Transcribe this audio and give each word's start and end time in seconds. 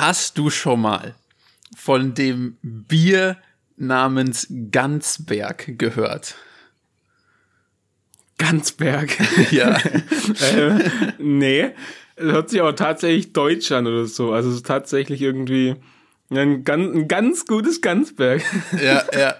Hast 0.00 0.38
du 0.38 0.48
schon 0.48 0.80
mal 0.80 1.14
von 1.76 2.14
dem 2.14 2.56
Bier 2.62 3.36
namens 3.76 4.46
Gansberg 4.72 5.76
gehört? 5.76 6.36
Gansberg. 8.38 9.14
Ja. 9.50 9.76
äh, 10.56 10.88
nee. 11.18 11.72
Hört 12.16 12.48
sich 12.48 12.62
aber 12.62 12.76
tatsächlich 12.76 13.34
deutsch 13.34 13.70
an 13.72 13.86
oder 13.86 14.06
so. 14.06 14.32
Also 14.32 14.48
es 14.48 14.56
ist 14.56 14.66
tatsächlich 14.66 15.20
irgendwie 15.20 15.76
ein 16.30 16.64
ganz, 16.64 16.94
ein 16.94 17.08
ganz 17.08 17.46
gutes 17.46 17.80
Gansberg. 17.80 18.42
Ja, 18.80 19.02
ja. 19.12 19.34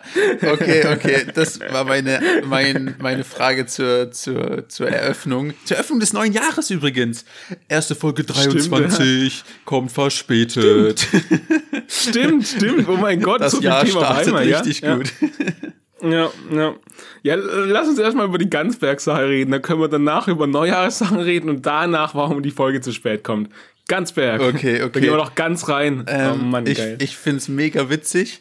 Okay, 0.52 0.84
okay. 0.92 1.26
Das 1.34 1.60
war 1.60 1.84
meine, 1.84 2.20
mein, 2.44 2.96
meine 3.00 3.24
Frage 3.24 3.66
zur, 3.66 4.10
zur, 4.10 4.68
zur 4.68 4.88
Eröffnung. 4.88 5.54
Zur 5.64 5.76
Eröffnung 5.76 6.00
des 6.00 6.12
neuen 6.12 6.32
Jahres 6.32 6.70
übrigens. 6.70 7.24
Erste 7.68 7.94
Folge 7.94 8.24
23, 8.24 8.64
stimmt, 8.64 9.32
ja. 9.32 9.54
kommt 9.64 9.92
verspätet. 9.92 11.00
Stimmt. 11.00 11.84
stimmt, 11.88 12.46
stimmt. 12.46 12.88
Oh 12.88 12.96
mein 12.96 13.20
Gott, 13.20 13.40
das 13.40 13.52
so 13.52 13.60
Jahr 13.60 13.84
Thema 13.84 14.00
startet 14.00 14.26
einmal, 14.28 14.42
richtig 14.44 14.80
ja? 14.80 14.96
gut. 14.96 15.12
Ja, 16.02 16.30
ja. 16.50 16.74
Ja, 17.22 17.34
lass 17.34 17.86
uns 17.86 17.98
erstmal 17.98 18.24
über 18.24 18.38
die 18.38 18.48
Gansberg-Sache 18.48 19.28
reden. 19.28 19.50
Dann 19.50 19.60
können 19.60 19.80
wir 19.82 19.88
danach 19.88 20.28
über 20.28 20.46
Neujahrssachen 20.46 21.20
reden 21.20 21.50
und 21.50 21.66
danach, 21.66 22.14
warum 22.14 22.42
die 22.42 22.50
Folge 22.50 22.80
zu 22.80 22.92
spät 22.92 23.22
kommt. 23.22 23.50
Gansberg. 23.90 24.40
Okay, 24.40 24.82
okay. 24.82 24.90
Da 24.92 25.00
gehen 25.00 25.10
wir 25.10 25.16
noch 25.16 25.34
ganz 25.34 25.68
rein. 25.68 26.04
Ähm, 26.06 26.32
oh 26.32 26.44
Mann, 26.44 26.66
ich 26.66 26.78
geil. 26.78 26.96
ich 27.00 27.16
finde 27.16 27.38
es 27.38 27.48
mega 27.48 27.90
witzig. 27.90 28.40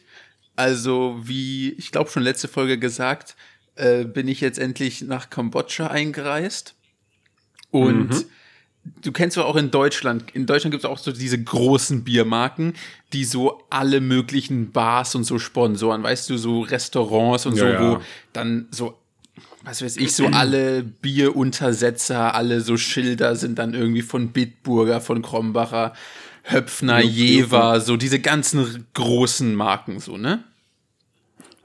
Also, 0.56 1.20
wie 1.24 1.72
ich 1.72 1.92
glaube 1.92 2.12
schon 2.12 2.22
letzte 2.22 2.48
Folge 2.48 2.78
gesagt, 2.78 3.36
äh, 3.76 4.06
bin 4.06 4.28
ich 4.28 4.42
jetzt 4.42 4.60
endlich 4.60 5.02
nach 5.02 5.30
Kambodscha 5.30 5.88
eingereist. 5.88 6.76
Und 7.72 8.10
mhm. 8.10 8.26
du 9.02 9.12
kennst 9.12 9.38
doch 9.38 9.46
auch 9.46 9.56
in 9.56 9.72
Deutschland, 9.72 10.26
in 10.34 10.46
Deutschland 10.46 10.72
gibt 10.72 10.84
es 10.84 10.90
auch 10.90 11.00
so 11.00 11.12
diese 11.12 11.42
großen 11.42 12.04
Biermarken, 12.04 12.74
die 13.14 13.26
so 13.26 13.64
alle 13.72 14.02
möglichen 14.02 14.72
Bars 14.72 15.16
und 15.16 15.24
so 15.24 15.40
sponsoren, 15.40 16.04
weißt 16.04 16.30
du, 16.30 16.38
so 16.38 16.62
Restaurants 16.62 17.48
und 17.48 17.56
ja, 17.56 17.60
so, 17.60 17.68
ja. 17.68 17.82
wo 17.82 18.02
dann 18.34 18.68
so 18.70 18.99
was 19.64 19.82
weiß 19.82 19.98
ich, 19.98 20.14
so 20.14 20.28
alle 20.28 20.84
Bieruntersetzer, 20.84 22.34
alle 22.34 22.62
so 22.62 22.78
Schilder 22.78 23.36
sind 23.36 23.60
dann 23.60 23.74
irgendwie 23.74 24.02
von 24.02 24.30
Bitburger, 24.30 25.02
von 25.02 25.22
Krombacher, 25.22 25.94
Höpfner, 26.44 27.02
Jever, 27.02 27.82
so 27.82 27.98
diese 27.98 28.20
ganzen 28.20 28.88
großen 28.94 29.54
Marken, 29.54 30.00
so, 30.00 30.18
ne? 30.18 30.44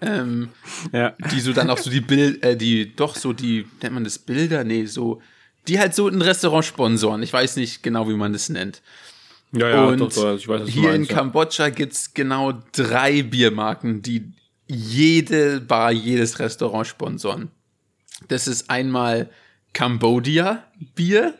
Ähm, 0.00 0.50
ja. 0.92 1.14
Die 1.30 1.40
so 1.40 1.52
dann 1.52 1.70
auch 1.70 1.78
so 1.78 1.88
die 1.88 2.00
Bild, 2.00 2.42
äh, 2.42 2.56
die, 2.56 2.94
doch 2.94 3.16
so 3.16 3.32
die, 3.32 3.66
nennt 3.80 3.94
man 3.94 4.04
das 4.04 4.18
Bilder? 4.18 4.64
Nee, 4.64 4.86
so, 4.86 5.22
die 5.68 5.78
halt 5.78 5.94
so 5.94 6.08
ein 6.08 6.20
Restaurant 6.20 6.64
sponsoren. 6.64 7.22
Ich 7.22 7.32
weiß 7.32 7.56
nicht 7.56 7.82
genau, 7.82 8.08
wie 8.08 8.14
man 8.14 8.32
das 8.32 8.48
nennt. 8.48 8.82
Ja, 9.52 9.68
ja, 9.68 9.84
und 9.84 10.00
doch, 10.00 10.12
doch, 10.12 10.36
ich 10.36 10.48
weiß, 10.48 10.62
was 10.62 10.68
hier 10.68 10.90
meinst, 10.90 11.10
in 11.10 11.16
Kambodscha 11.16 11.68
gibt's 11.70 12.12
genau 12.12 12.60
drei 12.72 13.22
Biermarken, 13.22 14.02
die 14.02 14.32
jede 14.66 15.60
Bar, 15.60 15.92
jedes 15.92 16.38
Restaurant 16.40 16.86
sponsoren. 16.86 17.50
Das 18.28 18.46
ist 18.48 18.70
einmal 18.70 19.28
Cambodia 19.72 20.64
Bier. 20.94 21.34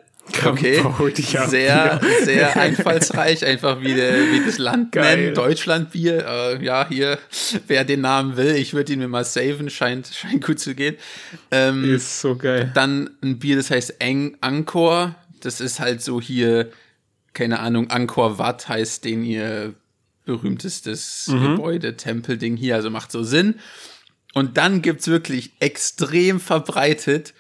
Okay. 0.45 0.81
Cambodia 0.81 1.47
sehr, 1.49 1.99
Bier. 1.99 2.25
sehr 2.25 2.57
einfallsreich, 2.57 3.45
einfach 3.45 3.81
wie, 3.83 3.95
der, 3.95 4.33
wie 4.33 4.45
das 4.45 4.59
Land 4.59 4.93
Geil. 4.93 5.17
nennen. 5.17 5.35
Deutschland 5.35 5.91
Bier. 5.91 6.27
Äh, 6.27 6.65
ja, 6.65 6.89
hier, 6.89 7.19
wer 7.67 7.85
den 7.85 8.01
Namen 8.01 8.37
will, 8.37 8.57
ich 8.57 8.73
würde 8.73 8.93
ihn 8.95 9.01
mir 9.01 9.09
mal 9.09 9.25
saven, 9.25 9.69
scheint, 9.69 10.09
scheint 10.09 10.45
gut 10.45 10.59
zu 10.59 10.75
gehen. 10.75 10.97
Ähm, 11.51 11.95
ist 11.95 12.21
so 12.21 12.37
geil. 12.37 12.71
Dann 12.75 13.11
ein 13.23 13.39
Bier, 13.39 13.57
das 13.57 13.71
heißt 13.71 14.01
Eng 14.01 14.37
Angkor. 14.41 15.15
Das 15.41 15.61
ist 15.61 15.79
halt 15.79 16.03
so 16.03 16.21
hier, 16.23 16.71
keine 17.35 17.61
Ahnung, 17.61 17.91
Angkor 17.91 18.39
Wat 18.39 18.67
heißt 18.69 19.05
den 19.05 19.25
ihr 19.25 19.75
berühmtestes 20.25 21.29
mhm. 21.29 21.57
Gebäude, 21.57 21.97
Tempelding 21.97 22.57
hier, 22.57 22.77
also 22.77 22.91
macht 22.91 23.13
so 23.13 23.23
Sinn. 23.23 23.57
Und 24.35 24.57
dann 24.57 24.83
gibt's 24.83 25.07
wirklich 25.07 25.53
extrem 25.61 26.41
verbreitet 26.41 27.35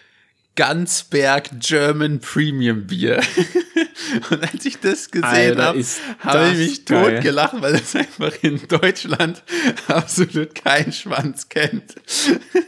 Gansberg 0.56 1.50
German 1.58 2.20
Premium 2.20 2.86
Bier. 2.86 3.20
und 4.30 4.42
als 4.42 4.64
ich 4.64 4.78
das 4.78 5.10
gesehen 5.10 5.58
habe, 5.58 5.84
habe 6.20 6.50
ich 6.52 6.58
mich 6.58 6.84
geil. 6.84 7.14
totgelacht, 7.16 7.60
weil 7.60 7.72
das 7.72 7.96
einfach 7.96 8.32
in 8.42 8.60
Deutschland 8.68 9.42
absolut 9.88 10.54
kein 10.54 10.92
Schwanz 10.92 11.48
kennt. 11.48 11.96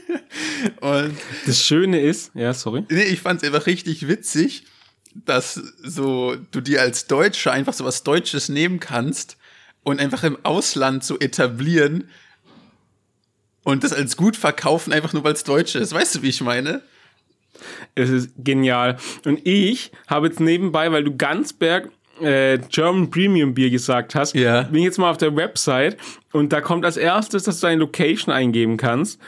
und 0.80 1.16
das 1.46 1.62
Schöne 1.62 2.00
ist, 2.00 2.32
ja, 2.34 2.52
sorry. 2.52 2.84
Nee, 2.90 3.04
ich 3.04 3.20
fand's 3.20 3.44
einfach 3.44 3.66
richtig 3.66 4.08
witzig, 4.08 4.64
dass 5.14 5.54
so 5.54 6.36
du 6.50 6.60
dir 6.60 6.80
als 6.82 7.06
Deutscher 7.06 7.52
einfach 7.52 7.72
so 7.72 7.84
was 7.84 8.02
Deutsches 8.02 8.48
nehmen 8.48 8.80
kannst 8.80 9.36
und 9.84 10.00
einfach 10.00 10.24
im 10.24 10.44
Ausland 10.44 11.04
so 11.04 11.16
etablieren 11.20 12.10
und 13.66 13.82
das 13.82 13.92
als 13.92 14.16
gut 14.16 14.36
verkaufen, 14.36 14.92
einfach 14.92 15.12
nur 15.12 15.24
weil 15.24 15.32
es 15.32 15.42
Deutsch 15.42 15.74
ist. 15.74 15.92
Weißt 15.92 16.14
du, 16.14 16.22
wie 16.22 16.28
ich 16.28 16.40
meine? 16.40 16.82
Es 17.96 18.10
ist 18.10 18.30
genial. 18.38 18.96
Und 19.24 19.44
ich 19.44 19.90
habe 20.06 20.28
jetzt 20.28 20.38
nebenbei, 20.38 20.92
weil 20.92 21.02
du 21.02 21.16
Ganzberg 21.16 21.90
äh, 22.20 22.58
German 22.70 23.10
Premium 23.10 23.54
Bier 23.54 23.70
gesagt 23.70 24.14
hast, 24.14 24.36
ja. 24.36 24.62
bin 24.62 24.76
ich 24.76 24.84
jetzt 24.84 24.98
mal 24.98 25.10
auf 25.10 25.16
der 25.16 25.34
Website 25.34 25.96
und 26.32 26.52
da 26.52 26.60
kommt 26.60 26.84
als 26.84 26.96
erstes, 26.96 27.42
dass 27.42 27.58
du 27.58 27.66
deine 27.66 27.80
Location 27.80 28.32
eingeben 28.32 28.76
kannst 28.76 29.20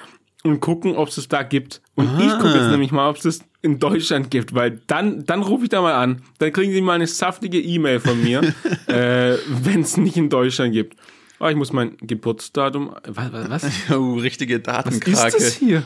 und 0.45 0.61
gucken, 0.61 0.95
ob 0.95 1.09
es 1.09 1.17
das 1.17 1.27
da 1.27 1.43
gibt. 1.43 1.83
Und 1.97 2.07
ah. 2.07 2.21
ich 2.21 2.33
gucke 2.35 2.57
jetzt 2.57 2.71
nämlich 2.71 2.93
mal, 2.93 3.11
ob 3.11 3.17
es 3.17 3.23
das 3.23 3.41
in 3.63 3.81
Deutschland 3.81 4.31
gibt, 4.31 4.55
weil 4.55 4.81
dann, 4.87 5.25
dann 5.27 5.43
rufe 5.43 5.65
ich 5.65 5.71
da 5.71 5.83
mal 5.83 5.95
an. 5.95 6.23
Dann 6.39 6.53
kriegen 6.53 6.73
sie 6.73 6.81
mal 6.81 6.93
eine 6.93 7.09
saftige 7.09 7.61
E-Mail 7.61 7.99
von 7.99 8.23
mir, 8.23 8.43
äh, 8.87 9.37
wenn 9.49 9.81
es 9.81 9.97
nicht 9.97 10.17
in 10.17 10.29
Deutschland 10.31 10.75
gibt. 10.75 10.97
Ah, 11.39 11.51
ich 11.51 11.57
muss 11.57 11.73
mein 11.73 11.97
Geburtsdatum. 11.99 12.95
Was? 13.07 13.33
was? 13.51 13.91
Oh, 13.91 14.15
richtige 14.15 14.61
Datenkrake. 14.61 15.17
Was 15.17 15.35
ist 15.35 15.47
das 15.47 15.55
hier? 15.55 15.83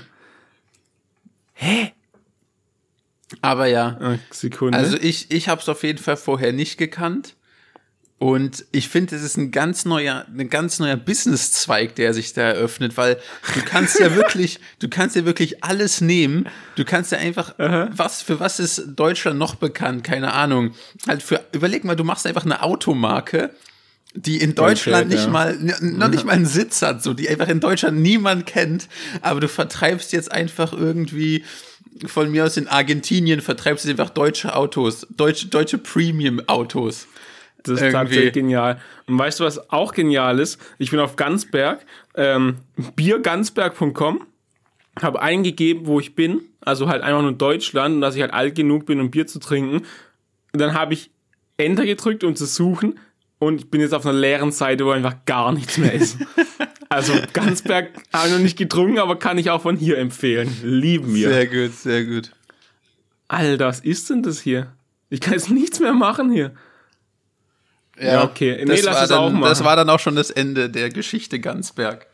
Hä? 1.55 1.93
Aber 3.41 3.67
ja. 3.67 3.99
Ah, 4.01 4.19
Sekunde. 4.31 4.77
Also 4.77 4.97
ich, 4.97 5.31
ich 5.31 5.49
habe 5.49 5.61
es 5.61 5.69
auf 5.69 5.83
jeden 5.83 5.99
Fall 5.99 6.17
vorher 6.17 6.53
nicht 6.53 6.79
gekannt. 6.79 7.37
Und 8.19 8.67
ich 8.71 8.89
finde, 8.89 9.17
es 9.17 9.23
ist 9.23 9.37
ein 9.37 9.51
ganz 9.51 9.85
neuer, 9.85 10.27
ein 10.29 10.49
ganz 10.49 10.79
neuer 10.79 10.95
Businesszweig, 10.95 11.97
der 11.97 12.15
sich 12.15 12.33
da 12.33 12.43
eröffnet, 12.43 12.97
weil 12.97 13.17
du 13.53 13.63
kannst 13.63 13.99
ja 13.99 14.15
wirklich, 14.15 14.61
du 14.79 14.89
kannst 14.89 15.17
ja 15.17 15.25
wirklich 15.25 15.65
alles 15.65 16.01
nehmen. 16.01 16.49
Du 16.77 16.85
kannst 16.85 17.11
ja 17.11 17.19
einfach, 17.19 17.59
Aha. 17.59 17.91
was, 17.91 18.23
für 18.23 18.39
was 18.39 18.61
ist 18.61 18.91
Deutschland 18.95 19.41
noch 19.41 19.57
bekannt? 19.57 20.05
Keine 20.05 20.35
Ahnung. 20.35 20.73
Halt 21.09 21.21
für, 21.21 21.45
überleg 21.51 21.83
mal, 21.83 21.97
du 21.97 22.05
machst 22.05 22.25
einfach 22.25 22.45
eine 22.45 22.63
Automarke 22.63 23.51
die 24.15 24.39
in 24.39 24.55
Deutschland 24.55 25.09
nicht 25.09 25.25
ja. 25.25 25.31
mal, 25.31 25.59
noch 25.81 26.09
nicht 26.09 26.25
mal 26.25 26.33
einen 26.33 26.47
Sitz 26.47 26.83
hat, 26.83 27.03
so, 27.03 27.15
die 27.15 27.29
einfach 27.29 27.49
in 27.49 27.61
Deutschland 27.61 28.01
niemand 28.01 28.47
kennt, 28.47 28.89
aber 29.23 29.41
du 29.41 29.49
vertreibst 29.49 30.13
jetzt 30.13 30.31
einfach 30.31 30.73
irgendwie 30.73 31.45
von 32.07 32.31
mir 32.31 32.45
aus 32.45 32.57
in 32.57 32.69
Argentinien 32.69 33.41
vertreibst 33.41 33.85
du 33.85 33.91
einfach 33.91 34.11
deutsche 34.11 34.55
Autos, 34.55 35.07
deutsche, 35.11 35.49
deutsche 35.49 35.79
Premium-Autos. 35.79 37.07
Das 37.63 37.75
ist 37.75 37.81
irgendwie. 37.81 37.93
tatsächlich 37.93 38.33
genial. 38.33 38.81
Und 39.07 39.19
weißt 39.19 39.41
du, 39.41 39.45
was 39.45 39.71
auch 39.71 39.93
genial 39.93 40.41
ist? 40.41 40.61
Ich 40.79 40.91
bin 40.91 41.01
auf 41.01 41.17
Gansberg, 41.17 41.85
ähm, 42.17 42.57
biergansberg.com, 42.97 44.27
habe 45.01 45.23
eingegeben, 45.23 45.87
wo 45.87 46.01
ich 46.01 46.15
bin, 46.15 46.41
also 46.61 46.89
halt 46.89 47.03
einfach 47.03 47.23
nur 47.23 47.33
Deutschland 47.33 47.97
und 47.97 48.01
dass 48.01 48.17
ich 48.17 48.23
halt 48.23 48.33
alt 48.33 48.55
genug 48.55 48.87
bin, 48.87 49.01
um 49.01 49.11
Bier 49.11 49.27
zu 49.27 49.39
trinken. 49.39 49.87
Und 50.53 50.61
dann 50.61 50.75
habe 50.75 50.95
ich 50.95 51.11
Enter 51.57 51.85
gedrückt, 51.85 52.25
um 52.25 52.35
zu 52.35 52.47
suchen 52.47 52.99
und 53.43 53.61
ich 53.61 53.71
bin 53.71 53.81
jetzt 53.81 53.93
auf 53.93 54.07
einer 54.07 54.17
leeren 54.17 54.53
Seite, 54.53 54.87
wo 54.87 54.91
einfach 54.91 55.17
gar 55.27 55.51
nichts 55.51 55.77
mehr 55.77 55.93
ist. 55.93 56.17
also 56.89 57.13
Gansberg 57.33 57.91
habe 58.13 58.29
ich 58.29 58.35
noch 58.35 58.41
nicht 58.41 58.57
getrunken, 58.57 59.01
aber 59.01 59.19
kann 59.19 59.37
ich 59.37 59.51
auch 59.51 59.63
von 59.63 59.77
hier 59.77 59.99
empfehlen. 59.99 60.57
Lieben 60.63 61.13
wir. 61.13 61.29
Sehr 61.29 61.47
gut, 61.49 61.75
sehr 61.75 62.05
gut. 62.05 62.31
Alter, 63.27 63.67
was 63.67 63.81
ist 63.81 64.09
denn 64.11 64.23
das 64.23 64.41
hier? 64.41 64.73
Ich 65.11 65.21
kann 65.21 65.33
jetzt 65.33 65.51
nichts 65.51 65.81
mehr 65.81 65.93
machen 65.93 66.31
hier. 66.31 66.53
Ja, 67.99 68.05
ja 68.05 68.25
okay. 68.25 68.65
Nee, 68.65 68.81
lass 68.81 69.03
es 69.03 69.09
dann, 69.09 69.37
auch. 69.37 69.49
Das 69.49 69.65
war 69.65 69.75
dann 69.75 69.91
auch 69.91 69.99
schon 69.99 70.15
das 70.15 70.31
Ende 70.31 70.71
der 70.71 70.91
Geschichte 70.91 71.41
Gansberg. 71.41 72.07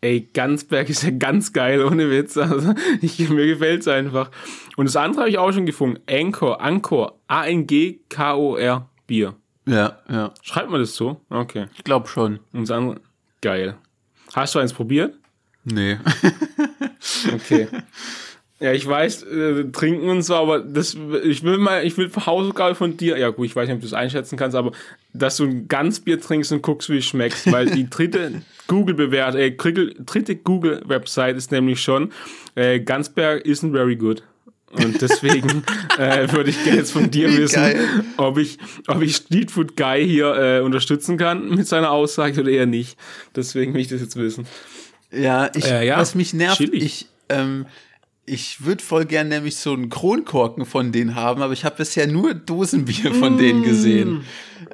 Ey, 0.00 0.28
Gansberg 0.32 0.88
ist 0.88 1.04
ja 1.04 1.10
ganz 1.10 1.52
geil, 1.52 1.80
ohne 1.84 2.10
Witz. 2.10 2.36
Also, 2.36 2.74
ich, 3.00 3.20
mir 3.28 3.46
gefällt 3.46 3.82
es 3.82 3.88
einfach. 3.88 4.32
Und 4.76 4.86
das 4.86 4.96
andere 4.96 5.20
habe 5.20 5.30
ich 5.30 5.38
auch 5.38 5.52
schon 5.52 5.64
gefunden. 5.64 6.00
Anchor, 6.10 6.60
Anchor, 6.60 7.20
A-N-G-K-O-R, 7.28 8.90
Bier. 9.06 9.36
Ja, 9.66 9.98
ja. 10.08 10.32
Schreibt 10.42 10.70
man 10.70 10.80
das 10.80 10.94
so? 10.94 11.20
Okay. 11.30 11.66
Ich 11.76 11.84
glaube 11.84 12.08
schon. 12.08 12.40
Und 12.52 12.68
dann, 12.68 13.00
geil. 13.40 13.76
Hast 14.34 14.54
du 14.54 14.58
eins 14.58 14.72
probiert? 14.72 15.14
Nee. 15.64 15.98
okay. 17.32 17.68
Ja, 18.60 18.72
ich 18.72 18.86
weiß, 18.86 19.24
äh, 19.24 19.64
trinken 19.72 20.08
und 20.08 20.22
so, 20.22 20.36
aber 20.36 20.60
das, 20.60 20.96
ich 21.24 21.42
will 21.42 21.58
mal, 21.58 21.84
ich 21.84 21.98
will 21.98 22.10
Hausaufgabe 22.14 22.74
von 22.74 22.96
dir, 22.96 23.18
ja 23.18 23.30
gut, 23.30 23.46
ich 23.46 23.56
weiß 23.56 23.66
nicht, 23.66 23.74
ob 23.74 23.80
du 23.80 23.86
es 23.86 23.92
einschätzen 23.92 24.38
kannst, 24.38 24.56
aber 24.56 24.72
dass 25.12 25.36
du 25.36 25.44
ein 25.44 25.66
Ganzbier 25.66 26.20
trinkst 26.20 26.52
und 26.52 26.62
guckst, 26.62 26.88
wie 26.88 26.98
es 26.98 27.04
schmeckt, 27.04 27.46
weil 27.52 27.66
die 27.66 27.90
dritte 27.90 28.42
Google-Bewert, 28.68 29.34
äh, 29.34 29.50
dritte 29.50 30.36
Google-Website 30.36 31.36
ist 31.36 31.50
nämlich 31.50 31.82
schon, 31.82 32.12
äh, 32.54 32.80
Ganzberg 32.80 33.44
isn't 33.44 33.72
very 33.72 33.96
good. 33.96 34.22
Und 34.76 35.00
deswegen 35.00 35.62
äh, 35.98 36.30
würde 36.32 36.50
ich 36.50 36.62
gerne 36.64 36.78
jetzt 36.78 36.92
von 36.92 37.10
dir 37.10 37.28
Wie 37.30 37.38
wissen, 37.38 37.54
geil. 37.56 37.88
ob 38.16 38.38
ich, 38.38 38.58
ob 38.88 39.02
ich 39.02 39.16
Street 39.16 39.50
Food 39.50 39.76
Guy 39.76 40.06
hier 40.06 40.34
äh, 40.34 40.60
unterstützen 40.60 41.16
kann 41.16 41.48
mit 41.50 41.66
seiner 41.68 41.90
Aussage 41.90 42.40
oder 42.40 42.50
eher 42.50 42.66
nicht. 42.66 42.98
Deswegen 43.36 43.72
will 43.74 43.80
ich 43.80 43.88
das 43.88 44.00
jetzt 44.00 44.16
wissen. 44.16 44.46
Ja, 45.12 45.50
ich, 45.54 45.64
Äh, 45.66 45.86
ja, 45.86 45.98
was 45.98 46.14
mich 46.14 46.34
nervt, 46.34 46.56
chillig. 46.58 46.82
ich, 46.82 47.06
ähm, 47.28 47.66
ich 48.26 48.64
würde 48.64 48.82
voll 48.82 49.04
gern 49.04 49.28
nämlich 49.28 49.56
so 49.56 49.72
einen 49.74 49.90
Kronkorken 49.90 50.64
von 50.64 50.90
denen 50.92 51.14
haben, 51.14 51.42
aber 51.42 51.52
ich 51.52 51.64
habe 51.64 51.76
bisher 51.76 52.06
nur 52.06 52.34
Dosenbier 52.34 53.12
von 53.14 53.36
denen 53.38 53.60
Mm. 53.60 53.64
gesehen. 53.64 54.24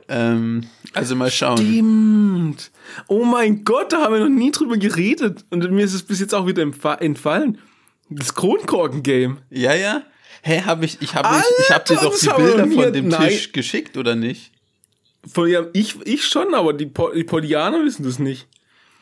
Ähm, 0.08 0.62
also 0.94 1.14
mal 1.17 1.31
schauen. 1.31 1.58
Stimmt. 1.58 2.70
Oh 3.08 3.25
mein 3.25 3.64
Gott, 3.64 3.93
da 3.93 4.03
haben 4.03 4.14
wir 4.14 4.20
noch 4.20 4.29
nie 4.29 4.50
drüber 4.50 4.76
geredet. 4.76 5.44
Und 5.50 5.69
mir 5.73 5.85
ist 5.85 5.94
es 5.94 6.03
bis 6.05 6.20
jetzt 6.20 6.35
auch 6.35 6.46
wieder 6.46 6.62
entfa- 6.62 7.00
entfallen. 7.00 7.58
Das 8.11 8.35
Kronkorken-Game. 8.35 9.39
Ja, 9.51 9.75
ja. 9.75 10.03
Hä, 10.43 10.62
habe 10.62 10.85
ich, 10.85 10.99
ich 11.01 11.15
habe 11.15 11.29
ich 11.61 11.71
hab 11.71 11.85
dir 11.85 11.97
doch 11.97 12.19
die 12.19 12.27
Bilder 12.29 12.67
von 12.67 12.93
dem 12.93 13.09
Nein. 13.09 13.29
Tisch 13.29 13.53
geschickt, 13.53 13.97
oder 13.97 14.15
nicht? 14.15 14.53
Von 15.31 15.49
ja, 15.49 15.67
ich, 15.75 15.97
ich 16.07 16.25
schon, 16.25 16.55
aber 16.55 16.73
die, 16.73 16.87
Po- 16.87 17.12
die 17.12 17.25
Podianer 17.25 17.85
wissen 17.85 18.05
das 18.05 18.19
nicht. 18.19 18.47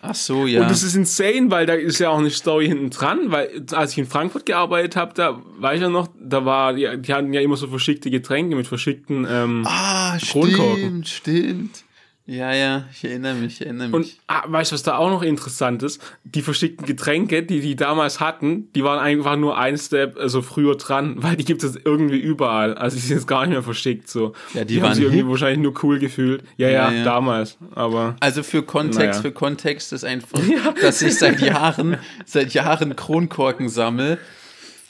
Ach 0.03 0.15
so, 0.15 0.47
ja. 0.47 0.63
Und 0.63 0.71
das 0.71 0.83
ist 0.83 0.95
insane, 0.95 1.51
weil 1.51 1.67
da 1.67 1.75
ist 1.75 1.99
ja 1.99 2.11
auch 2.11 2.19
eine 2.19 2.31
Story 2.31 2.67
hinten 2.69 2.91
dran, 2.91 3.31
weil 3.33 3.65
als 3.73 3.93
ich 3.93 3.99
in 3.99 4.07
Frankfurt 4.07 4.47
gearbeitet 4.47 4.95
habe, 4.97 5.13
da 5.15 5.41
war 5.59 5.75
ich 5.75 5.81
ja 5.81 5.89
noch, 5.89 6.09
da 6.21 6.45
war, 6.45 6.75
die, 6.75 6.89
die 6.99 7.13
hatten 7.13 7.33
ja 7.33 7.41
immer 7.41 7.57
so 7.57 7.67
verschickte 7.69 8.11
Getränke 8.11 8.55
mit 8.55 8.67
verschickten, 8.69 9.27
ähm, 9.29 9.65
ah, 9.67 10.17
Kronkorken. 10.19 11.05
stimmt, 11.05 11.09
stimmt. 11.09 11.85
Ja, 12.31 12.53
ja, 12.53 12.85
ich 12.93 13.03
erinnere 13.07 13.33
mich, 13.37 13.55
ich 13.55 13.61
erinnere 13.63 13.89
mich. 13.89 13.95
und 13.95 14.17
ah, 14.27 14.43
weißt 14.47 14.71
du, 14.71 14.75
was 14.75 14.83
da 14.83 14.99
auch 14.99 15.09
noch 15.09 15.23
interessant 15.23 15.83
ist? 15.83 15.99
Die 16.25 16.43
verschickten 16.43 16.85
Getränke, 16.87 17.43
die 17.43 17.61
die 17.61 17.75
damals 17.75 18.21
hatten, 18.21 18.71
die 18.75 18.85
waren 18.85 18.99
einfach 18.99 19.37
nur 19.37 19.57
ein 19.57 19.79
Step 19.79 20.19
also 20.19 20.43
früher 20.43 20.77
dran, 20.77 21.15
weil 21.23 21.37
die 21.37 21.47
gibt 21.47 21.63
es 21.65 21.75
irgendwie 21.83 22.19
überall. 22.19 22.75
Also 22.75 22.97
die 22.97 23.01
sind 23.01 23.17
jetzt 23.17 23.29
gar 23.29 23.47
nicht 23.47 23.55
mehr 23.55 23.63
verschickt 23.63 24.11
so. 24.11 24.35
Ja, 24.53 24.65
die 24.65 24.75
die 24.75 24.77
haben 24.77 24.89
waren 24.89 24.95
sich 24.95 25.05
irgendwie 25.05 25.23
hip. 25.23 25.29
wahrscheinlich 25.31 25.59
nur 25.61 25.73
cool 25.83 25.99
gefühlt. 25.99 26.43
Ja, 26.59 26.69
ja, 26.69 26.91
Ja, 26.91 26.99
ja. 26.99 27.05
damals. 27.05 27.57
Aber 27.75 28.15
Also 28.21 28.43
für 28.43 28.63
Kontext, 28.63 28.99
Naja. 28.99 29.23
für 29.23 29.33
Kontext 29.33 29.95
ist 29.95 30.05
einfach, 30.05 30.39
dass 30.83 31.01
ich 31.01 31.15
seit 31.19 31.41
Jahren, 31.41 31.97
seit 32.27 32.53
Jahren 32.53 32.95
Kronkorken 32.95 33.71
sammle, 33.71 34.19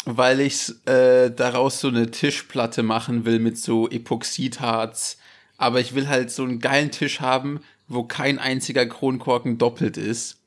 weil 0.07 0.41
ich 0.41 0.73
äh, 0.87 1.31
daraus 1.31 1.79
so 1.79 1.87
eine 1.87 2.11
Tischplatte 2.11 2.83
machen 2.83 3.25
will 3.25 3.39
mit 3.39 3.59
so 3.59 3.89
Epoxidharz. 3.89 5.19
Aber 5.59 5.81
ich 5.81 5.95
will 5.95 6.09
halt 6.09 6.31
so 6.31 6.45
einen 6.45 6.61
geilen 6.61 6.91
Tisch 6.91 7.21
haben, 7.21 7.61
wo 7.89 8.05
kein 8.05 8.39
einziger 8.39 8.87
Kronkorken 8.87 9.59
doppelt 9.59 9.97
ist. 9.99 10.39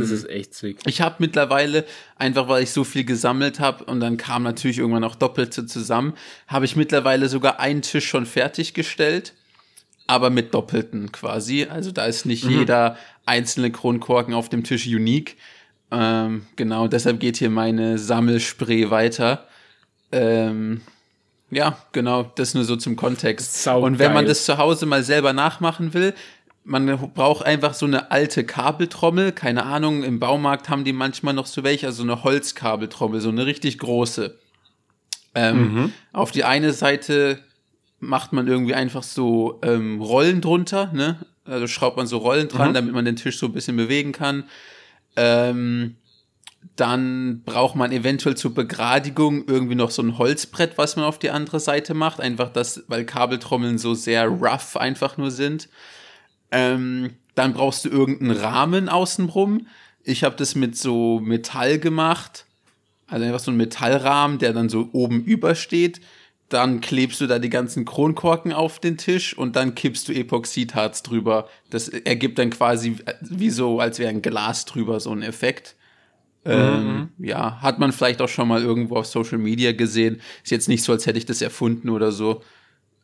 das 0.00 0.10
ist 0.10 0.28
echt 0.28 0.54
sick. 0.54 0.78
Ich 0.86 1.00
habe 1.00 1.16
mittlerweile, 1.20 1.84
einfach 2.16 2.48
weil 2.48 2.64
ich 2.64 2.72
so 2.72 2.82
viel 2.82 3.04
gesammelt 3.04 3.60
habe 3.60 3.84
und 3.84 4.00
dann 4.00 4.16
kam 4.16 4.42
natürlich 4.42 4.78
irgendwann 4.78 5.04
auch 5.04 5.14
Doppelte 5.14 5.64
zusammen, 5.64 6.14
habe 6.48 6.64
ich 6.64 6.74
mittlerweile 6.76 7.28
sogar 7.28 7.60
einen 7.60 7.82
Tisch 7.82 8.08
schon 8.08 8.26
fertiggestellt, 8.26 9.32
aber 10.08 10.28
mit 10.28 10.54
Doppelten 10.54 11.12
quasi. 11.12 11.66
Also 11.70 11.92
da 11.92 12.06
ist 12.06 12.26
nicht 12.26 12.44
jeder 12.44 12.96
einzelne 13.26 13.70
Kronkorken 13.70 14.34
auf 14.34 14.48
dem 14.48 14.64
Tisch 14.64 14.86
unique. 14.88 15.36
Ähm, 15.92 16.46
genau, 16.56 16.88
deshalb 16.88 17.20
geht 17.20 17.36
hier 17.36 17.50
meine 17.50 17.96
Sammelspray 17.98 18.90
weiter. 18.90 19.46
Ähm, 20.10 20.80
ja, 21.50 21.76
genau, 21.92 22.30
das 22.34 22.54
nur 22.54 22.64
so 22.64 22.76
zum 22.76 22.96
Kontext. 22.96 23.62
Sau 23.62 23.84
und 23.84 23.98
wenn 23.98 24.12
man 24.12 24.24
geil. 24.24 24.30
das 24.30 24.44
zu 24.44 24.58
Hause 24.58 24.86
mal 24.86 25.02
selber 25.02 25.32
nachmachen 25.32 25.94
will, 25.94 26.14
man 26.64 27.12
braucht 27.14 27.44
einfach 27.44 27.74
so 27.74 27.86
eine 27.86 28.10
alte 28.10 28.44
Kabeltrommel, 28.44 29.32
keine 29.32 29.64
Ahnung, 29.64 30.04
im 30.04 30.20
Baumarkt 30.20 30.68
haben 30.68 30.84
die 30.84 30.92
manchmal 30.92 31.34
noch 31.34 31.46
so 31.46 31.64
welche, 31.64 31.86
also 31.86 32.02
eine 32.02 32.22
Holzkabeltrommel, 32.22 33.20
so 33.20 33.30
eine 33.30 33.46
richtig 33.46 33.78
große. 33.78 34.38
Ähm, 35.34 35.92
Auf 36.12 36.30
die 36.32 36.44
eine 36.44 36.72
Seite 36.72 37.38
macht 37.98 38.32
man 38.32 38.46
irgendwie 38.46 38.74
einfach 38.74 39.02
so 39.02 39.60
ähm, 39.62 40.00
Rollen 40.00 40.40
drunter, 40.40 40.90
ne? 40.92 41.18
Also 41.44 41.66
schraubt 41.66 41.96
man 41.96 42.06
so 42.06 42.18
Rollen 42.18 42.48
dran, 42.48 42.74
damit 42.74 42.94
man 42.94 43.04
den 43.04 43.16
Tisch 43.16 43.38
so 43.38 43.46
ein 43.46 43.52
bisschen 43.52 43.76
bewegen 43.76 44.12
kann. 44.12 44.44
Ähm, 45.16 45.96
dann 46.80 47.42
braucht 47.44 47.76
man 47.76 47.92
eventuell 47.92 48.38
zur 48.38 48.54
Begradigung 48.54 49.46
irgendwie 49.46 49.74
noch 49.74 49.90
so 49.90 50.00
ein 50.00 50.16
Holzbrett, 50.16 50.78
was 50.78 50.96
man 50.96 51.04
auf 51.04 51.18
die 51.18 51.28
andere 51.28 51.60
Seite 51.60 51.92
macht. 51.92 52.20
Einfach 52.20 52.48
das, 52.48 52.84
weil 52.88 53.04
Kabeltrommeln 53.04 53.76
so 53.76 53.92
sehr 53.92 54.26
rough 54.26 54.78
einfach 54.78 55.18
nur 55.18 55.30
sind. 55.30 55.68
Ähm, 56.50 57.10
dann 57.34 57.52
brauchst 57.52 57.84
du 57.84 57.90
irgendeinen 57.90 58.30
Rahmen 58.30 58.88
außenrum. 58.88 59.66
Ich 60.04 60.24
habe 60.24 60.36
das 60.36 60.54
mit 60.54 60.74
so 60.74 61.20
Metall 61.20 61.78
gemacht. 61.78 62.46
Also 63.06 63.26
einfach 63.26 63.40
so 63.40 63.50
ein 63.50 63.58
Metallrahmen, 63.58 64.38
der 64.38 64.54
dann 64.54 64.70
so 64.70 64.88
oben 64.92 65.22
übersteht. 65.22 66.00
Dann 66.48 66.80
klebst 66.80 67.20
du 67.20 67.26
da 67.26 67.38
die 67.38 67.50
ganzen 67.50 67.84
Kronkorken 67.84 68.54
auf 68.54 68.78
den 68.78 68.96
Tisch 68.96 69.36
und 69.36 69.54
dann 69.54 69.74
kippst 69.74 70.08
du 70.08 70.14
Epoxidharz 70.14 71.02
drüber. 71.02 71.46
Das 71.68 71.88
ergibt 71.88 72.38
dann 72.38 72.48
quasi 72.48 72.96
wie 73.20 73.50
so, 73.50 73.80
als 73.80 73.98
wäre 73.98 74.08
ein 74.08 74.22
Glas 74.22 74.64
drüber, 74.64 74.98
so 74.98 75.12
ein 75.12 75.22
Effekt. 75.22 75.76
Ähm, 76.44 77.10
ja, 77.18 77.60
hat 77.60 77.78
man 77.78 77.92
vielleicht 77.92 78.22
auch 78.22 78.28
schon 78.28 78.48
mal 78.48 78.62
irgendwo 78.62 78.96
auf 78.96 79.06
Social 79.06 79.38
Media 79.38 79.72
gesehen. 79.72 80.20
Ist 80.42 80.50
jetzt 80.50 80.68
nicht 80.68 80.82
so, 80.82 80.92
als 80.92 81.06
hätte 81.06 81.18
ich 81.18 81.26
das 81.26 81.42
erfunden 81.42 81.90
oder 81.90 82.12
so. 82.12 82.42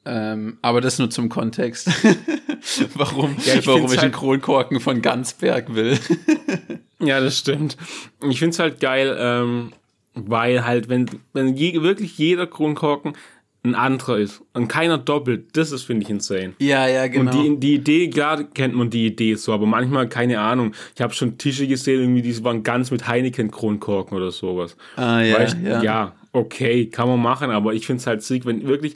Ähm, 0.07 0.59
aber 0.63 0.81
das 0.81 0.99
nur 0.99 1.11
zum 1.11 1.29
Kontext. 1.29 1.89
warum 2.95 3.37
Ja, 3.45 3.55
ich 3.57 3.67
warum 3.67 3.93
ich 3.93 3.99
halt- 3.99 4.13
Kronkorken 4.13 4.81
von 4.81 5.03
Ganzberg 5.03 5.75
will. 5.75 5.99
Ja, 6.99 7.21
das 7.21 7.37
stimmt. 7.37 7.77
Ich 8.27 8.39
find's 8.39 8.59
halt 8.59 8.81
geil, 8.81 9.15
ähm, 9.21 9.75
weil 10.15 10.65
halt, 10.65 10.89
wenn, 10.89 11.05
wenn 11.35 11.55
je, 11.55 11.83
wirklich 11.83 12.17
jeder 12.17 12.47
Kronkorken 12.47 13.13
ein 13.67 13.75
anderer 13.75 14.19
ist 14.19 14.43
und 14.53 14.69
keiner 14.69 14.99
doppelt, 14.99 15.57
das 15.57 15.73
ist, 15.73 15.85
finde 15.85 16.05
ich, 16.05 16.11
insane. 16.11 16.55
ja, 16.59 16.87
ja, 16.87 17.07
genau. 17.07 17.31
Und 17.31 17.61
die, 17.61 17.61
die 17.61 17.75
Idee, 17.75 18.11
klar 18.11 18.45
kennt 18.45 18.75
man 18.75 18.91
die 18.91 19.07
Idee 19.07 19.35
so, 19.35 19.53
aber 19.53 19.67
manchmal, 19.67 20.09
keine 20.09 20.41
Ahnung. 20.41 20.73
Ich 20.95 21.03
habe 21.03 21.13
schon 21.13 21.39
Tische 21.39 21.67
gesehen, 21.67 22.01
irgendwie, 22.01 22.23
die 22.23 22.45
waren 22.45 22.63
ganz 22.63 22.91
mit 22.91 23.07
Heineken-Kronkorken 23.07 24.17
oder 24.17 24.31
sowas. 24.31 24.77
Ah, 24.97 25.21
ja, 25.21 25.39
Weißt, 25.39 25.57
ja. 25.65 25.83
ja, 25.83 26.13
okay, 26.33 26.87
kann 26.87 27.09
man 27.09 27.21
machen, 27.21 27.51
aber 27.51 27.75
ich 27.75 27.87
find's 27.87 28.07
halt 28.07 28.23
sick, 28.23 28.47
wenn 28.47 28.67
wirklich. 28.67 28.95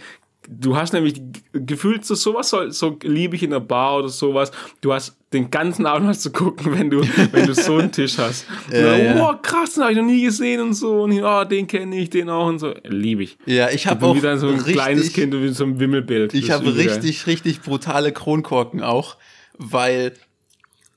Du 0.52 0.76
hast 0.76 0.92
nämlich 0.92 1.22
gefühlt 1.52 2.04
so 2.04 2.16
sowas, 2.16 2.50
so, 2.50 2.70
so 2.70 2.98
liebe 3.02 3.36
ich 3.36 3.44
in 3.44 3.50
der 3.50 3.60
Bar 3.60 3.98
oder 3.98 4.08
sowas. 4.08 4.50
Du 4.80 4.92
hast 4.92 5.16
den 5.32 5.48
ganzen 5.48 5.86
Abend 5.86 6.08
was 6.08 6.20
zu 6.20 6.32
gucken, 6.32 6.76
wenn 6.76 6.90
du, 6.90 7.02
wenn 7.30 7.46
du 7.46 7.54
so 7.54 7.76
einen 7.76 7.92
Tisch 7.92 8.18
hast. 8.18 8.46
Ja, 8.72 8.82
dann, 8.82 9.04
ja. 9.04 9.30
Oh, 9.30 9.36
krass, 9.40 9.74
den 9.74 9.84
habe 9.84 9.92
ich 9.92 9.98
noch 9.98 10.04
nie 10.04 10.22
gesehen 10.22 10.60
und 10.60 10.74
so. 10.74 11.02
Und 11.02 11.12
oh, 11.22 11.44
den 11.44 11.68
kenne 11.68 11.96
ich, 11.96 12.10
den 12.10 12.28
auch 12.28 12.48
und 12.48 12.58
so. 12.58 12.74
Liebe 12.84 13.22
ich. 13.22 13.38
ja, 13.46 13.70
ich 13.70 13.86
habe 13.86 14.04
auch 14.04 14.16
wieder 14.16 14.38
so 14.38 14.48
ein 14.48 14.54
richtig, 14.56 14.74
kleines 14.74 15.12
Kind 15.12 15.32
wie 15.34 15.48
so 15.50 15.64
ein 15.64 15.78
Wimmelbild. 15.78 16.34
Ich 16.34 16.50
habe 16.50 16.74
richtig, 16.74 17.28
richtig 17.28 17.60
brutale 17.60 18.12
Kronkorken 18.12 18.82
auch, 18.82 19.16
weil 19.56 20.14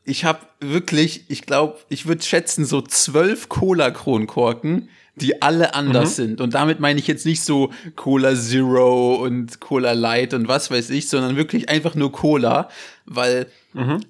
ich 0.04 0.26
habe 0.26 0.40
wirklich, 0.60 1.26
ich 1.28 1.46
glaube, 1.46 1.78
ich 1.90 2.08
würde 2.08 2.24
schätzen, 2.24 2.66
so 2.66 2.82
zwölf 2.82 3.50
Cola-Kronkorken, 3.50 4.90
die 5.16 5.42
alle 5.42 5.76
anders 5.76 6.16
sind. 6.16 6.42
Und 6.42 6.56
damit 6.56 6.80
meine 6.80 7.00
ich 7.00 7.08
jetzt 7.08 7.26
nicht 7.26 7.44
so 7.44 7.72
Cola 7.96 8.36
Zero 8.36 9.16
und 9.16 9.60
Cola 9.60 9.92
Light 9.92 10.34
und 10.34 10.48
was 10.48 10.72
weiß 10.72 10.90
ich, 10.90 11.08
sondern 11.08 11.36
wirklich 11.36 11.70
einfach 11.70 11.96
nur 11.96 12.12
Cola, 12.12 12.70
weil 13.06 13.48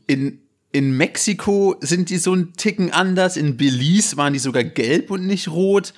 in, 0.07 0.39
in 0.71 0.97
Mexiko 0.97 1.75
sind 1.81 2.09
die 2.09 2.17
so 2.17 2.33
ein 2.33 2.53
Ticken 2.53 2.91
anders, 2.91 3.37
in 3.37 3.57
Belize 3.57 4.17
waren 4.17 4.33
die 4.33 4.39
sogar 4.39 4.63
gelb 4.63 5.11
und 5.11 5.27
nicht 5.27 5.49
rot. 5.49 5.93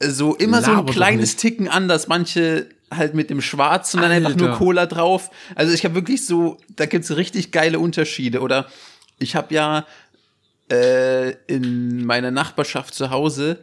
So 0.00 0.34
immer 0.34 0.62
so 0.62 0.70
ein 0.70 0.76
Laber 0.78 0.92
kleines. 0.92 1.36
Ticken 1.36 1.68
anders, 1.68 2.08
manche 2.08 2.68
halt 2.90 3.14
mit 3.14 3.30
dem 3.30 3.40
Schwarz 3.40 3.94
und 3.94 4.02
dann 4.02 4.12
einfach 4.12 4.36
nur. 4.36 4.52
Cola 4.52 4.86
drauf. 4.86 5.30
Also 5.54 5.72
ich 5.72 5.84
habe 5.84 5.94
wirklich 5.94 6.26
so, 6.26 6.58
da 6.76 6.86
gibt's 6.86 7.16
richtig 7.16 7.52
geile 7.52 7.78
Unterschiede. 7.78 8.40
Oder 8.40 8.66
ich 9.18 9.36
habe 9.36 9.54
ja 9.54 9.86
äh, 10.70 11.32
in 11.46 12.04
meiner 12.04 12.30
Nachbarschaft 12.30 12.94
zu 12.94 13.10
Hause 13.10 13.58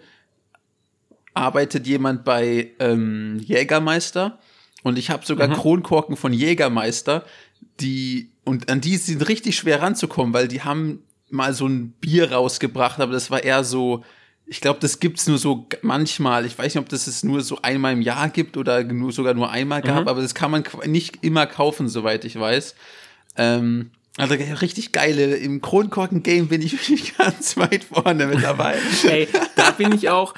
arbeitet 1.34 1.88
jemand 1.88 2.24
bei 2.24 2.72
ähm, 2.80 3.40
Jägermeister 3.40 4.40
und 4.84 4.98
ich 4.98 5.10
habe 5.10 5.26
sogar 5.26 5.48
Kronkorken 5.50 6.18
von 6.18 6.34
Jägermeister, 6.34 7.24
die 7.80 8.32
und 8.44 8.70
an 8.70 8.82
die 8.82 8.98
sind 8.98 9.28
richtig 9.28 9.56
schwer 9.56 9.82
ranzukommen, 9.82 10.34
weil 10.34 10.48
die 10.48 10.62
haben 10.62 11.04
mal 11.30 11.54
so 11.54 11.68
ein 11.68 11.92
Bier 11.92 12.32
rausgebracht, 12.32 13.00
aber 13.00 13.14
das 13.14 13.32
war 13.32 13.44
eher 13.44 13.64
so, 13.64 14.04
ich 14.46 14.60
glaube, 14.60 14.80
das 14.80 15.00
gibt's 15.00 15.28
nur 15.28 15.38
so 15.38 15.68
manchmal. 15.82 16.46
Ich 16.46 16.58
weiß 16.58 16.76
nicht, 16.76 16.82
ob 16.82 16.90
das 16.90 17.08
es 17.08 17.24
nur 17.24 17.42
so 17.42 17.60
einmal 17.62 17.94
im 17.94 18.02
Jahr 18.02 18.30
gibt 18.30 18.58
oder 18.58 18.84
nur, 18.84 19.12
sogar 19.12 19.34
nur 19.34 19.50
einmal 19.50 19.82
gab, 19.82 20.08
aber 20.08 20.22
das 20.22 20.36
kann 20.36 20.52
man 20.52 20.64
nicht 20.86 21.20
immer 21.22 21.46
kaufen, 21.46 21.88
soweit 21.88 22.26
ich 22.26 22.38
weiß. 22.38 22.76
Ähm, 23.38 23.92
also 24.18 24.34
richtig 24.34 24.92
geile, 24.92 25.36
im 25.38 25.62
Kronkorken-Game 25.62 26.48
bin 26.48 26.62
ich 26.62 26.74
wirklich 26.90 27.16
ganz 27.18 27.56
weit 27.58 27.86
vorne 27.86 28.28
mit 28.28 28.44
dabei. 28.44 28.78
Ey, 29.08 29.28
da 29.56 29.72
bin 29.72 29.94
ich 29.94 30.10
auch. 30.10 30.34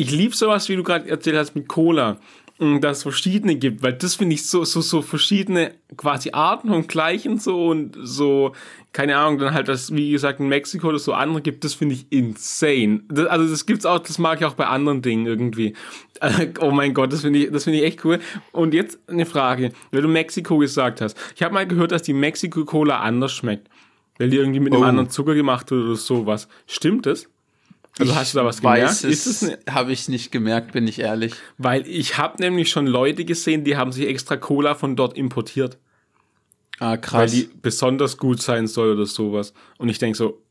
Ich 0.00 0.12
liebe 0.12 0.34
sowas, 0.34 0.68
wie 0.68 0.76
du 0.76 0.84
gerade 0.84 1.10
erzählt 1.10 1.36
hast 1.36 1.56
mit 1.56 1.66
Cola. 1.66 2.18
dass 2.60 2.98
es 2.98 3.02
verschiedene 3.02 3.56
gibt, 3.56 3.82
weil 3.82 3.92
das 3.92 4.14
finde 4.14 4.34
ich 4.34 4.48
so, 4.48 4.64
so, 4.64 4.80
so 4.80 5.02
verschiedene 5.02 5.74
quasi 5.96 6.30
Arten 6.32 6.70
und 6.70 6.88
gleichen 6.88 7.38
so 7.38 7.66
und 7.66 7.96
so, 8.00 8.52
keine 8.92 9.16
Ahnung, 9.16 9.38
dann 9.38 9.54
halt 9.54 9.68
das, 9.68 9.94
wie 9.94 10.10
gesagt, 10.10 10.38
in 10.38 10.48
Mexiko 10.48 10.88
oder 10.88 10.98
so 11.00 11.14
andere 11.14 11.42
gibt, 11.42 11.64
das 11.64 11.74
finde 11.74 11.96
ich 11.96 12.06
insane. 12.10 13.00
Das, 13.08 13.26
also 13.26 13.48
das 13.48 13.66
gibt's 13.66 13.86
auch, 13.86 13.98
das 13.98 14.18
mag 14.18 14.40
ich 14.40 14.46
auch 14.46 14.54
bei 14.54 14.66
anderen 14.66 15.02
Dingen 15.02 15.26
irgendwie. 15.26 15.74
oh 16.60 16.70
mein 16.70 16.94
Gott, 16.94 17.12
das 17.12 17.22
finde 17.22 17.40
ich, 17.40 17.50
das 17.50 17.64
finde 17.64 17.80
ich 17.80 17.84
echt 17.84 18.04
cool. 18.04 18.20
Und 18.52 18.74
jetzt 18.74 19.00
eine 19.08 19.26
Frage, 19.26 19.72
weil 19.90 20.02
du 20.02 20.08
Mexiko 20.08 20.58
gesagt 20.58 21.00
hast. 21.00 21.16
Ich 21.34 21.42
habe 21.42 21.54
mal 21.54 21.66
gehört, 21.66 21.90
dass 21.90 22.02
die 22.02 22.12
Mexiko-Cola 22.12 23.00
anders 23.00 23.32
schmeckt. 23.32 23.68
Weil 24.18 24.30
die 24.30 24.36
irgendwie 24.36 24.60
mit 24.60 24.72
oh. 24.72 24.76
einem 24.76 24.84
anderen 24.84 25.10
Zucker 25.10 25.34
gemacht 25.34 25.70
wird 25.72 25.84
oder 25.84 25.96
sowas. 25.96 26.48
Stimmt 26.66 27.06
das? 27.06 27.28
Also 27.98 28.14
hast 28.14 28.34
du 28.34 28.38
da 28.38 28.44
was 28.44 28.60
gemerkt? 28.60 29.04
Ist 29.04 29.26
es 29.26 29.42
ne 29.42 29.58
habe 29.70 29.92
ich 29.92 30.08
nicht 30.08 30.30
gemerkt, 30.32 30.72
bin 30.72 30.86
ich 30.86 31.00
ehrlich. 31.00 31.34
Weil 31.56 31.86
ich 31.86 32.18
habe 32.18 32.40
nämlich 32.40 32.70
schon 32.70 32.86
Leute 32.86 33.24
gesehen, 33.24 33.64
die 33.64 33.76
haben 33.76 33.92
sich 33.92 34.06
extra 34.06 34.36
Cola 34.36 34.74
von 34.74 34.96
dort 34.96 35.16
importiert. 35.16 35.78
Ah, 36.78 36.96
krass. 36.96 37.20
Weil 37.20 37.30
die 37.30 37.50
besonders 37.60 38.16
gut 38.16 38.40
sein 38.40 38.66
soll 38.66 38.92
oder 38.92 39.06
sowas. 39.06 39.52
Und 39.78 39.88
ich 39.88 39.98
denke 39.98 40.16
so, 40.16 40.42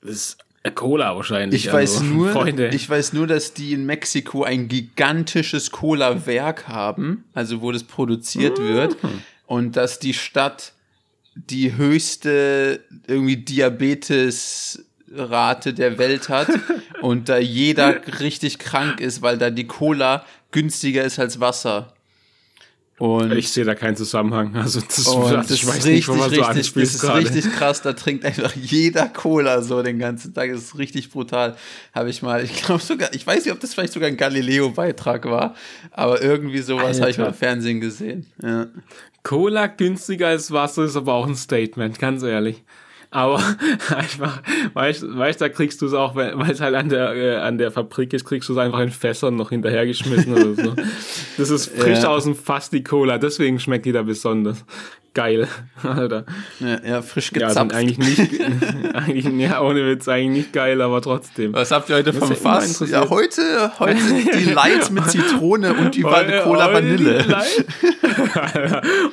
das 0.00 0.10
ist 0.10 0.38
Cola 0.74 1.14
wahrscheinlich. 1.14 1.66
Ich 1.66 1.72
weiß 1.72 1.98
also, 1.98 2.04
nur, 2.04 2.30
Freunde. 2.30 2.68
ich 2.68 2.88
weiß 2.88 3.12
nur, 3.12 3.26
dass 3.26 3.52
die 3.52 3.74
in 3.74 3.84
Mexiko 3.84 4.44
ein 4.44 4.68
gigantisches 4.68 5.70
Cola-Werk 5.70 6.68
haben, 6.68 7.24
also 7.34 7.60
wo 7.60 7.70
das 7.70 7.84
produziert 7.84 8.58
mhm. 8.58 8.68
wird, 8.68 8.96
und 9.46 9.76
dass 9.76 9.98
die 9.98 10.14
Stadt 10.14 10.72
die 11.34 11.76
höchste 11.76 12.80
irgendwie 13.06 13.36
Diabetes 13.36 14.86
Rate 15.12 15.74
der 15.74 15.98
Welt 15.98 16.28
hat 16.28 16.48
und 17.02 17.28
da 17.28 17.38
jeder 17.38 18.00
richtig 18.20 18.58
krank 18.58 19.00
ist, 19.00 19.22
weil 19.22 19.38
da 19.38 19.50
die 19.50 19.66
Cola 19.66 20.24
günstiger 20.50 21.04
ist 21.04 21.18
als 21.18 21.40
Wasser. 21.40 21.94
Und 22.98 23.32
ich 23.32 23.50
sehe 23.50 23.64
da 23.64 23.74
keinen 23.74 23.96
Zusammenhang. 23.96 24.54
Also 24.54 24.80
das, 24.80 25.04
das 25.04 25.50
ich 25.50 25.66
weiß 25.66 25.74
richtig, 25.76 25.92
nicht, 25.92 26.08
wo 26.08 26.14
man 26.14 26.30
so 26.30 26.40
Das 26.40 26.56
ist 26.56 27.00
gerade. 27.00 27.18
richtig 27.18 27.52
krass. 27.52 27.82
Da 27.82 27.92
trinkt 27.92 28.24
einfach 28.24 28.54
jeder 28.54 29.08
Cola 29.08 29.62
so 29.62 29.82
den 29.82 29.98
ganzen 29.98 30.32
Tag. 30.32 30.52
Das 30.52 30.62
ist 30.62 30.78
richtig 30.78 31.10
brutal. 31.10 31.56
Habe 31.92 32.10
ich 32.10 32.22
mal, 32.22 32.44
ich 32.44 32.62
glaube 32.62 32.82
sogar, 32.82 33.12
ich 33.12 33.26
weiß 33.26 33.44
nicht, 33.44 33.52
ob 33.52 33.58
das 33.58 33.74
vielleicht 33.74 33.92
sogar 33.92 34.08
ein 34.08 34.16
Galileo-Beitrag 34.16 35.24
war, 35.24 35.56
aber 35.90 36.22
irgendwie 36.22 36.60
sowas 36.60 37.00
habe 37.00 37.10
ich 37.10 37.18
mal 37.18 37.26
im 37.26 37.34
Fernsehen 37.34 37.80
gesehen. 37.80 38.26
Ja. 38.40 38.68
Cola 39.24 39.66
günstiger 39.66 40.28
als 40.28 40.52
Wasser 40.52 40.84
ist 40.84 40.96
aber 40.96 41.14
auch 41.14 41.26
ein 41.26 41.34
Statement, 41.34 41.98
ganz 41.98 42.22
ehrlich. 42.22 42.62
Aber 43.14 43.40
einfach, 43.96 44.42
weißt 44.74 45.02
du, 45.02 45.44
da 45.44 45.48
kriegst 45.48 45.80
du 45.80 45.86
es 45.86 45.94
auch, 45.94 46.16
weil 46.16 46.34
es 46.50 46.60
halt 46.60 46.74
an 46.74 46.88
der, 46.88 47.14
äh, 47.14 47.36
an 47.36 47.58
der 47.58 47.70
Fabrik 47.70 48.12
ist, 48.12 48.24
kriegst 48.24 48.48
du 48.48 48.54
es 48.54 48.58
einfach 48.58 48.80
in 48.80 48.90
Fässern 48.90 49.36
noch 49.36 49.50
hinterhergeschmissen 49.50 50.32
oder 50.34 50.54
so. 50.54 50.74
Das 51.36 51.50
ist 51.50 51.66
frisch 51.66 52.02
ja. 52.02 52.08
aus 52.08 52.24
dem 52.24 52.34
Fass 52.34 52.70
die 52.70 52.82
Cola, 52.82 53.18
deswegen 53.18 53.58
schmeckt 53.60 53.86
die 53.86 53.92
da 53.92 54.02
besonders 54.02 54.64
geil, 55.14 55.48
Alter. 55.82 56.24
Ja, 56.60 56.80
ja 56.84 57.02
frisch 57.02 57.30
gezapft. 57.30 57.54
Ja, 57.54 57.60
sind 57.60 57.72
eigentlich 57.72 57.98
nicht, 57.98 58.40
eigentlich, 58.94 59.26
ja, 59.48 59.62
ohne 59.62 59.86
Witz, 59.86 60.08
eigentlich 60.08 60.44
nicht 60.44 60.52
geil, 60.52 60.82
aber 60.82 61.00
trotzdem. 61.00 61.52
Was 61.52 61.70
habt 61.70 61.88
ihr 61.88 61.96
heute 61.96 62.12
das 62.12 62.18
vom 62.18 62.36
Fass? 62.36 62.84
Ja, 62.90 63.08
heute, 63.08 63.72
heute 63.78 63.96
die 64.36 64.50
Light 64.52 64.90
mit 64.90 65.08
Zitrone 65.08 65.72
und 65.74 65.94
die 65.94 66.04
heute, 66.04 66.40
Cola 66.42 66.66
heute 66.66 66.74
Vanille. 66.74 67.24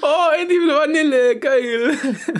oh, 0.02 0.42
endlich 0.42 0.60
wieder 0.60 0.80
Vanille, 0.80 1.40
geil. 1.40 1.98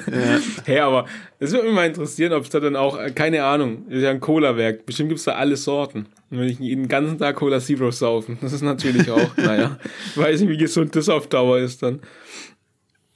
Ja. 0.08 0.40
Hey, 0.66 0.80
aber 0.80 1.06
es 1.40 1.52
würde 1.52 1.66
mich 1.66 1.76
mal 1.76 1.88
interessieren, 1.88 2.34
ob 2.34 2.44
es 2.44 2.50
da 2.50 2.60
dann 2.60 2.76
auch, 2.76 3.00
äh, 3.00 3.12
keine 3.12 3.44
Ahnung, 3.44 3.88
ist 3.90 4.02
ja 4.02 4.12
ein 4.12 4.20
Cola-Werk, 4.20 4.86
bestimmt 4.86 5.10
gibt 5.10 5.20
es 5.20 5.26
da 5.26 5.34
alle 5.34 5.56
Sorten. 5.56 6.08
Und 6.30 6.40
wenn 6.40 6.48
ich 6.48 6.60
den 6.60 6.88
ganzen 6.88 7.18
Tag 7.18 7.36
Cola 7.36 7.60
Zero 7.60 7.92
saufen, 7.92 8.38
das 8.42 8.54
ist 8.54 8.62
natürlich 8.62 9.10
auch, 9.10 9.36
naja, 9.38 9.78
ich 10.12 10.18
weiß 10.18 10.42
nicht, 10.42 10.50
wie 10.50 10.58
gesund 10.58 10.96
das 10.96 11.10
auf 11.10 11.28
Dauer 11.28 11.60
ist 11.60 11.84
dann. 11.84 12.00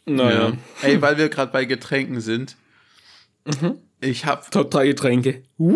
Naja. 0.06 0.50
Ja. 0.50 0.54
Ey, 0.82 1.02
weil 1.02 1.18
wir 1.18 1.30
gerade 1.30 1.52
bei 1.52 1.66
Getränken 1.66 2.22
sind. 2.22 2.56
Mhm. 3.46 3.80
Ich 4.02 4.26
hab 4.26 4.52
Top 4.52 4.70
3 4.72 4.88
Getränke. 4.88 5.44
Woo. 5.58 5.76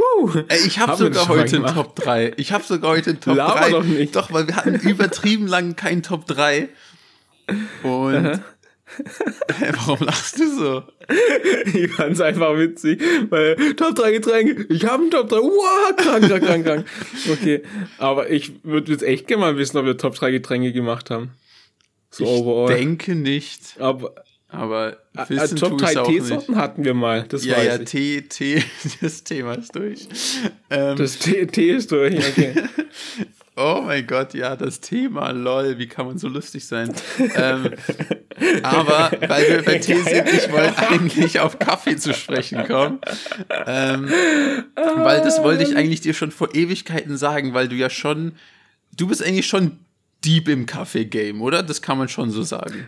Ey, 0.50 0.60
ich 0.68 0.80
habe 0.80 0.96
sogar 0.96 1.28
heute 1.30 1.56
einen 1.56 1.74
Top 1.74 1.96
3. 1.96 2.34
Ich 2.38 2.52
habe 2.52 2.64
sogar 2.64 2.92
heute 2.92 3.12
einen 3.12 3.22
Top 3.22 3.36
Laber 3.36 3.60
3. 3.60 3.70
Doch, 3.72 3.84
nicht. 3.84 4.16
doch, 4.16 4.32
weil 4.32 4.48
wir 4.48 4.56
hatten 4.56 4.76
übertrieben 4.88 5.48
lang 5.48 5.76
keinen 5.76 6.04
Top 6.04 6.28
3. 6.28 6.70
Und 7.82 8.42
hey, 9.58 9.72
warum 9.74 10.00
lachst 10.06 10.40
du 10.40 10.56
so? 10.56 10.84
Ich 11.74 11.92
fand's 11.92 12.22
einfach 12.22 12.56
witzig, 12.58 13.02
weil 13.30 13.56
Top 13.76 13.96
3 13.96 14.12
Getränke, 14.12 14.66
ich 14.70 14.86
habe 14.86 15.04
einen 15.04 15.12
Top 15.12 15.30
3, 15.30 15.38
wow, 15.38 15.96
krank, 15.96 16.28
krank, 16.28 16.44
krank, 16.44 16.66
krank. 16.66 16.86
Okay, 17.32 17.64
aber 17.98 18.30
ich 18.30 18.64
würde 18.64 18.92
jetzt 18.92 19.04
echt 19.04 19.28
gerne 19.28 19.42
mal 19.42 19.58
wissen, 19.58 19.78
ob 19.78 19.86
wir 19.86 19.98
Top 19.98 20.16
3 20.16 20.32
Getränke 20.32 20.72
gemacht 20.72 21.10
haben. 21.10 21.32
So 22.10 22.24
ich 22.24 22.30
overall. 22.30 22.74
denke 22.74 23.16
nicht. 23.16 23.80
Aber, 23.80 24.16
aber 24.48 24.98
wissen 25.28 25.58
Top 25.58 25.78
3 25.78 25.94
Teesorten 26.04 26.56
hatten 26.56 26.84
wir 26.84 26.94
mal. 26.94 27.24
Das 27.24 27.46
ja, 27.46 27.62
ja, 27.62 27.80
ich. 27.80 27.86
Tee, 27.86 28.22
Tee, 28.24 28.64
das 29.02 29.24
Thema 29.24 29.54
ist 29.54 29.76
durch. 29.76 30.08
Ähm, 30.70 30.98
das 30.98 31.20
Tee, 31.20 31.46
Tee 31.46 31.72
ist 31.72 31.92
durch, 31.92 32.18
okay. 32.18 32.54
oh 33.56 33.82
mein 33.86 34.08
Gott, 34.08 34.34
ja, 34.34 34.56
das 34.56 34.80
Thema, 34.80 35.32
lol, 35.32 35.78
wie 35.78 35.88
kann 35.88 36.08
man 36.08 36.18
so 36.18 36.28
lustig 36.28 36.66
sein? 36.66 36.94
ähm, 37.36 37.74
aber 38.64 39.12
weil 39.28 39.50
wir 39.50 39.64
bei 39.64 39.78
Tee 39.78 40.02
sind, 40.02 40.30
ich 40.34 40.52
wollte 40.52 40.78
eigentlich 40.90 41.40
auf 41.40 41.60
Kaffee 41.60 41.98
zu 41.98 42.14
sprechen 42.14 42.66
kommen. 42.66 43.00
Ähm, 43.68 44.12
weil 44.76 45.22
das 45.22 45.44
wollte 45.44 45.64
ich 45.64 45.76
eigentlich 45.76 46.02
dir 46.02 46.14
schon 46.14 46.32
vor 46.32 46.56
Ewigkeiten 46.56 47.18
sagen, 47.18 47.54
weil 47.54 47.68
du 47.68 47.76
ja 47.76 47.90
schon, 47.92 48.34
du 48.96 49.08
bist 49.08 49.24
eigentlich 49.24 49.48
schon 49.48 49.78
deep 50.24 50.48
im 50.48 50.66
Kaffee-Game, 50.66 51.42
oder? 51.42 51.64
Das 51.64 51.82
kann 51.82 51.98
man 51.98 52.10
schon 52.10 52.32
so 52.32 52.44
sagen. 52.44 52.88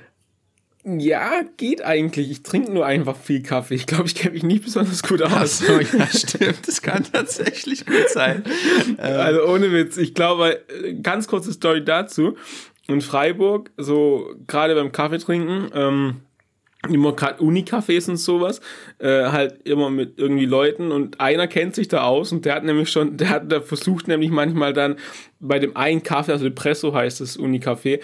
Ja, 0.84 1.44
geht 1.58 1.84
eigentlich. 1.84 2.32
Ich 2.32 2.42
trinke 2.42 2.72
nur 2.72 2.86
einfach 2.86 3.16
viel 3.16 3.44
Kaffee. 3.44 3.76
Ich 3.76 3.86
glaube, 3.86 4.08
ich 4.08 4.16
kenne 4.16 4.34
mich 4.34 4.44
nicht 4.44 4.64
besonders 4.64 5.04
gut 5.04 5.22
aus. 5.22 5.32
Ach 5.32 5.46
so, 5.46 5.80
ja, 5.80 6.08
stimmt. 6.08 6.68
Das 6.68 6.82
kann 6.82 7.04
tatsächlich 7.12 7.86
gut 7.86 8.10
sein. 8.10 8.44
Also 8.98 9.46
ohne 9.46 9.72
Witz. 9.72 9.98
Ich 9.98 10.16
glaube, 10.16 10.62
ganz 11.04 11.28
kurze 11.28 11.54
Story 11.54 11.86
dazu. 11.86 12.36
In 12.88 13.02
Freiburg, 13.02 13.70
so 13.78 14.34
gerade 14.48 14.74
beim 14.74 14.92
Kaffee 14.92 15.20
trinken, 15.20 15.70
ähm, 15.74 16.16
immer 16.90 17.14
gerade 17.14 17.44
Uni-Cafés 17.44 18.10
und 18.10 18.18
sowas, 18.18 18.60
äh, 18.98 19.26
halt 19.26 19.68
immer 19.68 19.90
mit 19.90 20.18
irgendwie 20.18 20.46
Leuten 20.46 20.92
und 20.92 21.20
einer 21.20 21.48
kennt 21.48 21.76
sich 21.76 21.88
da 21.88 22.04
aus 22.04 22.32
und 22.32 22.46
der 22.46 22.56
hat 22.56 22.64
nämlich 22.64 22.90
schon, 22.90 23.18
der 23.18 23.30
hat, 23.30 23.52
der 23.52 23.62
versucht 23.62 24.08
nämlich 24.08 24.32
manchmal 24.32 24.74
dann 24.74 24.96
bei 25.40 25.60
dem 25.60 25.78
einen 25.78 26.02
Kaffee, 26.02 26.32
also 26.32 26.46
Depresso 26.46 26.94
heißt 26.94 27.22
das 27.22 27.38
Uni-Café, 27.38 28.00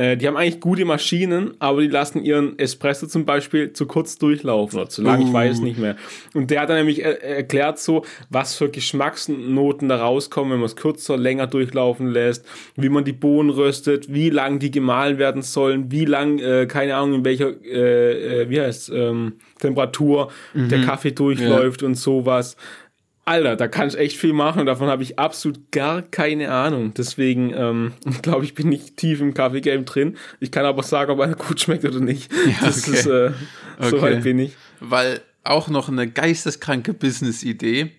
äh, 0.00 0.16
die 0.16 0.26
haben 0.26 0.36
eigentlich 0.38 0.60
gute 0.60 0.86
Maschinen, 0.86 1.52
aber 1.58 1.82
die 1.82 1.88
lassen 1.88 2.24
ihren 2.24 2.58
Espresso 2.58 3.06
zum 3.06 3.26
Beispiel 3.26 3.74
zu 3.74 3.84
kurz 3.84 4.16
durchlaufen 4.16 4.78
oder 4.78 4.88
zu 4.88 5.02
lang, 5.02 5.20
uh. 5.20 5.26
ich 5.26 5.32
weiß 5.32 5.60
nicht 5.60 5.78
mehr. 5.78 5.96
Und 6.32 6.50
der 6.50 6.62
hat 6.62 6.70
dann 6.70 6.78
nämlich 6.78 7.04
er 7.04 7.22
erklärt 7.22 7.78
so, 7.78 8.06
was 8.30 8.54
für 8.54 8.70
Geschmacksnoten 8.70 9.90
da 9.90 9.96
rauskommen, 9.96 10.52
wenn 10.52 10.60
man 10.60 10.66
es 10.66 10.76
kürzer, 10.76 11.18
länger 11.18 11.48
durchlaufen 11.48 12.08
lässt, 12.08 12.46
wie 12.76 12.88
man 12.88 13.04
die 13.04 13.12
Bohnen 13.12 13.50
röstet, 13.50 14.10
wie 14.10 14.30
lang 14.30 14.58
die 14.58 14.70
gemahlen 14.70 15.18
werden 15.18 15.42
sollen, 15.42 15.92
wie 15.92 16.06
lang, 16.06 16.38
äh, 16.38 16.66
keine 16.66 16.96
Ahnung, 16.96 17.16
in 17.16 17.24
welcher, 17.26 17.50
äh, 17.62 18.42
äh 18.42 18.48
wie 18.48 18.58
heißt 18.58 18.90
ähm, 18.94 19.34
Temperatur 19.58 20.30
mhm. 20.54 20.70
der 20.70 20.80
Kaffee 20.80 21.12
durchläuft 21.12 21.82
ja. 21.82 21.88
und 21.88 21.96
sowas. 21.96 22.56
Alter, 23.24 23.54
da 23.56 23.68
kann 23.68 23.88
ich 23.88 23.98
echt 23.98 24.16
viel 24.16 24.32
machen 24.32 24.60
und 24.60 24.66
davon 24.66 24.88
habe 24.88 25.02
ich 25.02 25.18
absolut 25.18 25.70
gar 25.70 26.02
keine 26.02 26.50
Ahnung. 26.50 26.94
Deswegen 26.94 27.52
ähm, 27.54 27.92
glaube 28.22 28.44
ich, 28.44 28.54
bin 28.54 28.72
ich 28.72 28.94
tief 28.96 29.20
im 29.20 29.34
Kaffee-Game 29.34 29.84
drin. 29.84 30.16
Ich 30.40 30.50
kann 30.50 30.64
aber 30.64 30.82
sagen, 30.82 31.12
ob 31.12 31.20
einer 31.20 31.34
gut 31.34 31.60
schmeckt 31.60 31.84
oder 31.84 32.00
nicht. 32.00 32.30
Ja, 32.46 32.66
das 32.66 32.88
okay. 32.88 32.96
ist, 32.96 33.06
äh, 33.06 33.32
okay. 33.78 33.90
so 33.90 34.02
weit 34.02 34.22
bin 34.22 34.38
ich. 34.38 34.56
Weil 34.80 35.20
auch 35.44 35.68
noch 35.68 35.88
eine 35.88 36.08
geisteskranke 36.08 36.94
Business-Idee. 36.94 37.92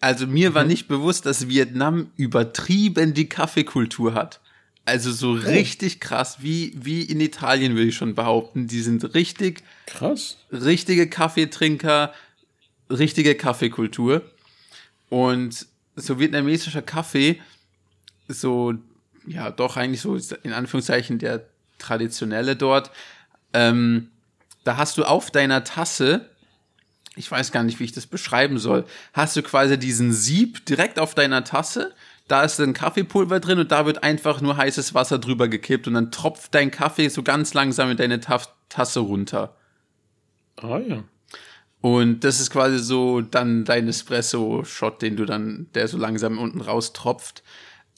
Also 0.00 0.26
mir 0.26 0.50
mhm. 0.50 0.54
war 0.54 0.64
nicht 0.64 0.86
bewusst, 0.86 1.26
dass 1.26 1.48
Vietnam 1.48 2.10
übertrieben 2.16 3.14
die 3.14 3.28
Kaffeekultur 3.28 4.14
hat. 4.14 4.40
Also 4.84 5.12
so 5.12 5.30
oh. 5.30 5.32
richtig 5.34 5.98
krass, 6.00 6.38
wie, 6.40 6.72
wie 6.76 7.02
in 7.02 7.20
Italien 7.20 7.74
würde 7.74 7.88
ich 7.88 7.96
schon 7.96 8.14
behaupten. 8.14 8.66
Die 8.66 8.82
sind 8.82 9.14
richtig 9.14 9.62
krass. 9.86 10.36
Richtige 10.52 11.08
Kaffeetrinker, 11.08 12.12
richtige 12.90 13.34
Kaffeekultur. 13.34 14.22
Und 15.08 15.66
so 15.96 16.18
vietnamesischer 16.18 16.82
Kaffee, 16.82 17.40
so, 18.28 18.74
ja, 19.26 19.50
doch 19.50 19.76
eigentlich 19.76 20.00
so 20.00 20.16
in 20.42 20.52
Anführungszeichen 20.52 21.18
der 21.18 21.44
traditionelle 21.78 22.56
dort, 22.56 22.90
ähm, 23.52 24.10
da 24.64 24.76
hast 24.76 24.98
du 24.98 25.04
auf 25.04 25.30
deiner 25.30 25.62
Tasse, 25.64 26.28
ich 27.16 27.30
weiß 27.30 27.52
gar 27.52 27.62
nicht, 27.62 27.78
wie 27.78 27.84
ich 27.84 27.92
das 27.92 28.06
beschreiben 28.06 28.58
soll, 28.58 28.84
hast 29.12 29.36
du 29.36 29.42
quasi 29.42 29.78
diesen 29.78 30.12
Sieb 30.12 30.66
direkt 30.66 30.98
auf 30.98 31.14
deiner 31.14 31.44
Tasse. 31.44 31.94
Da 32.26 32.42
ist 32.42 32.58
ein 32.58 32.72
Kaffeepulver 32.72 33.38
drin 33.38 33.58
und 33.58 33.70
da 33.70 33.84
wird 33.84 34.02
einfach 34.02 34.40
nur 34.40 34.56
heißes 34.56 34.94
Wasser 34.94 35.18
drüber 35.18 35.46
gekippt 35.48 35.86
und 35.86 35.94
dann 35.94 36.10
tropft 36.10 36.54
dein 36.54 36.70
Kaffee 36.70 37.08
so 37.08 37.22
ganz 37.22 37.52
langsam 37.52 37.90
in 37.90 37.98
deine 37.98 38.20
Tasse 38.20 39.00
runter. 39.00 39.54
Ah 40.56 40.78
ja. 40.78 41.04
Und 41.84 42.24
das 42.24 42.40
ist 42.40 42.48
quasi 42.48 42.78
so 42.78 43.20
dann 43.20 43.66
dein 43.66 43.88
Espresso-Shot, 43.88 45.02
den 45.02 45.16
du 45.16 45.26
dann, 45.26 45.66
der 45.74 45.86
so 45.86 45.98
langsam 45.98 46.38
unten 46.38 46.62
raustropft. 46.62 47.42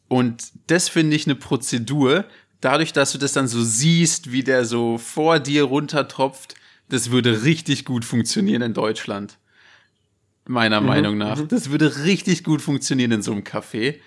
Und 0.09 0.49
das 0.67 0.89
finde 0.89 1.15
ich 1.15 1.27
eine 1.27 1.37
Prozedur, 1.37 2.25
dadurch, 2.61 2.93
dass 2.93 3.13
du 3.13 3.19
das 3.19 3.33
dann 3.33 3.47
so 3.47 3.63
siehst, 3.63 4.33
wie 4.33 4.43
der 4.43 4.65
so 4.65 4.99
vor 4.99 5.39
dir 5.39 5.63
runtertropft, 5.63 6.57
das 6.89 7.13
würde 7.13 7.45
richtig 7.45 7.85
gut 7.85 8.05
funktionieren 8.05 8.61
in 8.63 8.75
Deutschland. 8.75 9.39
Meiner 10.49 10.81
mhm, 10.81 10.87
Meinung 10.89 11.17
nach. 11.17 11.39
Mhm. 11.39 11.47
Das 11.47 11.71
würde 11.71 12.05
richtig 12.05 12.43
gut 12.43 12.63
funktionieren 12.63 13.13
in 13.13 13.23
so 13.23 13.31
einem 13.31 13.45
Café. 13.45 14.01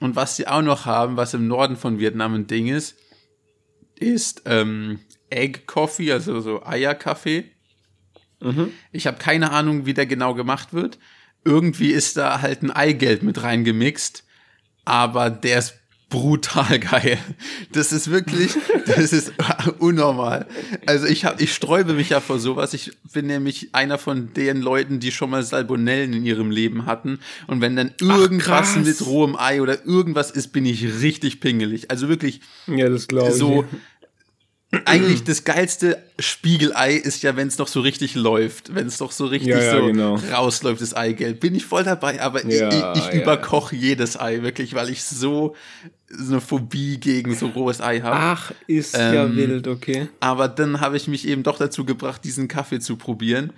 Und 0.00 0.16
was 0.16 0.36
sie 0.36 0.48
auch 0.48 0.60
noch 0.60 0.84
haben, 0.84 1.16
was 1.16 1.32
im 1.32 1.48
Norden 1.48 1.76
von 1.76 1.98
Vietnam 1.98 2.34
ein 2.34 2.46
Ding 2.46 2.66
ist, 2.66 2.94
ist 3.98 4.42
ähm, 4.44 4.98
Egg 5.30 5.60
Coffee, 5.64 6.12
also 6.12 6.40
so 6.40 6.62
Eierkaffee. 6.62 7.53
Mhm. 8.40 8.70
Ich 8.92 9.06
habe 9.06 9.18
keine 9.18 9.50
Ahnung, 9.50 9.86
wie 9.86 9.94
der 9.94 10.06
genau 10.06 10.34
gemacht 10.34 10.72
wird. 10.72 10.98
Irgendwie 11.44 11.90
ist 11.90 12.16
da 12.16 12.40
halt 12.40 12.62
ein 12.62 12.70
Eigelb 12.70 13.22
mit 13.22 13.42
reingemixt, 13.42 14.24
aber 14.84 15.30
der 15.30 15.58
ist 15.58 15.74
brutal 16.14 16.78
geil. 16.78 17.18
Das 17.72 17.92
ist 17.92 18.10
wirklich, 18.10 18.52
das 18.86 19.12
ist 19.12 19.32
unnormal. 19.78 20.46
Also 20.86 21.06
ich 21.06 21.24
habe, 21.24 21.42
ich 21.42 21.52
sträube 21.52 21.92
mich 21.92 22.10
ja 22.10 22.20
vor 22.20 22.38
sowas. 22.38 22.72
Ich 22.72 22.92
bin 23.12 23.26
nämlich 23.26 23.74
einer 23.74 23.98
von 23.98 24.32
den 24.32 24.60
Leuten, 24.60 25.00
die 25.00 25.10
schon 25.10 25.30
mal 25.30 25.42
Salmonellen 25.42 26.12
in 26.12 26.24
ihrem 26.24 26.50
Leben 26.50 26.86
hatten. 26.86 27.18
Und 27.48 27.60
wenn 27.60 27.74
dann 27.74 27.92
irgendwas 28.00 28.74
Ach, 28.76 28.84
mit 28.84 29.04
rohem 29.04 29.36
Ei 29.36 29.60
oder 29.60 29.84
irgendwas 29.84 30.30
ist, 30.30 30.48
bin 30.48 30.66
ich 30.66 31.02
richtig 31.02 31.40
pingelig. 31.40 31.90
Also 31.90 32.08
wirklich. 32.08 32.40
Ja, 32.68 32.88
das 32.88 33.08
glaube 33.08 33.30
ich. 33.30 33.64
Eigentlich 34.84 35.24
das 35.24 35.44
geilste 35.44 36.02
Spiegelei 36.18 36.94
ist 36.94 37.22
ja, 37.22 37.36
wenn 37.36 37.48
es 37.48 37.58
noch 37.58 37.68
so 37.68 37.80
richtig 37.80 38.14
läuft, 38.14 38.74
wenn 38.74 38.86
es 38.86 38.98
doch 38.98 39.12
so 39.12 39.26
richtig 39.26 39.50
ja, 39.50 39.62
ja, 39.62 39.78
so 39.78 39.86
genau. 39.86 40.16
rausläuft, 40.32 40.80
das 40.80 40.94
Eigelb. 40.94 41.40
Bin 41.40 41.54
ich 41.54 41.64
voll 41.64 41.84
dabei, 41.84 42.20
aber 42.20 42.46
ja, 42.46 42.94
ich, 42.94 43.00
ich 43.00 43.14
überkoche 43.14 43.76
jedes 43.76 44.18
Ei 44.18 44.42
wirklich, 44.42 44.74
weil 44.74 44.90
ich 44.90 45.02
so 45.02 45.54
so 46.16 46.32
eine 46.32 46.40
Phobie 46.40 46.98
gegen 46.98 47.34
so 47.34 47.46
rohes 47.48 47.80
Ei 47.80 48.00
habe. 48.00 48.16
Ach, 48.16 48.52
ist 48.66 48.96
ähm, 48.96 49.14
ja 49.14 49.34
wild, 49.34 49.66
okay. 49.66 50.08
Aber 50.20 50.48
dann 50.48 50.80
habe 50.80 50.96
ich 50.96 51.08
mich 51.08 51.26
eben 51.26 51.42
doch 51.42 51.58
dazu 51.58 51.84
gebracht, 51.84 52.22
diesen 52.24 52.48
Kaffee 52.48 52.80
zu 52.80 52.96
probieren. 52.96 53.52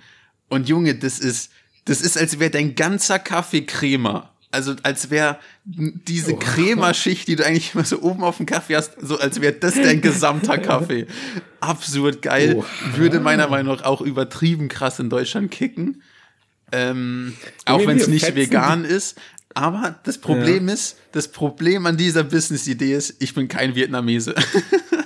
Und 0.49 0.67
Junge, 0.69 0.95
das 0.95 1.19
ist, 1.19 1.51
das 1.85 2.01
ist, 2.01 2.17
als 2.17 2.39
wäre 2.39 2.49
dein 2.49 2.75
ganzer 2.75 3.19
Kaffee 3.19 3.65
Crema. 3.65 4.31
Also 4.49 4.75
als 4.83 5.09
wäre 5.09 5.39
diese 5.65 6.33
oh. 6.33 6.39
Cremaschicht, 6.39 7.27
die 7.27 7.35
du 7.35 7.45
eigentlich 7.45 7.73
immer 7.73 7.83
so 7.83 8.01
oben 8.01 8.23
auf 8.23 8.37
dem 8.37 8.45
Kaffee 8.45 8.77
hast, 8.77 8.93
so 9.01 9.19
als 9.19 9.41
wäre 9.41 9.53
das 9.53 9.75
dein 9.75 10.01
gesamter 10.01 10.57
Kaffee. 10.57 11.05
Absurd 11.59 12.21
geil. 12.21 12.55
Oh. 12.57 12.65
Würde 12.95 13.19
meiner 13.19 13.47
Meinung 13.47 13.75
nach 13.75 13.83
auch 13.83 14.01
übertrieben 14.01 14.69
krass 14.69 14.99
in 14.99 15.09
Deutschland 15.09 15.51
kicken. 15.51 16.01
Ähm, 16.71 17.33
auch 17.65 17.85
wenn 17.85 17.97
es 17.97 18.07
nicht 18.07 18.35
vegan 18.35 18.85
ist. 18.85 19.17
Aber 19.53 19.95
das 20.03 20.19
Problem 20.19 20.67
ja. 20.67 20.75
ist, 20.75 20.97
das 21.13 21.29
Problem 21.29 21.85
an 21.85 21.97
dieser 21.97 22.23
Business-Idee 22.23 22.93
ist, 22.93 23.15
ich 23.19 23.33
bin 23.33 23.47
kein 23.47 23.75
Vietnamese. 23.75 24.35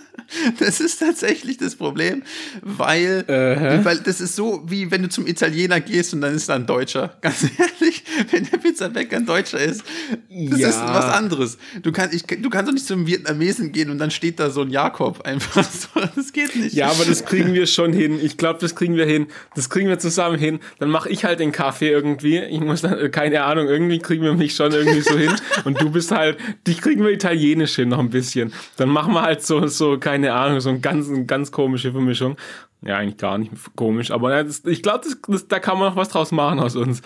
Das 0.59 0.79
ist 0.79 0.99
tatsächlich 0.99 1.57
das 1.57 1.75
Problem, 1.75 2.23
weil, 2.61 3.25
uh-huh. 3.27 3.83
weil 3.83 3.97
das 3.99 4.21
ist 4.21 4.35
so, 4.35 4.63
wie 4.67 4.91
wenn 4.91 5.03
du 5.03 5.09
zum 5.09 5.27
Italiener 5.27 5.79
gehst 5.79 6.13
und 6.13 6.21
dann 6.21 6.35
ist 6.35 6.49
da 6.49 6.55
ein 6.55 6.65
Deutscher. 6.65 7.17
Ganz 7.21 7.43
ehrlich, 7.57 8.03
wenn 8.31 8.45
der 8.45 8.57
Pizzabäcker 8.57 9.17
ein 9.17 9.25
Deutscher 9.25 9.59
ist, 9.59 9.83
das 10.29 10.59
ja. 10.59 10.69
ist 10.69 10.79
was 10.79 11.05
anderes. 11.05 11.57
Du 11.81 11.91
kannst, 11.91 12.13
ich, 12.13 12.23
du 12.23 12.49
kannst 12.49 12.69
doch 12.69 12.73
nicht 12.73 12.85
zum 12.85 13.07
Vietnamesen 13.07 13.71
gehen 13.71 13.89
und 13.89 13.97
dann 13.97 14.11
steht 14.11 14.39
da 14.39 14.49
so 14.49 14.61
ein 14.61 14.69
Jakob 14.69 15.21
einfach 15.21 15.63
so. 15.71 16.01
Das 16.15 16.33
geht 16.33 16.55
nicht. 16.55 16.73
Ja, 16.73 16.89
aber 16.89 17.05
das 17.05 17.25
kriegen 17.25 17.53
wir 17.53 17.65
schon 17.65 17.93
hin. 17.93 18.19
Ich 18.21 18.37
glaube, 18.37 18.59
das 18.59 18.75
kriegen 18.75 18.95
wir 18.95 19.05
hin. 19.05 19.27
Das 19.55 19.69
kriegen 19.69 19.87
wir 19.87 19.99
zusammen 19.99 20.37
hin. 20.37 20.59
Dann 20.79 20.89
mache 20.89 21.09
ich 21.09 21.25
halt 21.25 21.39
den 21.39 21.51
Kaffee 21.51 21.89
irgendwie. 21.89 22.39
Ich 22.39 22.59
muss 22.59 22.81
dann, 22.81 23.11
keine 23.11 23.43
Ahnung, 23.43 23.67
irgendwie 23.67 23.99
kriegen 23.99 24.23
wir 24.23 24.33
mich 24.33 24.55
schon 24.55 24.71
irgendwie 24.71 25.01
so 25.01 25.17
hin. 25.17 25.31
Und 25.65 25.81
du 25.81 25.91
bist 25.91 26.11
halt, 26.11 26.37
dich 26.67 26.81
kriegen 26.81 27.03
wir 27.03 27.11
italienisch 27.11 27.75
hin 27.75 27.89
noch 27.89 27.99
ein 27.99 28.09
bisschen. 28.09 28.53
Dann 28.77 28.89
machen 28.89 29.13
wir 29.13 29.21
halt 29.21 29.43
so, 29.43 29.67
so, 29.67 29.97
keine 29.97 30.30
keine 30.31 30.45
Ahnung, 30.45 30.59
so 30.61 30.69
eine 30.69 30.79
ganz, 30.79 31.09
eine 31.09 31.25
ganz 31.25 31.51
komische 31.51 31.91
Vermischung. 31.91 32.37
Ja, 32.81 32.97
eigentlich 32.97 33.17
gar 33.17 33.37
nicht 33.37 33.51
komisch, 33.75 34.11
aber 34.11 34.43
das, 34.43 34.65
ich 34.65 34.81
glaube, 34.81 35.05
da 35.47 35.59
kann 35.59 35.77
man 35.77 35.89
noch 35.89 35.95
was 35.95 36.09
draus 36.09 36.31
machen 36.31 36.59
aus 36.59 36.75
uns. 36.75 37.01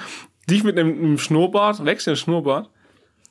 Dich 0.49 0.63
mit 0.63 0.77
einem, 0.77 0.97
einem 0.97 1.17
Schnurrbart, 1.17 1.83
wächst 1.83 2.07
ein 2.07 2.15
Schnurrbart? 2.15 2.69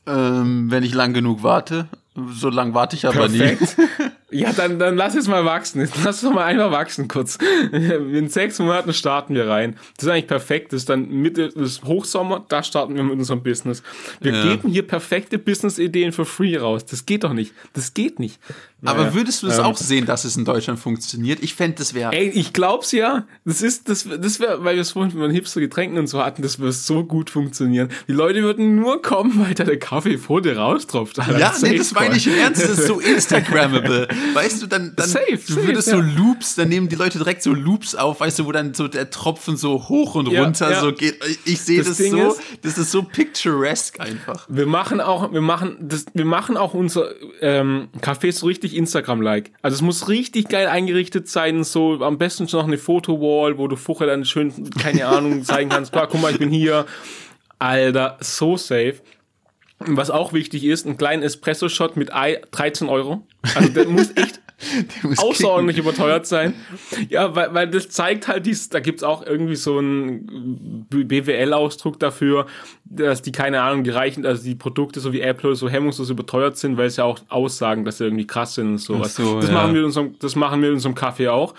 Ähm, 0.07 0.71
wenn 0.71 0.83
ich 0.83 0.93
lang 0.93 1.15
genug 1.15 1.43
warte. 1.43 1.87
So 2.33 2.51
lang 2.51 2.75
warte 2.75 2.97
ich 2.97 3.07
aber 3.07 3.29
Perfekt. 3.29 3.79
nie. 3.79 3.85
Ja, 4.35 4.53
dann, 4.53 4.79
dann 4.79 4.97
lass 4.97 5.15
es 5.15 5.29
mal 5.29 5.45
wachsen. 5.45 5.89
Lass 6.05 6.17
es 6.17 6.23
doch 6.23 6.33
mal 6.33 6.45
einfach 6.45 6.71
wachsen 6.71 7.09
kurz. 7.09 7.39
In 7.73 8.29
sechs 8.29 8.59
Monaten 8.59 8.93
starten 8.93 9.35
wir 9.35 9.49
rein. 9.49 9.77
Das 9.97 10.05
ist 10.05 10.11
eigentlich 10.11 10.27
perfekt. 10.27 10.73
Das 10.73 10.83
ist 10.83 10.89
dann 10.89 11.09
Mitte 11.09 11.51
des 11.51 11.83
Hochsommer, 11.83 12.45
da 12.49 12.63
starten 12.63 12.97
wir 12.97 13.03
mit 13.03 13.13
unserem 13.19 13.43
Business. 13.43 13.83
Wir 14.21 14.35
ja. 14.35 14.43
geben 14.43 14.69
hier 14.69 14.87
perfekte 14.87 15.39
Business-Ideen 15.39 16.13
für 16.13 16.25
free 16.25 16.57
raus. 16.57 16.85
Das 16.85 17.07
geht 17.07 17.25
doch 17.25 17.33
nicht. 17.33 17.53
Das 17.73 17.95
geht 17.95 18.19
nicht. 18.19 18.39
Aber 18.85 19.15
würdest 19.15 19.43
du 19.43 19.47
das 19.47 19.59
ähm, 19.59 19.65
auch 19.65 19.77
sehen, 19.77 20.05
dass 20.05 20.25
es 20.25 20.37
in 20.37 20.45
Deutschland 20.45 20.79
funktioniert? 20.79 21.43
Ich 21.43 21.55
fände, 21.55 21.79
das 21.79 21.95
wäre. 21.95 22.13
Ey, 22.13 22.29
ich 22.29 22.53
glaub's 22.53 22.93
ja. 22.93 23.27
Das 23.45 23.63
ist, 23.63 23.89
das, 23.89 24.07
das 24.21 24.41
wäre, 24.41 24.63
weil 24.63 24.75
wir 24.75 24.83
es 24.83 24.91
vorhin 24.91 25.19
mit 25.19 25.33
hipster 25.33 25.61
Getränken 25.61 25.99
und 25.99 26.07
so 26.07 26.23
hatten, 26.23 26.43
das 26.43 26.59
würde 26.59 26.73
so 26.73 27.05
gut 27.05 27.31
funktionieren. 27.31 27.89
Die 28.09 28.13
Leute 28.13 28.43
würden 28.43 28.77
nur 28.77 29.01
kommen, 29.01 29.41
weil 29.43 29.55
da 29.55 29.65
der 29.65 29.79
Kaffee 29.79 30.19
vor 30.19 30.43
dir 30.43 30.59
raustropft. 30.59 31.19
Alter. 31.19 31.39
Ja, 31.39 31.55
nee, 31.63 31.79
das 31.79 31.93
meine 31.93 32.17
ich 32.17 32.27
im 32.27 32.35
Ernst. 32.35 32.63
Das 32.63 32.79
ist 32.79 32.87
so 32.87 33.01
Instagrammable. 33.15 34.09
Weißt 34.33 34.63
du, 34.63 34.67
dann, 34.67 34.95
dann 34.97 35.09
safe, 35.09 35.39
du 35.47 35.57
würdest 35.67 35.89
safe, 35.89 36.03
so 36.03 36.23
Loops, 36.23 36.55
dann 36.55 36.69
nehmen 36.69 36.89
die 36.89 36.97
Leute 36.97 37.19
direkt 37.19 37.43
so 37.43 37.53
Loops 37.53 37.95
auf, 37.95 38.21
weißt 38.21 38.39
du, 38.39 38.47
wo 38.47 38.53
dann 38.53 38.75
so 38.75 38.89
der 38.89 39.11
Tropfen 39.11 39.57
so 39.57 39.89
hoch 39.89 40.15
und 40.15 40.29
ja, 40.29 40.43
runter 40.43 40.71
ja. 40.71 40.81
so 40.81 40.93
geht. 40.93 41.19
Ich 41.45 41.61
sehe 41.61 41.79
das, 41.79 41.99
das 41.99 42.11
so, 42.11 42.31
ist, 42.33 42.41
das 42.63 42.79
ist 42.79 42.91
so 42.91 43.03
picturesque 43.03 44.01
einfach. 44.01 44.47
Wir 44.49 44.67
machen 44.67 45.01
auch, 45.01 45.33
wir 45.33 45.41
machen 45.41 45.77
das, 45.81 46.07
wir 46.15 46.25
machen 46.25 46.57
auch 46.57 46.75
unser 46.75 47.11
ähm, 47.41 47.89
Café 48.01 48.33
so 48.33 48.47
richtig 48.47 48.75
Instagram-like. 48.75 49.51
Also 49.63 49.77
es 49.77 49.83
muss 49.83 50.09
richtig 50.09 50.49
geil 50.49 50.69
eingerichtet 50.69 51.29
sein, 51.29 51.65
so 51.65 52.03
am 52.03 52.19
besten 52.19 52.49
schon 52.49 52.61
noch 52.61 52.67
eine 52.67 52.79
Fotowall, 52.79 53.59
wo 53.59 53.69
du 53.69 53.77
vorher 53.77 54.07
dann 54.07 54.25
schön, 54.25 54.53
keine 54.79 55.07
Ahnung, 55.07 55.43
zeigen 55.45 55.71
kannst, 55.71 55.93
guck 55.93 56.21
mal, 56.21 56.33
ich 56.33 56.39
bin 56.39 56.51
hier. 56.51 56.87
Alter, 57.59 58.19
so 58.21 58.57
safe. 58.57 58.97
Was 59.79 60.11
auch 60.11 60.33
wichtig 60.33 60.65
ist, 60.65 60.87
ein 60.87 60.97
kleinen 60.97 61.23
Espresso-Shot 61.23 61.97
mit 61.97 62.15
Ei, 62.15 62.41
13 62.53 62.89
Euro. 62.89 63.27
Also 63.55 63.69
der 63.71 63.89
muss 63.89 64.11
echt 64.17 64.41
außerordentlich 65.19 65.77
kicken. 65.77 65.91
überteuert 65.91 66.27
sein. 66.27 66.55
Ja, 67.09 67.35
weil, 67.35 67.53
weil 67.55 67.69
das 67.69 67.89
zeigt 67.89 68.29
halt 68.29 68.47
dies, 68.47 68.69
da 68.69 68.81
gibt's 68.81 69.03
auch 69.03 69.27
irgendwie 69.27 69.57
so 69.57 69.79
einen 69.79 70.87
BWL-Ausdruck 70.89 71.99
dafür, 71.99 72.47
dass 72.85 73.21
die, 73.21 73.33
keine 73.33 73.63
Ahnung, 73.63 73.85
die 73.85 73.91
reichen, 73.91 74.25
also 74.25 74.45
die 74.45 74.55
Produkte 74.55 75.01
so 75.01 75.13
wie 75.13 75.21
Apple 75.21 75.57
so 75.57 75.69
hemmungslos 75.69 76.09
überteuert 76.09 76.57
sind, 76.57 76.77
weil 76.77 76.87
es 76.87 76.97
ja 76.97 77.05
auch 77.05 77.19
aussagen, 77.29 77.85
dass 77.85 77.99
sie 77.99 78.05
irgendwie 78.05 78.27
krass 78.27 78.55
sind 78.55 78.69
und 78.69 78.79
sowas. 78.79 79.17
So, 79.17 79.41
das, 79.41 79.51
ja. 79.51 79.55
machen 79.55 79.75
wir 79.75 79.81
in 79.81 79.87
unserem, 79.87 80.19
das 80.19 80.37
machen 80.37 80.63
wir 80.63 80.69
in 80.69 80.75
unserem 80.75 80.95
Kaffee 80.95 81.29
auch. 81.29 81.55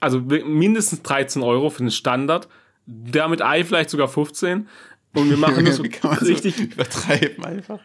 Also 0.00 0.20
mindestens 0.20 1.02
13 1.02 1.42
Euro 1.42 1.70
für 1.70 1.82
den 1.82 1.90
Standard. 1.90 2.48
Der 2.86 3.28
mit 3.28 3.40
Ei 3.40 3.62
vielleicht 3.62 3.90
sogar 3.90 4.08
15. 4.08 4.66
Und 5.12 5.28
wir 5.28 5.36
machen 5.36 5.64
das 5.64 5.76
so 5.76 5.82
richtig 5.82 6.56
so 6.56 6.62
übertreiben 6.62 7.44
einfach. 7.44 7.80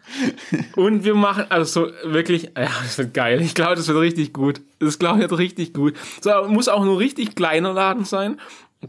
Und 0.75 1.03
wir 1.03 1.15
machen 1.15 1.45
also 1.49 1.88
so 1.88 2.11
wirklich, 2.11 2.51
ja, 2.55 2.69
das 2.83 2.97
wird 2.97 3.13
geil. 3.13 3.41
Ich 3.41 3.55
glaube, 3.55 3.75
das 3.75 3.88
wird 3.88 3.99
richtig 3.99 4.33
gut. 4.33 4.61
Das 4.79 4.99
glaube 4.99 5.17
ich 5.17 5.29
wird 5.29 5.39
richtig 5.39 5.73
gut. 5.73 5.95
So, 6.21 6.29
muss 6.47 6.67
auch 6.67 6.83
nur 6.83 6.99
richtig 6.99 7.35
kleiner 7.35 7.73
Laden 7.73 8.05
sein. 8.05 8.39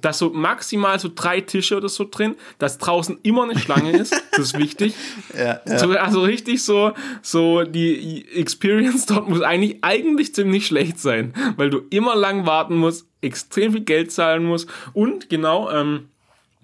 Dass 0.00 0.18
so 0.18 0.28
maximal 0.28 0.98
so 0.98 1.08
drei 1.14 1.40
Tische 1.40 1.74
oder 1.74 1.88
so 1.88 2.06
drin, 2.10 2.34
dass 2.58 2.76
draußen 2.76 3.18
immer 3.22 3.44
eine 3.44 3.58
Schlange 3.58 3.92
ist, 3.92 4.12
das 4.32 4.40
ist 4.40 4.58
wichtig. 4.58 4.92
ja, 5.34 5.60
ja. 5.66 5.78
So, 5.78 5.88
also 5.92 6.20
richtig 6.20 6.62
so, 6.62 6.92
so 7.22 7.62
die 7.62 8.26
Experience 8.34 9.06
dort 9.06 9.26
muss 9.30 9.40
eigentlich, 9.40 9.78
eigentlich 9.80 10.34
ziemlich 10.34 10.66
schlecht 10.66 10.98
sein, 10.98 11.32
weil 11.56 11.70
du 11.70 11.82
immer 11.88 12.14
lang 12.14 12.44
warten 12.44 12.76
musst, 12.76 13.06
extrem 13.22 13.72
viel 13.72 13.84
Geld 13.84 14.12
zahlen 14.12 14.44
musst 14.44 14.68
und 14.92 15.30
genau, 15.30 15.70
ähm, 15.70 16.08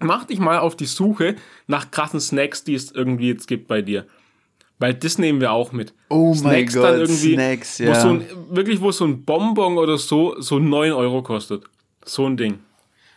mach 0.03 0.25
dich 0.25 0.39
mal 0.39 0.59
auf 0.59 0.75
die 0.75 0.85
Suche 0.85 1.35
nach 1.67 1.91
krassen 1.91 2.19
Snacks, 2.19 2.63
die 2.63 2.75
es 2.75 2.91
irgendwie 2.91 3.29
jetzt 3.29 3.47
gibt 3.47 3.67
bei 3.67 3.81
dir. 3.81 4.05
Weil 4.79 4.93
das 4.93 5.17
nehmen 5.17 5.39
wir 5.39 5.51
auch 5.51 5.71
mit. 5.71 5.93
Oh 6.09 6.35
mein 6.43 6.65
Gott, 6.65 6.83
dann 6.83 6.99
irgendwie, 6.99 7.33
Snacks, 7.33 7.77
ja. 7.77 7.89
Wo 7.89 7.99
so 7.99 8.09
ein, 8.09 8.25
wirklich, 8.49 8.81
wo 8.81 8.91
so 8.91 9.05
ein 9.05 9.23
Bonbon 9.23 9.77
oder 9.77 9.97
so, 9.97 10.39
so 10.41 10.59
9 10.59 10.91
Euro 10.91 11.21
kostet. 11.21 11.63
So 12.05 12.27
ein 12.27 12.37
Ding. 12.37 12.59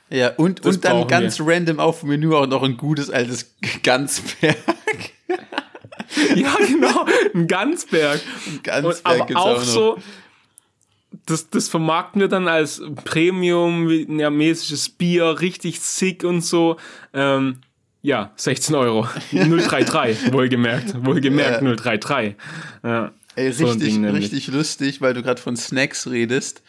Ja, 0.09 0.33
und, 0.37 0.65
und 0.65 0.85
dann 0.85 1.09
ganz 1.09 1.41
wir. 1.41 1.49
random 1.49 1.81
auf 1.81 2.01
dem 2.01 2.11
Menü 2.11 2.33
auch 2.35 2.47
noch 2.47 2.63
ein 2.63 2.77
gutes 2.77 3.11
altes 3.11 3.57
Ganzberg. 3.83 4.57
ja, 6.37 6.55
genau, 6.69 7.05
ein 7.35 7.49
Ganzberg. 7.49 8.21
Ein 8.47 8.61
Ganzberg 8.63 9.31
und, 9.31 9.37
aber 9.37 9.41
auch, 9.41 9.57
auch 9.57 9.63
so, 9.63 9.99
das, 11.27 11.51
das 11.51 11.69
vermarkten 11.69 12.21
wir 12.21 12.29
dann 12.29 12.47
als 12.49 12.81
Premium-mäßiges 13.05 14.91
Bier, 14.91 15.41
richtig 15.41 15.81
sick 15.81 16.23
und 16.25 16.41
so. 16.41 16.77
Ähm, 17.13 17.59
ja, 18.01 18.33
16 18.37 18.75
Euro. 18.77 19.09
033, 19.33 20.33
wohlgemerkt. 20.33 21.05
Wohlgemerkt 21.05 21.63
ja. 21.63 21.75
033. 21.75 22.37
Ja, 22.85 23.13
Ey, 23.35 23.53
so 23.53 23.67
richtig, 23.67 23.99
richtig 23.99 24.47
lustig, 24.47 25.01
weil 25.01 25.15
du 25.15 25.23
gerade 25.23 25.43
von 25.43 25.57
Snacks 25.57 26.07
redest. 26.07 26.63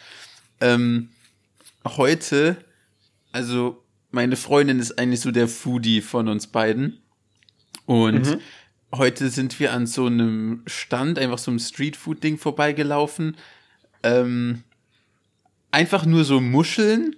Ähm, 0.60 1.10
heute, 1.86 2.58
also 3.32 3.84
meine 4.10 4.36
Freundin 4.36 4.80
ist 4.80 4.98
eigentlich 4.98 5.22
so 5.22 5.30
der 5.30 5.48
Foodie 5.48 6.02
von 6.02 6.28
uns 6.28 6.48
beiden. 6.48 6.98
Und 7.86 8.26
mhm. 8.26 8.40
heute 8.96 9.30
sind 9.30 9.60
wir 9.60 9.72
an 9.72 9.86
so 9.86 10.08
einem 10.08 10.64
Stand, 10.66 11.20
einfach 11.20 11.38
so 11.38 11.52
einem 11.52 11.60
Streetfood-Ding 11.60 12.40
vorbeigelaufen 12.40 13.38
ähm, 14.08 14.64
einfach 15.72 16.06
nur 16.06 16.24
so 16.24 16.40
Muscheln, 16.40 17.16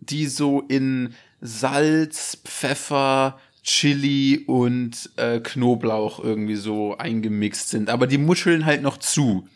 die 0.00 0.26
so 0.26 0.60
in 0.68 1.14
Salz, 1.40 2.38
Pfeffer, 2.44 3.38
Chili 3.62 4.44
und 4.46 5.10
äh, 5.16 5.40
Knoblauch 5.40 6.22
irgendwie 6.22 6.56
so 6.56 6.96
eingemixt 6.98 7.70
sind. 7.70 7.88
Aber 7.90 8.06
die 8.06 8.18
Muscheln 8.18 8.64
halt 8.66 8.82
noch 8.82 8.98
zu. 8.98 9.48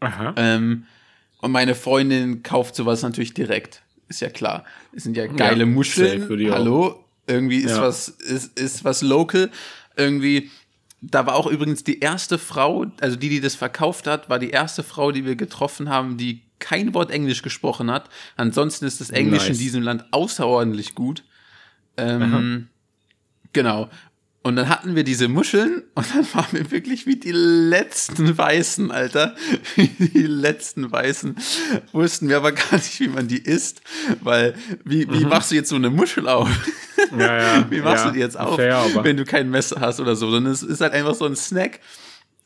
Aha. 0.00 0.34
Ähm, 0.36 0.84
und 1.40 1.52
meine 1.52 1.74
Freundin 1.74 2.42
kauft 2.42 2.74
sowas 2.76 3.02
natürlich 3.02 3.34
direkt. 3.34 3.82
Ist 4.08 4.20
ja 4.20 4.30
klar. 4.30 4.64
Es 4.94 5.04
sind 5.04 5.16
ja 5.16 5.26
geile 5.26 5.60
Ja, 5.60 5.66
Muscheln. 5.66 6.28
Hallo. 6.52 7.04
Irgendwie 7.26 7.58
ist 7.58 7.70
Ja. 7.72 7.82
was, 7.82 8.08
ist, 8.08 8.58
ist 8.58 8.84
was 8.84 9.02
local. 9.02 9.50
Irgendwie, 9.96 10.50
da 11.02 11.26
war 11.26 11.34
auch 11.34 11.46
übrigens 11.46 11.84
die 11.84 12.00
erste 12.00 12.38
Frau, 12.38 12.86
also 13.00 13.16
die, 13.16 13.28
die 13.28 13.40
das 13.40 13.54
verkauft 13.54 14.06
hat, 14.06 14.28
war 14.28 14.38
die 14.38 14.50
erste 14.50 14.82
Frau, 14.82 15.12
die 15.12 15.24
wir 15.24 15.36
getroffen 15.36 15.88
haben, 15.88 16.16
die 16.16 16.42
kein 16.58 16.92
Wort 16.92 17.10
Englisch 17.10 17.42
gesprochen 17.42 17.90
hat. 17.90 18.10
Ansonsten 18.36 18.84
ist 18.84 19.00
das 19.00 19.10
Englisch 19.10 19.44
in 19.44 19.52
Nice. 19.52 19.58
diesem 19.58 19.82
Land 19.82 20.04
außerordentlich 20.12 20.94
gut. 20.94 21.24
Ähm, 21.96 22.68
genau. 23.52 23.88
Und 24.42 24.56
dann 24.56 24.70
hatten 24.70 24.94
wir 24.94 25.04
diese 25.04 25.28
Muscheln 25.28 25.82
und 25.94 26.14
dann 26.14 26.26
waren 26.32 26.52
wir 26.52 26.70
wirklich 26.70 27.06
wie 27.06 27.16
die 27.16 27.32
letzten 27.32 28.36
Weißen, 28.36 28.90
Alter. 28.90 29.36
Wie 29.76 29.88
die 29.88 30.26
letzten 30.26 30.90
Weißen. 30.90 31.36
Wussten 31.92 32.28
wir 32.28 32.38
aber 32.38 32.52
gar 32.52 32.74
nicht, 32.74 33.00
wie 33.00 33.08
man 33.08 33.28
die 33.28 33.38
isst. 33.38 33.82
Weil, 34.20 34.54
wie, 34.84 35.10
wie 35.10 35.24
machst 35.24 35.50
du 35.50 35.56
jetzt 35.56 35.68
so 35.68 35.76
eine 35.76 35.90
Muschel 35.90 36.28
auf? 36.28 36.48
Ja, 37.18 37.36
ja. 37.36 37.66
Wie 37.70 37.80
machst 37.80 38.04
ja. 38.04 38.10
du 38.10 38.14
die 38.14 38.20
jetzt 38.20 38.38
auf, 38.38 38.56
Fair, 38.56 38.84
wenn 39.02 39.16
du 39.16 39.24
kein 39.24 39.50
Messer 39.50 39.80
hast 39.80 40.00
oder 40.00 40.16
so? 40.16 40.30
Sondern 40.30 40.52
es 40.52 40.62
ist 40.62 40.80
halt 40.80 40.92
einfach 40.92 41.14
so 41.14 41.26
ein 41.26 41.36
Snack. 41.36 41.80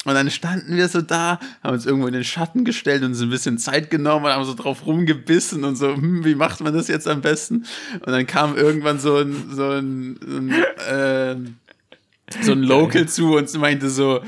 Und 0.05 0.15
dann 0.15 0.31
standen 0.31 0.77
wir 0.77 0.89
so 0.89 1.01
da, 1.01 1.41
haben 1.63 1.75
uns 1.75 1.87
irgendwo 1.87 2.07
in 2.07 2.13
den 2.13 2.25
Schatten 2.25 2.65
gestellt 2.65 3.03
und 3.03 3.09
uns 3.09 3.23
ein 3.23 3.31
bisschen 3.31 3.57
Zeit 3.57 3.91
genommen 3.91 4.27
und 4.27 4.33
haben 4.33 4.45
so 4.45 4.55
drauf 4.55 4.85
rumgebissen 4.85 5.65
und 5.65 5.77
so, 5.77 5.95
hm, 5.95 6.25
wie 6.25 6.35
macht 6.35 6.61
man 6.61 6.75
das 6.75 6.89
jetzt 6.89 7.09
am 7.09 7.23
besten? 7.23 7.65
Und 7.95 8.09
dann 8.09 8.27
kam 8.27 8.55
irgendwann 8.55 8.99
so 8.99 9.17
ein, 9.17 9.51
so 9.51 9.71
ein, 9.71 10.19
so 10.21 10.37
ein, 10.37 10.51
äh, 10.89 11.37
so 12.43 12.53
ein 12.53 12.63
Local 12.63 13.09
zu 13.09 13.37
und 13.37 13.53
meinte 13.55 13.89
so, 13.89 14.21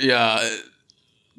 ja, 0.00 0.40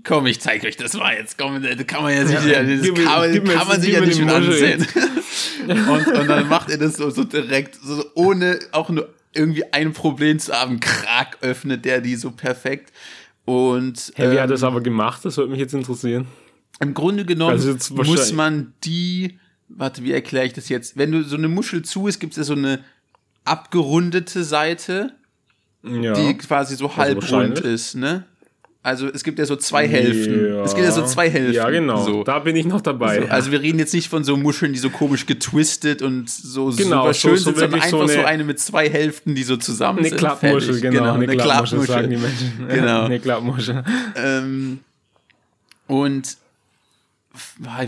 komm, 0.08 0.26
ich 0.26 0.40
zeig 0.40 0.64
euch 0.64 0.78
das 0.78 0.94
mal 0.94 1.16
jetzt, 1.16 1.38
komm, 1.38 1.62
das 1.62 1.86
kann 1.88 2.04
man 2.04 2.14
ja 2.14 2.26
sich, 2.26 2.36
Ja, 2.52 2.64
das 2.64 2.82
gib 2.82 2.96
kann, 3.04 3.32
gib 3.32 3.46
kann 3.46 3.68
man 3.68 3.82
sich 3.82 3.94
ja 3.94 4.02
nicht 4.02 4.20
mit 4.20 4.30
ansehen. 4.30 4.86
und, 5.68 6.08
und 6.08 6.28
dann 6.28 6.48
macht 6.48 6.70
er 6.70 6.78
das 6.78 6.96
so, 6.98 7.10
so 7.10 7.24
direkt, 7.24 7.76
so 7.84 8.04
ohne 8.16 8.60
auch 8.72 8.90
nur 8.90 9.10
irgendwie 9.34 9.66
ein 9.74 9.94
Problem 9.94 10.40
zu 10.40 10.54
haben, 10.54 10.80
krack, 10.80 11.38
öffnet 11.42 11.86
der 11.86 12.02
die 12.02 12.16
so 12.16 12.32
perfekt. 12.32 12.92
Und 13.46 14.12
Hey, 14.16 14.32
wie 14.32 14.40
hat 14.40 14.46
ähm, 14.46 14.50
das 14.52 14.64
aber 14.64 14.82
gemacht? 14.82 15.24
Das 15.24 15.38
würde 15.38 15.52
mich 15.52 15.60
jetzt 15.60 15.74
interessieren. 15.74 16.28
im 16.80 16.94
Grunde 16.94 17.24
genommen 17.26 17.52
Also 17.52 17.76
muss 17.94 18.32
man 18.34 18.74
die, 18.84 19.40
warte, 19.68 20.04
wie 20.04 20.12
erkläre 20.14 20.46
ich 20.48 20.54
das 20.54 20.70
jetzt? 20.70 20.98
Wenn 20.98 21.12
du 21.12 21.24
so 21.24 21.36
eine 21.38 21.48
Muschel 21.48 21.84
zu 21.84 22.08
ist, 22.08 22.20
gibt 22.20 22.34
es 22.34 22.38
ja 22.38 22.44
so 22.44 22.54
eine 22.54 22.80
abgerundete 23.46 24.44
Seite, 24.44 25.14
Ja. 25.84 26.14
die 26.14 26.38
quasi 26.38 26.76
so 26.76 26.96
halbrund 26.98 27.24
Also 27.24 27.36
wahrscheinlich. 27.38 27.66
ist, 27.66 27.96
ne? 27.96 28.26
Also 28.88 29.10
es 29.14 29.26
gibt 29.26 29.38
ja 29.38 29.46
so 29.46 29.58
zwei 29.58 29.86
Hälften. 29.86 30.46
Es 30.64 30.74
gibt 30.74 30.86
ja 30.86 30.94
so 30.94 31.06
zwei 31.06 31.30
Hälften. 31.30 31.54
Ja, 31.54 31.70
genau. 31.70 32.06
So. 32.06 32.24
Da 32.24 32.40
bin 32.40 32.56
ich 32.56 32.66
noch 32.66 32.80
dabei. 32.80 33.20
So, 33.22 33.28
also 33.28 33.52
wir 33.52 33.60
reden 33.62 33.80
jetzt 33.80 33.94
nicht 33.94 34.08
von 34.08 34.24
so 34.24 34.38
Muscheln, 34.38 34.72
die 34.72 34.80
so 34.80 34.90
komisch 34.90 35.26
getwistet 35.26 36.02
und 36.02 36.30
so 36.30 36.68
Genau, 36.68 37.02
super 37.02 37.14
schön 37.14 37.38
so 37.38 37.44
sind, 37.52 37.58
sondern 37.60 37.82
einfach 37.82 38.08
so 38.08 38.14
eine- 38.14 38.26
eine 38.26 38.44
mit 38.46 38.62
zwei 38.62 38.90
Hälften, 38.90 39.36
die 39.36 39.44
so 39.44 39.58
zusammen 39.58 40.00
eine 40.00 40.08
sind. 40.08 40.18
Klappmuschel, 40.20 40.76
Fertig. 40.76 40.82
genau. 40.84 41.14
Eine, 41.16 41.36
Klappmuschel, 41.36 41.82
sagen 41.82 42.10
die 42.10 42.16
Menschen. 42.16 42.54
Genau. 42.70 43.04
eine 43.04 43.20
Klappmuschel. 43.20 43.84
Ähm, 44.16 44.80
und 45.88 46.38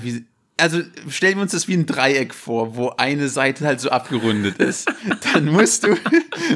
wie, 0.01 0.25
also 0.57 0.81
stellen 1.09 1.37
wir 1.37 1.43
uns 1.43 1.53
das 1.53 1.69
wie 1.69 1.75
ein 1.75 1.85
Dreieck 1.85 2.33
vor, 2.33 2.75
wo 2.75 2.89
eine 2.97 3.29
Seite 3.29 3.65
halt 3.65 3.79
so 3.79 3.89
abgerundet 3.89 4.57
ist. 4.57 4.91
Dann 5.33 5.45
musst 5.45 5.85
du, 5.85 5.95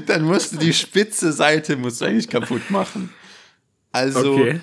dann 0.06 0.24
musst 0.24 0.52
du 0.54 0.58
die 0.58 0.74
spitze 0.74 1.32
Seite 1.32 1.78
musst 1.78 2.02
du 2.02 2.06
eigentlich 2.06 2.28
kaputt 2.30 2.70
machen. 2.70 3.10
Also, 3.94 4.34
Okay. 4.34 4.60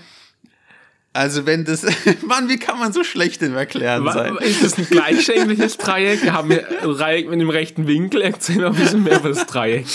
also 1.15 1.47
wenn 1.47 1.65
das, 1.65 1.87
Mann, 2.27 2.49
wie 2.49 2.59
kann 2.59 2.79
man 2.79 2.93
so 2.93 3.03
schlecht 3.05 3.41
im 3.43 3.55
Erklären 3.57 4.05
sein? 4.13 4.37
Ist 4.37 4.63
das 4.63 4.77
ein 4.79 4.87
gleichschenkliches 4.87 5.79
Dreieck? 5.79 6.31
Haben 6.31 6.51
wir 6.51 6.69
ein 6.69 6.89
Dreieck 6.93 7.25
mit 7.27 7.35
einem 7.35 7.49
rechten 7.51 7.87
Winkel? 7.87 8.21
Erzähl 8.23 8.57
mal 8.59 8.67
ein 8.69 8.75
bisschen 8.77 9.03
mehr 9.05 9.19
über 9.21 9.31
das 9.31 9.47
Dreieck. 9.47 9.87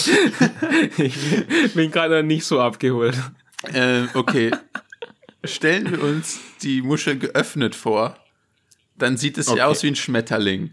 Ich 0.97 1.73
bin 1.73 1.91
gerade 1.91 2.23
nicht 2.23 2.45
so 2.45 2.59
abgeholt. 2.59 3.15
Ähm, 3.73 4.09
okay. 4.15 4.51
Stellen 5.43 5.91
wir 5.91 6.01
uns 6.03 6.39
die 6.63 6.81
Muschel 6.81 7.19
geöffnet 7.19 7.75
vor, 7.75 8.17
dann 8.97 9.15
sieht 9.17 9.37
es 9.37 9.47
Okay. 9.47 9.59
ja 9.59 9.67
aus 9.67 9.83
wie 9.83 9.87
ein 9.89 9.95
Schmetterling. 9.95 10.71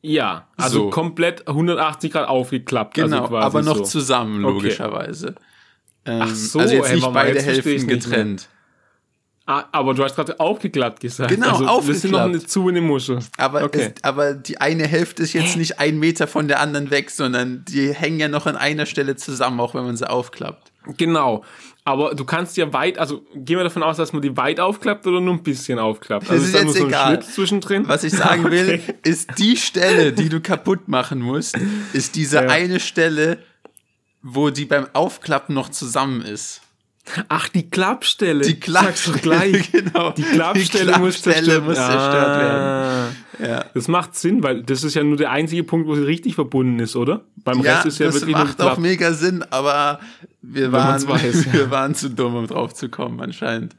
Ja, 0.00 0.48
also 0.56 0.78
So. 0.84 0.90
komplett 0.90 1.46
180 1.46 2.12
Grad 2.12 2.28
aufgeklappt. 2.28 2.94
Genau, 2.94 3.24
also 3.24 3.36
aber 3.38 3.62
noch 3.62 3.76
so. 3.78 3.84
zusammen, 3.84 4.44
Okay. 4.44 4.74
Ähm, 6.04 6.20
Ach 6.22 6.34
so, 6.34 6.58
also 6.60 6.74
jetzt 6.74 6.88
ey, 6.88 6.94
nicht 6.96 7.02
Mama, 7.02 7.14
beide 7.14 7.34
jetzt 7.38 7.46
Hälften 7.46 7.86
getrennt. 7.86 8.48
Ah, 9.44 9.64
aber 9.72 9.92
du 9.94 10.04
hast 10.04 10.14
gerade 10.14 10.38
aufgeklappt 10.38 11.00
gesagt. 11.00 11.30
Genau, 11.30 11.50
also, 11.58 11.64
Das 11.64 11.88
ist 11.88 12.04
noch 12.04 12.20
aufgeklappt. 12.20 12.28
eine 12.28 12.46
zu 12.46 12.68
in 12.68 12.76
die 12.76 12.80
Muschel. 12.80 13.18
Aber, 13.38 13.64
Okay. 13.64 13.92
es, 13.96 14.04
aber 14.04 14.34
die 14.34 14.60
eine 14.60 14.86
Hälfte 14.86 15.24
ist 15.24 15.32
jetzt 15.32 15.56
nicht 15.56 15.80
ein 15.80 15.98
Meter 15.98 16.28
von 16.28 16.46
der 16.46 16.60
anderen 16.60 16.90
weg, 16.92 17.10
sondern 17.10 17.64
die 17.66 17.92
hängen 17.92 18.20
ja 18.20 18.28
noch 18.28 18.46
an 18.46 18.56
einer 18.56 18.86
Stelle 18.86 19.16
zusammen, 19.16 19.58
auch 19.58 19.74
wenn 19.74 19.84
man 19.84 19.96
sie 19.96 20.08
aufklappt. 20.08 20.70
Genau. 20.96 21.44
Aber 21.84 22.14
du 22.14 22.24
kannst 22.24 22.56
ja 22.56 22.72
weit, 22.72 22.98
also 22.98 23.22
gehen 23.34 23.56
wir 23.56 23.64
davon 23.64 23.82
aus, 23.82 23.96
dass 23.96 24.12
man 24.12 24.22
die 24.22 24.36
weit 24.36 24.60
aufklappt 24.60 25.04
oder 25.08 25.20
nur 25.20 25.34
ein 25.34 25.42
bisschen 25.42 25.80
aufklappt. 25.80 26.30
Also 26.30 26.40
Das 26.40 26.46
ist 26.46 26.54
da 26.54 26.62
jetzt 26.62 26.76
so 26.78 26.86
egal. 26.86 27.20
zwischendrin. 27.22 27.88
Was 27.88 28.04
ich 28.04 28.12
sagen 28.12 28.48
will, 28.48 28.80
Okay. 28.88 28.94
ist 29.02 29.30
die 29.38 29.56
Stelle, 29.56 30.12
die 30.12 30.28
du 30.28 30.40
kaputt 30.40 30.86
machen 30.86 31.20
musst, 31.20 31.58
ist 31.92 32.14
diese 32.14 32.36
Ja. 32.36 32.48
eine 32.48 32.78
Stelle, 32.78 33.38
wo 34.22 34.50
die 34.50 34.64
beim 34.64 34.86
Aufklappen 34.92 35.54
noch 35.54 35.70
zusammen 35.70 36.22
ist. 36.22 36.62
Ach, 37.28 37.48
die 37.48 37.68
Klappstelle. 37.68 38.44
Die 38.44 38.60
Klappstelle, 38.60 39.18
gleich. 39.18 39.72
genau. 39.72 40.12
Die 40.12 40.22
Klappstelle, 40.22 40.98
muss 40.98 41.20
Klappstelle 41.20 41.34
zerstört, 41.34 41.64
muss 41.64 41.74
zerstört 41.74 42.40
werden. 42.40 42.62
Ah. 42.62 43.08
Ja. 43.42 43.64
Das 43.74 43.88
macht 43.88 44.14
Sinn, 44.14 44.42
weil 44.42 44.62
das 44.62 44.84
ist 44.84 44.94
ja 44.94 45.02
nur 45.02 45.16
der 45.16 45.32
einzige 45.32 45.64
Punkt, 45.64 45.88
wo 45.88 45.96
sie 45.96 46.04
richtig 46.04 46.36
verbunden 46.36 46.78
ist, 46.78 46.94
oder? 46.94 47.24
Beim 47.36 47.60
Ja, 47.62 47.74
Rest 47.74 47.86
ist 47.86 47.98
ja 47.98 48.06
das 48.06 48.14
wirklich 48.16 48.36
macht 48.36 48.60
auch 48.60 48.78
mega 48.78 49.12
Sinn, 49.14 49.42
aber 49.50 49.98
wir 50.42 50.70
waren, 50.70 51.06
weiß, 51.06 51.44
ja. 51.46 51.52
wir 51.52 51.70
waren 51.72 51.94
zu 51.96 52.08
dumm, 52.08 52.36
um 52.36 52.46
drauf 52.46 52.72
zu 52.72 52.88
kommen, 52.88 53.20
anscheinend. 53.20 53.74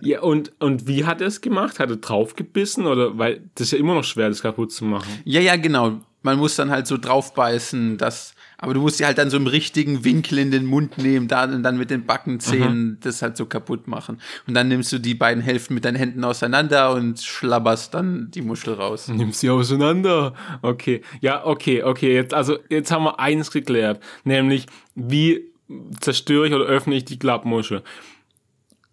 Ja, 0.00 0.22
und, 0.22 0.52
und 0.58 0.86
wie 0.86 1.04
hat 1.04 1.20
er 1.20 1.28
es 1.28 1.42
gemacht? 1.42 1.78
Hat 1.78 1.90
er 1.90 1.96
draufgebissen? 1.96 2.86
Oder, 2.86 3.18
weil 3.18 3.42
das 3.54 3.68
ist 3.68 3.72
ja 3.72 3.78
immer 3.78 3.94
noch 3.94 4.04
schwer, 4.04 4.28
das 4.28 4.42
kaputt 4.42 4.72
zu 4.72 4.84
machen. 4.84 5.20
Ja, 5.24 5.40
ja, 5.40 5.56
genau. 5.56 6.00
Man 6.26 6.38
muss 6.38 6.56
dann 6.56 6.72
halt 6.72 6.88
so 6.88 6.98
draufbeißen, 6.98 7.98
dass, 7.98 8.34
aber 8.58 8.74
du 8.74 8.80
musst 8.80 8.98
die 8.98 9.06
halt 9.06 9.16
dann 9.16 9.30
so 9.30 9.36
im 9.36 9.46
richtigen 9.46 10.04
Winkel 10.04 10.38
in 10.38 10.50
den 10.50 10.66
Mund 10.66 10.98
nehmen, 10.98 11.28
da 11.28 11.44
und 11.44 11.62
dann 11.62 11.78
mit 11.78 11.88
den 11.88 12.04
Backenzähnen 12.04 12.98
das 13.00 13.22
halt 13.22 13.36
so 13.36 13.46
kaputt 13.46 13.86
machen. 13.86 14.20
Und 14.48 14.54
dann 14.54 14.66
nimmst 14.66 14.92
du 14.92 14.98
die 14.98 15.14
beiden 15.14 15.40
Hälften 15.40 15.74
mit 15.74 15.84
deinen 15.84 15.94
Händen 15.94 16.24
auseinander 16.24 16.92
und 16.94 17.20
schlabberst 17.20 17.94
dann 17.94 18.28
die 18.32 18.42
Muschel 18.42 18.74
raus. 18.74 19.06
Nimm 19.06 19.30
sie 19.30 19.50
auseinander. 19.50 20.34
Okay. 20.62 21.02
Ja, 21.20 21.46
okay, 21.46 21.84
okay. 21.84 22.12
Jetzt, 22.12 22.34
also, 22.34 22.58
jetzt 22.68 22.90
haben 22.90 23.04
wir 23.04 23.20
eins 23.20 23.52
geklärt. 23.52 24.02
Nämlich, 24.24 24.66
wie 24.96 25.52
zerstöre 26.00 26.48
ich 26.48 26.54
oder 26.54 26.64
öffne 26.64 26.96
ich 26.96 27.04
die 27.04 27.20
Klappmuschel? 27.20 27.84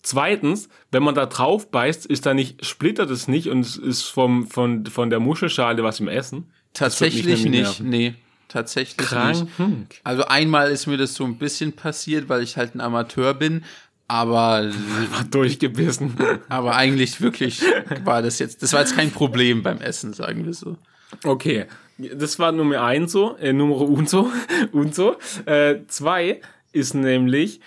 Zweitens, 0.04 0.70
wenn 0.92 1.02
man 1.02 1.16
da 1.16 1.26
drauf 1.26 1.72
beißt, 1.72 2.06
ist 2.06 2.28
da 2.28 2.36
nicht, 2.36 2.64
splittert 2.64 3.10
es 3.10 3.28
nicht 3.28 3.50
und 3.50 3.62
es 3.62 3.76
ist 3.76 4.04
vom, 4.04 4.46
von, 4.46 4.86
von 4.86 5.10
der 5.10 5.20
Muschelschale 5.20 5.84
was 5.84 6.00
im 6.00 6.10
Essen? 6.10 6.52
Tatsächlich 6.74 7.46
nicht, 7.46 7.50
nerven. 7.50 7.90
nee. 7.90 8.16
Tatsächlich 8.48 8.98
nicht. 9.00 9.10
Krank. 9.10 9.96
Also 10.04 10.26
einmal 10.26 10.70
ist 10.70 10.86
mir 10.86 10.98
das 10.98 11.16
so 11.16 11.24
ein 11.24 11.38
bisschen 11.38 11.74
passiert, 11.74 12.30
weil 12.30 12.44
ich 12.44 12.56
halt 12.56 12.76
ein 12.76 12.82
Amateur 12.82 13.34
bin, 13.34 13.64
aber, 14.08 14.72
Durchgebissen. 15.32 16.16
aber 16.50 16.76
eigentlich 16.76 17.20
wirklich 17.20 17.64
war 18.04 18.22
das 18.22 18.38
jetzt, 18.40 18.62
das 18.62 18.74
war 18.74 18.82
jetzt 18.82 18.96
kein 18.96 19.12
Problem 19.12 19.64
beim 19.64 19.80
Essen, 19.80 20.14
sagen 20.14 20.46
wir 20.46 20.54
so. 20.54 20.78
Okay, 21.24 21.66
das 21.98 22.38
war 22.40 22.52
Nummer 22.52 22.82
eins 22.84 23.12
so, 23.12 23.36
äh, 23.38 23.54
Nummer 23.54 23.78
unso, 23.82 24.32
unso. 24.72 25.16
Äh, 25.46 25.78
zwei 25.88 26.42
ist 26.72 26.94
nämlich, 26.94 27.60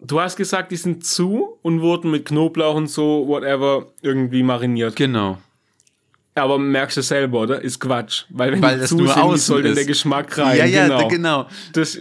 du 0.00 0.20
hast 0.20 0.36
gesagt, 0.36 0.72
die 0.72 0.76
sind 0.76 1.04
zu 1.04 1.58
und 1.62 1.80
wurden 1.82 2.10
mit 2.10 2.26
Knoblauch 2.26 2.74
und 2.74 2.88
so, 2.88 3.26
whatever, 3.28 3.92
irgendwie 4.02 4.42
mariniert. 4.42 4.96
Genau. 4.96 5.38
Aber 6.36 6.58
merkst 6.58 6.96
du 6.96 7.02
selber, 7.02 7.40
oder? 7.42 7.60
Ist 7.60 7.78
Quatsch. 7.78 8.24
Weil 8.30 8.52
wenn 8.52 8.62
Weil 8.62 8.78
das 8.80 8.90
zu 8.90 8.96
nur 8.96 9.16
außen 9.16 9.38
soll 9.38 9.62
denn 9.62 9.74
der 9.76 9.84
Geschmack 9.84 10.36
rein? 10.36 10.56
Ja, 10.58 10.64
ja, 10.64 10.86
genau. 10.88 11.08
genau. 11.08 11.48
Das, 11.72 11.98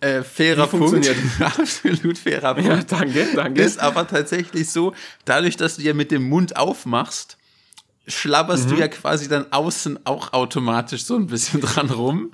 Äh, 0.00 0.22
fairer 0.22 0.66
Punkt. 0.66 0.88
funktioniert 0.90 1.16
Absolut 1.40 2.18
fairer 2.18 2.54
Punkt. 2.54 2.68
ja, 2.68 2.82
danke, 2.82 3.26
danke. 3.36 3.62
Ist 3.62 3.78
aber 3.80 4.06
tatsächlich 4.06 4.68
so, 4.70 4.94
dadurch, 5.24 5.56
dass 5.56 5.76
du 5.76 5.82
ja 5.82 5.94
mit 5.94 6.10
dem 6.10 6.28
Mund 6.28 6.56
aufmachst, 6.56 7.36
schlabberst 8.08 8.66
Mhm. 8.66 8.70
du 8.74 8.80
ja 8.80 8.88
quasi 8.88 9.28
dann 9.28 9.46
außen 9.52 10.04
auch 10.06 10.32
automatisch 10.32 11.04
so 11.04 11.14
ein 11.16 11.28
bisschen 11.28 11.60
dran 11.60 11.90
rum. 11.90 12.32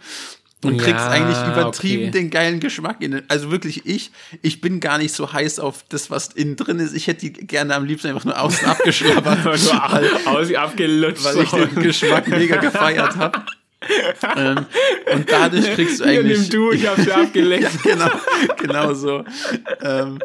Und 0.64 0.76
Ja, 0.76 0.82
kriegst 0.84 1.06
eigentlich 1.06 1.38
übertrieben 1.38 2.02
okay. 2.04 2.10
den 2.10 2.30
geilen 2.30 2.60
Geschmack 2.60 3.00
in 3.00 3.22
also 3.28 3.50
wirklich 3.50 3.86
ich, 3.86 4.10
ich 4.42 4.60
bin 4.60 4.80
gar 4.80 4.98
nicht 4.98 5.14
so 5.14 5.32
heiß 5.32 5.60
auf 5.60 5.84
das, 5.88 6.10
was 6.10 6.28
innen 6.28 6.56
drin 6.56 6.80
ist. 6.80 6.94
Ich 6.94 7.06
hätte 7.06 7.20
die 7.20 7.32
gerne 7.32 7.74
am 7.74 7.84
liebsten 7.84 8.08
einfach 8.08 8.24
nur 8.24 8.40
außen 8.40 8.66
abgeschlabbert, 8.68 9.44
Nur 9.44 9.54
weil, 9.54 10.26
aus, 10.26 10.52
abgelutscht. 10.54 11.24
weil 11.24 11.42
ich 11.44 11.50
den 11.50 11.82
Geschmack 11.82 12.26
mega 12.28 12.56
gefeiert 12.56 13.16
habe. 13.16 13.44
ähm, 14.36 14.66
und 15.14 15.30
dadurch 15.30 15.72
kriegst 15.74 16.00
du 16.00 16.04
eigentlich 16.04 16.40
nimm 16.40 16.50
du, 16.50 16.72
ich 16.72 16.86
hab 16.86 16.98
sie 16.98 17.12
abgeleckt. 17.12 17.84
ja, 17.84 17.94
genau, 17.94 18.10
genau 18.56 18.94
so. 18.94 19.24
Ähm, 19.82 20.18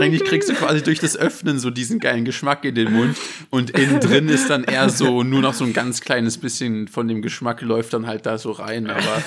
eigentlich 0.00 0.24
kriegst 0.24 0.48
du 0.48 0.54
quasi 0.54 0.82
durch 0.82 0.98
das 0.98 1.16
Öffnen 1.16 1.58
so 1.58 1.70
diesen 1.70 1.98
geilen 2.00 2.24
Geschmack 2.24 2.64
in 2.64 2.74
den 2.74 2.92
Mund 2.92 3.16
und 3.50 3.70
innen 3.70 4.00
drin 4.00 4.28
ist 4.28 4.48
dann 4.48 4.64
eher 4.64 4.88
so 4.88 5.22
nur 5.22 5.42
noch 5.42 5.54
so 5.54 5.64
ein 5.64 5.72
ganz 5.72 6.00
kleines 6.00 6.38
bisschen 6.38 6.88
von 6.88 7.06
dem 7.06 7.22
Geschmack 7.22 7.60
läuft 7.60 7.92
dann 7.92 8.06
halt 8.06 8.26
da 8.26 8.38
so 8.38 8.52
rein. 8.52 8.90
Aber 8.90 9.22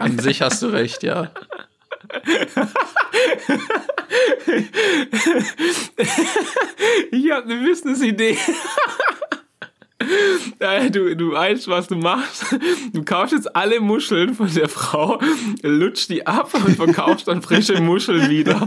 an 0.00 0.18
sich 0.18 0.42
hast 0.42 0.62
du 0.62 0.66
recht, 0.66 1.02
ja. 1.02 1.30
Ich 7.10 7.30
habe 7.30 7.44
eine 7.44 7.66
Business-Idee. 7.66 8.36
Du, 10.90 11.14
du 11.16 11.32
weißt, 11.32 11.68
was 11.68 11.88
du 11.88 11.96
machst. 11.96 12.44
Du 12.92 13.04
kaufst 13.04 13.32
jetzt 13.32 13.56
alle 13.56 13.80
Muscheln 13.80 14.34
von 14.34 14.52
der 14.54 14.68
Frau, 14.68 15.18
lutscht 15.62 16.10
die 16.10 16.26
ab 16.26 16.52
und 16.54 16.76
verkaufst 16.76 17.28
dann 17.28 17.42
frische 17.42 17.80
Muscheln 17.80 18.28
wieder. 18.30 18.66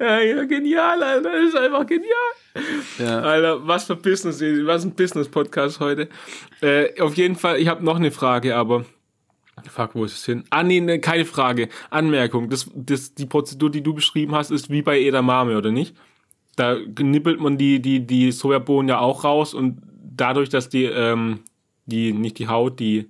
ja, 0.00 0.20
ja, 0.20 0.44
genial, 0.44 1.02
Alter. 1.02 1.32
Das 1.32 1.48
ist 1.48 1.56
einfach 1.56 1.86
genial. 1.86 2.10
ja. 2.98 3.20
Alter, 3.20 3.66
was 3.66 3.84
für 3.84 3.96
Business, 3.96 4.40
was 4.40 4.84
ein 4.84 4.94
Business-Podcast 4.94 5.80
heute. 5.80 6.08
Äh, 6.60 7.00
auf 7.00 7.14
jeden 7.14 7.36
Fall, 7.36 7.58
ich 7.58 7.68
habe 7.68 7.84
noch 7.84 7.96
eine 7.96 8.10
Frage, 8.10 8.56
aber 8.56 8.84
fuck, 9.68 9.94
wo 9.94 10.04
ist 10.04 10.14
es 10.14 10.24
hin? 10.24 10.44
Ah, 10.50 10.62
nee, 10.62 10.80
ne, 10.80 11.00
keine 11.00 11.24
Frage. 11.24 11.68
Anmerkung, 11.90 12.48
das, 12.48 12.70
das, 12.74 13.14
die 13.14 13.26
Prozedur, 13.26 13.70
die 13.70 13.82
du 13.82 13.94
beschrieben 13.94 14.34
hast, 14.34 14.50
ist 14.50 14.70
wie 14.70 14.82
bei 14.82 15.00
Edamame, 15.00 15.56
oder 15.56 15.70
nicht? 15.70 15.94
Da 16.60 16.76
nippelt 17.02 17.40
man 17.40 17.56
die, 17.56 17.80
die, 17.80 18.06
die 18.06 18.32
Sojabohnen 18.32 18.88
ja 18.90 18.98
auch 18.98 19.24
raus 19.24 19.54
und 19.54 19.78
dadurch, 20.14 20.50
dass 20.50 20.68
die, 20.68 20.84
ähm, 20.84 21.40
die, 21.86 22.12
nicht 22.12 22.38
die 22.38 22.48
Haut, 22.48 22.78
die 22.80 23.08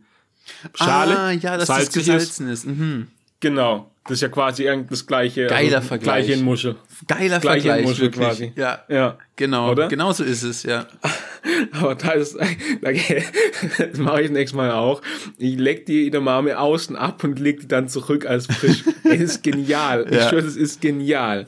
Schale 0.75 1.19
ah, 1.19 1.31
ja, 1.33 1.57
dass 1.57 1.67
das 1.67 1.77
salzig 1.79 2.03
ist. 2.03 2.07
gesalzen 2.07 2.49
ist. 2.49 2.67
Mhm. 2.67 3.09
Genau. 3.41 3.91
Das 4.05 4.13
ist 4.19 4.23
ja 4.23 4.29
quasi 4.29 4.65
irgend 4.65 4.91
das 4.93 5.05
gleiche. 5.07 5.47
Geiler 5.47 5.77
also, 5.79 5.89
Vergleich. 5.89 6.27
Gleiche 6.27 6.39
in 6.39 6.45
Muschel. 6.45 6.77
Geiler 7.09 7.41
Gleiche 7.41 7.69
Vergleich, 7.69 7.87
Muschel 7.87 8.03
wirklich. 8.05 8.27
quasi. 8.27 8.53
Ja, 8.57 8.81
Ja. 8.89 9.19
genau. 9.37 9.71
Oder? 9.73 9.89
Genau 9.89 10.13
so 10.13 10.23
ist 10.25 10.43
es, 10.43 10.63
ja. 10.63 10.87
Aber 11.73 11.95
da 11.97 12.13
ist, 12.13 12.37
das 12.81 13.99
mache 13.99 14.23
ich 14.23 14.31
nächstes 14.31 14.57
Mal 14.57 14.71
auch. 14.73 15.03
Ich 15.39 15.57
leg 15.57 15.87
die 15.87 16.07
Edamame 16.07 16.59
außen 16.59 16.95
ab 16.97 17.25
und 17.25 17.39
leg 17.41 17.61
die 17.61 17.69
dann 17.69 17.89
zurück 17.89 18.27
als 18.27 18.47
frisch. 18.47 18.85
Es 19.05 19.21
ist 19.21 19.43
genial. 19.43 20.07
Ich 20.09 20.17
Ja. 20.17 20.29
schwöre, 20.29 20.47
es 20.47 20.57
ist 20.57 20.81
genial. 20.81 21.47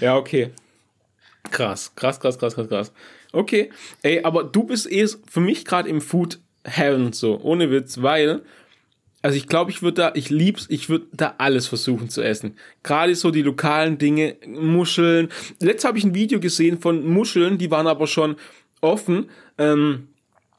Ja, 0.00 0.16
okay. 0.16 0.50
Krass, 1.50 1.92
krass, 1.96 2.20
krass, 2.20 2.38
krass, 2.38 2.54
krass, 2.54 2.68
krass. 2.68 2.92
Okay, 3.32 3.70
ey, 4.02 4.22
aber 4.22 4.44
du 4.44 4.64
bist 4.64 4.90
eh 4.90 5.06
für 5.28 5.40
mich 5.40 5.64
gerade 5.64 5.88
im 5.88 6.00
Food 6.00 6.38
Heaven 6.64 7.12
so, 7.12 7.40
ohne 7.42 7.70
Witz, 7.70 8.02
weil, 8.02 8.42
also 9.22 9.36
ich 9.36 9.46
glaube, 9.46 9.70
ich 9.70 9.82
würde 9.82 9.94
da, 9.94 10.12
ich 10.14 10.30
lieb's, 10.30 10.66
ich 10.68 10.88
würde 10.88 11.06
da 11.12 11.34
alles 11.38 11.66
versuchen 11.66 12.08
zu 12.08 12.22
essen. 12.22 12.56
Gerade 12.82 13.14
so 13.14 13.30
die 13.30 13.42
lokalen 13.42 13.98
Dinge, 13.98 14.36
Muscheln. 14.46 15.28
Letzt 15.60 15.84
habe 15.84 15.98
ich 15.98 16.04
ein 16.04 16.14
Video 16.14 16.40
gesehen 16.40 16.78
von 16.80 17.04
Muscheln, 17.06 17.58
die 17.58 17.70
waren 17.70 17.86
aber 17.86 18.06
schon 18.06 18.36
offen. 18.80 19.30
Ähm, 19.58 20.08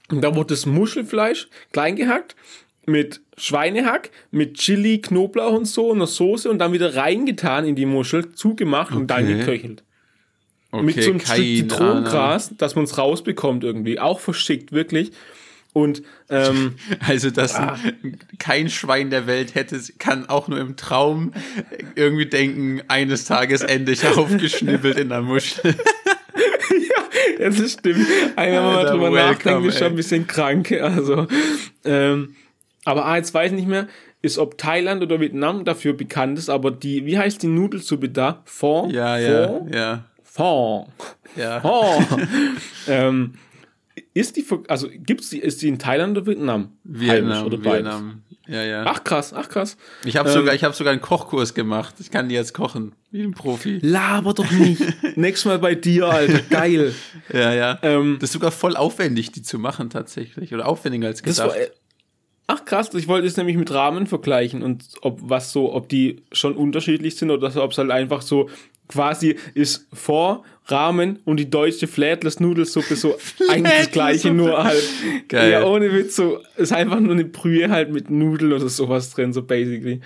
und 0.10 0.21
da 0.21 0.36
wurde 0.36 0.54
das 0.54 0.65
Muschelfleisch 0.65 1.50
klein 1.73 1.95
gehackt 1.95 2.36
mit 2.86 3.19
Schweinehack, 3.38 4.12
mit 4.32 4.56
Chili, 4.56 5.00
Knoblauch 5.02 5.52
und 5.54 5.65
so, 5.65 5.91
einer 5.91 6.08
Soße 6.08 6.50
und 6.50 6.60
dann 6.60 6.71
wieder 6.71 6.95
reingetan 6.95 7.65
in 7.65 7.76
die 7.76 7.86
Muschel, 7.86 8.32
zugemacht 8.34 8.95
und 8.95 9.08
dann 9.08 9.26
Okay. 9.26 9.39
geköchelt. 9.39 9.84
Okay, 10.77 10.85
mit 10.85 11.03
so 11.03 11.09
einem 11.11 11.19
Stück 11.19 11.35
Zitronengras, 11.35 12.51
dass 12.57 12.75
man 12.75 12.85
es 12.85 12.97
rausbekommt 12.97 13.63
irgendwie. 13.63 13.99
Auch 13.99 14.19
verschickt, 14.19 14.71
wirklich. 14.71 15.11
Und 15.73 16.01
ähm. 16.29 16.75
Also, 17.07 17.29
dass 17.29 17.55
Ah. 17.55 17.77
kein 18.39 18.69
Schwein 18.69 19.09
der 19.09 19.27
Welt 19.27 19.55
hätte, 19.55 19.79
kann 19.99 20.27
auch 20.27 20.47
nur 20.47 20.59
im 20.59 20.75
Traum 20.75 21.33
irgendwie 21.95 22.25
denken, 22.25 22.81
eines 22.87 23.25
Tages 23.25 23.61
ende 23.61 23.91
ich 23.91 24.05
aufgeschnibbelt 24.07 24.97
in 24.97 25.09
der 25.09 25.21
Muschel. 25.21 25.75
ja, 27.39 27.49
das 27.49 27.73
stimmt. 27.73 28.07
Einmal 28.35 28.61
mal 28.73 28.85
drüber 28.85 29.11
welcome, 29.11 29.31
nachdenken, 29.33 29.65
ist 29.65 29.77
schon 29.77 29.87
ein 29.87 29.95
bisschen 29.95 30.27
krank. 30.27 30.71
Also, 30.71 31.27
ähm, 31.85 32.35
aber 32.85 33.05
ah, 33.05 33.17
jetzt 33.17 33.33
weiß 33.33 33.51
ich 33.51 33.57
nicht 33.57 33.67
mehr, 33.67 33.87
ist 34.21 34.37
ob 34.37 34.57
Thailand 34.57 35.03
oder 35.03 35.19
Vietnam 35.19 35.63
dafür 35.65 35.93
bekannt 35.93 36.39
ist, 36.39 36.49
aber 36.49 36.71
die, 36.71 37.05
wie 37.05 37.17
heißt 37.17 37.43
die 37.43 37.47
Nudelsuppe 37.47 38.09
da? 38.09 38.41
Pho? 38.45 38.89
Ja, 38.91 39.17
ja, 39.17 39.47
Pho? 39.47 39.67
ja, 39.71 40.05
Pho. 40.38 40.88
ja. 41.36 41.62
Oh. 41.63 42.00
ähm, 42.88 43.34
ist 44.13 44.38
die, 44.38 44.45
also 44.67 44.88
gibt's 44.93 45.30
die, 45.30 45.39
ist 45.39 45.62
die 45.62 45.67
in 45.67 45.80
Thailand 45.80 46.15
oder 46.15 46.28
Vietnam? 46.28 46.78
Heimisch 46.86 47.02
Vietnam, 47.02 47.45
oder? 47.45 47.63
Vietnam. 47.63 48.21
Ja, 48.47 48.63
ja. 48.63 48.84
Ach 48.86 49.04
krass, 49.04 49.34
ach 49.34 49.50
krass. 49.50 49.78
ich 50.06 50.15
habe 50.15 50.30
ähm, 50.30 50.36
sogar, 50.36 50.54
ich 50.54 50.63
habe 50.63 50.73
sogar 50.73 50.93
einen 50.93 51.02
Kochkurs 51.02 51.54
gemacht. 51.54 51.95
Ich 52.00 52.12
kann 52.12 52.30
die 52.30 52.36
jetzt 52.36 52.54
kochen, 52.54 52.93
wie 53.12 53.23
ein 53.23 53.34
Profi. 53.34 53.80
Laber 53.82 54.34
doch 54.34 54.50
nicht. 54.52 54.82
Nächstes 55.17 55.45
Mal 55.45 55.60
bei 55.60 55.76
dir, 55.76 56.08
Alter. 56.08 56.39
Geil. 56.50 56.93
Ja, 57.34 57.54
ja. 57.54 57.80
Ähm, 57.82 58.17
Das 58.19 58.30
ist 58.30 58.34
sogar 58.34 58.52
voll 58.52 58.78
aufwendig, 58.78 59.32
die 59.32 59.41
zu 59.41 59.60
machen 59.60 59.89
tatsächlich. 59.89 60.54
Oder 60.54 60.67
aufwendiger 60.67 61.08
als 61.08 61.21
das 61.21 61.36
gedacht. 61.36 61.56
war, 61.56 61.62
äh, 61.62 61.71
ach 62.47 62.63
krass, 62.63 62.93
ich 62.93 63.08
wollte 63.08 63.28
es 63.28 63.36
nämlich 63.36 63.58
mit 63.58 63.71
Ramen 63.71 64.08
vergleichen 64.08 64.63
und 64.63 64.86
ob 65.02 65.19
was 65.21 65.52
so, 65.52 65.73
ob 65.73 65.89
die 65.89 66.23
schon 66.32 66.56
unterschiedlich 66.56 67.17
sind 67.17 67.32
oder 67.32 67.52
ob 67.62 67.71
es 67.71 67.78
halt 67.78 67.91
einfach 67.91 68.21
so 68.21 68.50
quasi 68.88 69.36
ist 69.54 69.88
vor 69.93 70.43
Ramen 70.65 71.19
und 71.23 71.38
die 71.38 71.50
deutsche 71.50 71.88
Flatless 71.88 72.39
Nudelsuppe 72.39 72.95
so 72.95 73.17
eigentlich 73.50 73.78
das 73.78 73.91
gleiche, 73.91 74.32
nur 74.32 74.63
halt 74.63 74.84
Geil. 75.28 75.52
ja 75.52 75.65
ohne 75.65 75.93
Witz 75.93 76.15
so 76.15 76.39
ist 76.58 76.73
einfach 76.73 77.00
nur 77.00 77.13
eine 77.13 77.26
Brühe 77.26 77.69
halt 77.69 77.91
mit 77.91 78.10
Nudeln 78.10 78.54
oder 78.54 78.67
sowas 78.69 79.12
drin 79.12 79.34
so 79.34 79.43
basically. 79.43 80.02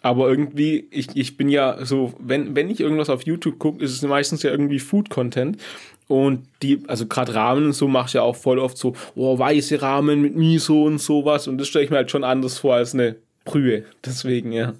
Aber 0.00 0.28
irgendwie, 0.28 0.86
ich, 0.90 1.08
ich 1.14 1.36
bin 1.36 1.48
ja 1.48 1.84
so, 1.84 2.14
wenn, 2.20 2.54
wenn 2.54 2.70
ich 2.70 2.80
irgendwas 2.80 3.10
auf 3.10 3.22
YouTube 3.22 3.58
gucke, 3.58 3.82
ist 3.84 3.92
es 3.92 4.02
meistens 4.02 4.42
ja 4.42 4.50
irgendwie 4.50 4.78
Food-Content. 4.78 5.58
Und 6.06 6.46
die, 6.62 6.82
also 6.86 7.06
gerade 7.06 7.34
Ramen 7.34 7.66
und 7.66 7.72
so 7.72 7.88
mache 7.88 8.06
ich 8.06 8.12
ja 8.14 8.22
auch 8.22 8.36
voll 8.36 8.58
oft 8.58 8.78
so, 8.78 8.94
oh, 9.14 9.38
weiße 9.38 9.82
Ramen 9.82 10.22
mit 10.22 10.36
Miso 10.36 10.84
und 10.84 10.98
sowas. 10.98 11.48
Und 11.48 11.58
das 11.58 11.68
stelle 11.68 11.84
ich 11.84 11.90
mir 11.90 11.96
halt 11.96 12.10
schon 12.10 12.24
anders 12.24 12.58
vor 12.58 12.76
als 12.76 12.94
eine 12.94 13.16
Brühe. 13.44 13.84
Deswegen, 14.04 14.52
ja. 14.52 14.72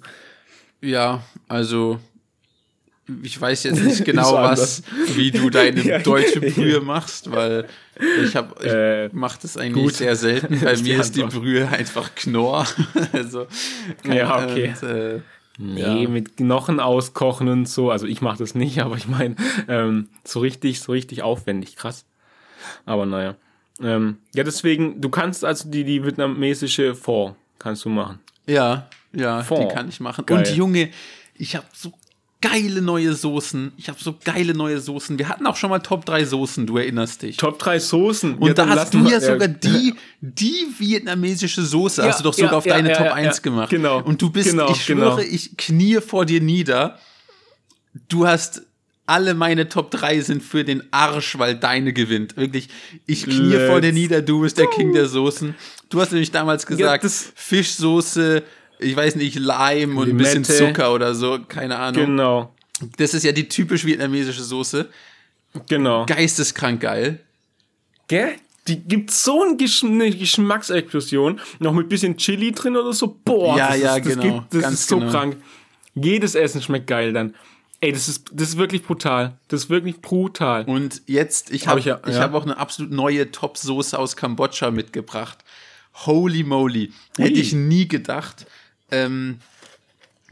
Ja, 0.81 1.23
also 1.47 1.99
ich 3.23 3.39
weiß 3.39 3.63
jetzt 3.63 3.83
nicht 3.83 4.05
genau, 4.05 4.33
was, 4.33 4.83
wie 5.15 5.31
du 5.31 5.49
deine 5.49 5.81
Ja, 5.83 5.99
deutsche 5.99 6.45
ja. 6.45 6.51
Brühe 6.53 6.81
machst, 6.81 7.31
weil 7.31 7.65
ich 8.23 8.35
habe, 8.35 8.55
ich 8.61 8.71
Äh, 8.71 9.09
mache 9.09 9.39
das 9.41 9.57
eigentlich 9.57 9.83
gut. 9.85 9.93
sehr 9.95 10.15
selten. 10.15 10.59
Bei 10.63 10.75
mir 10.77 10.99
ist 10.99 11.15
die. 11.15 11.23
Brühe 11.23 11.67
einfach 11.67 12.13
Knorr. 12.15 12.65
also, 13.13 13.47
Ja, 14.05 14.43
okay. 14.45 14.73
Und, 14.81 14.89
äh, 14.89 15.19
Nee, 15.61 16.03
Ja. 16.03 16.09
mit 16.09 16.37
Knochen 16.37 16.79
auskochen 16.79 17.49
und 17.49 17.67
so. 17.67 17.91
Also 17.91 18.07
ich 18.07 18.21
mache 18.21 18.37
das 18.37 18.55
nicht, 18.55 18.79
aber 18.79 18.95
ich 18.95 19.09
meine, 19.09 19.35
ähm, 19.67 20.07
so 20.23 20.39
richtig, 20.39 20.79
so 20.79 20.93
richtig 20.93 21.21
aufwendig, 21.21 21.75
krass. 21.75 22.05
Aber 22.85 23.05
naja. 23.05 23.35
Ähm, 23.81 24.19
ja, 24.33 24.45
deswegen, 24.45 25.01
du 25.01 25.09
kannst 25.09 25.43
also 25.43 25.69
die, 25.69 25.83
die 25.83 26.01
vietnamesische 26.05 26.95
Pho 26.95 27.35
kannst 27.59 27.83
du 27.83 27.89
machen. 27.89 28.19
ja, 28.47 28.87
ja, 29.11 29.41
Fond. 29.43 29.63
die 29.69 29.73
kann 29.75 29.89
ich 29.89 29.99
machen. 29.99 30.25
Geil. 30.25 30.37
Und 30.37 30.55
Junge, 30.55 30.91
ich 31.35 31.55
habe 31.57 31.65
so 31.73 31.91
geile 32.41 32.81
neue 32.81 33.13
Soßen. 33.13 33.73
Ich 33.77 33.89
habe 33.89 33.99
so 34.01 34.15
geile 34.23 34.53
neue 34.53 34.79
Soßen. 34.79 35.19
Wir 35.19 35.27
hatten 35.27 35.45
auch 35.45 35.57
schon 35.57 35.69
mal 35.69 35.79
Top 35.79 36.05
3 36.05 36.23
Soßen, 36.25 36.67
du 36.67 36.77
erinnerst 36.77 37.21
dich. 37.21 37.37
Top 37.37 37.59
3 37.59 37.79
Soßen. 37.79 38.35
Und 38.35 38.47
Ja, 38.47 38.53
da 38.53 38.67
hast 38.69 38.93
du 38.93 39.07
ja 39.09 39.19
sogar 39.19 39.47
die, 39.49 39.93
die 40.21 40.67
vietnamesische 40.77 41.63
Soße, 41.63 42.03
hast 42.03 42.19
du 42.19 42.23
doch 42.23 42.33
sogar 42.33 42.51
ja, 42.51 42.57
auf 42.57 42.65
ja, 42.65 42.75
deine 42.75 42.89
ja, 42.89 42.95
Top 42.95 43.05
ja, 43.07 43.13
1 43.13 43.37
ja. 43.37 43.41
gemacht. 43.41 43.69
Genau. 43.69 44.01
Und 44.01 44.21
du 44.21 44.29
bist, 44.29 44.51
Genau, 44.51 44.71
ich 44.71 44.83
schwöre, 44.83 45.17
genau. 45.17 45.29
ich 45.29 45.57
knie 45.57 45.99
vor 45.99 46.25
dir 46.25 46.39
nieder. 46.39 46.97
Du 48.07 48.25
hast 48.25 48.61
alle 49.05 49.33
meine 49.33 49.67
Top 49.67 49.91
3 49.91 50.21
sind 50.21 50.43
für 50.43 50.63
den 50.63 50.83
Arsch, 50.91 51.37
weil 51.39 51.55
deine 51.55 51.93
gewinnt. 51.93 52.37
Wirklich, 52.37 52.69
ich 53.07 53.23
knie 53.23 53.33
Let's 53.53 53.67
vor 53.69 53.81
dir 53.81 53.91
nieder, 53.91 54.21
du 54.21 54.41
bist 54.41 54.57
der 54.57 54.67
King 54.67 54.93
der 54.93 55.07
Soßen. 55.07 55.55
Du 55.89 55.99
hast 55.99 56.11
nämlich 56.11 56.31
damals 56.31 56.65
gesagt, 56.67 57.03
das- 57.03 57.33
Fischsoße, 57.35 58.43
ich 58.79 58.95
weiß 58.95 59.15
nicht, 59.15 59.35
Lime 59.35 59.99
und 59.99 60.09
ein 60.09 60.17
bisschen 60.17 60.43
Limette. 60.43 60.53
Zucker 60.53 60.93
oder 60.93 61.13
so, 61.13 61.39
keine 61.47 61.77
Ahnung. 61.77 62.05
Genau, 62.05 62.55
Das 62.97 63.13
ist 63.13 63.23
ja 63.23 63.31
die 63.31 63.47
typisch 63.47 63.85
vietnamesische 63.85 64.43
Soße. 64.43 64.89
genau. 65.67 66.05
Geisteskrank 66.05 66.81
geil. 66.81 67.19
Gell? 68.07 68.35
Die 68.67 68.79
gibt 68.79 69.09
so 69.11 69.43
ein 69.43 69.57
Gesch 69.57 69.83
eine 69.83 70.11
Geschmacksexplosion. 70.11 71.39
Noch 71.59 71.73
mit 71.73 71.89
bisschen 71.89 72.17
Chili 72.17 72.51
drin 72.51 72.75
oder 72.77 72.93
so. 72.93 73.19
Boah, 73.25 73.57
Ja, 73.57 73.69
das, 73.69 73.79
ja, 73.79 73.95
ist, 73.95 74.05
das, 74.05 74.13
genau. 74.13 74.23
gibt, 74.39 74.53
das 74.53 74.61
Ganz 74.61 74.73
ist 74.75 74.87
so 74.89 74.99
genau. 74.99 75.11
krank. 75.11 75.37
Jedes 75.95 76.35
Essen 76.35 76.61
schmeckt 76.61 76.87
geil 76.87 77.13
dann. 77.13 77.33
Ey, 77.81 77.91
das 77.93 78.07
ist, 78.09 78.29
das 78.33 78.49
ist 78.49 78.57
wirklich 78.57 78.83
brutal. 78.83 79.37
Das 79.47 79.63
ist 79.63 79.69
wirklich 79.69 80.01
brutal. 80.01 80.65
Und 80.65 81.01
jetzt, 81.07 81.49
ich 81.51 81.63
Hab 81.63 81.69
habe 81.71 81.79
ich 81.79 81.85
ja- 81.87 82.01
ich 82.07 82.15
ja. 82.15 82.21
hab 82.21 82.33
auch 82.33 82.43
eine 82.43 82.57
absolut 82.57 82.91
neue 82.91 83.31
Top-Soße 83.31 83.97
aus 83.97 84.15
Kambodscha 84.17 84.69
mitgebracht. 84.69 85.39
Holy 86.05 86.43
moly. 86.43 86.91
Hätte 87.17 87.39
ich 87.39 87.53
nie 87.53 87.87
gedacht. 87.87 88.45
Ähm, 88.91 89.39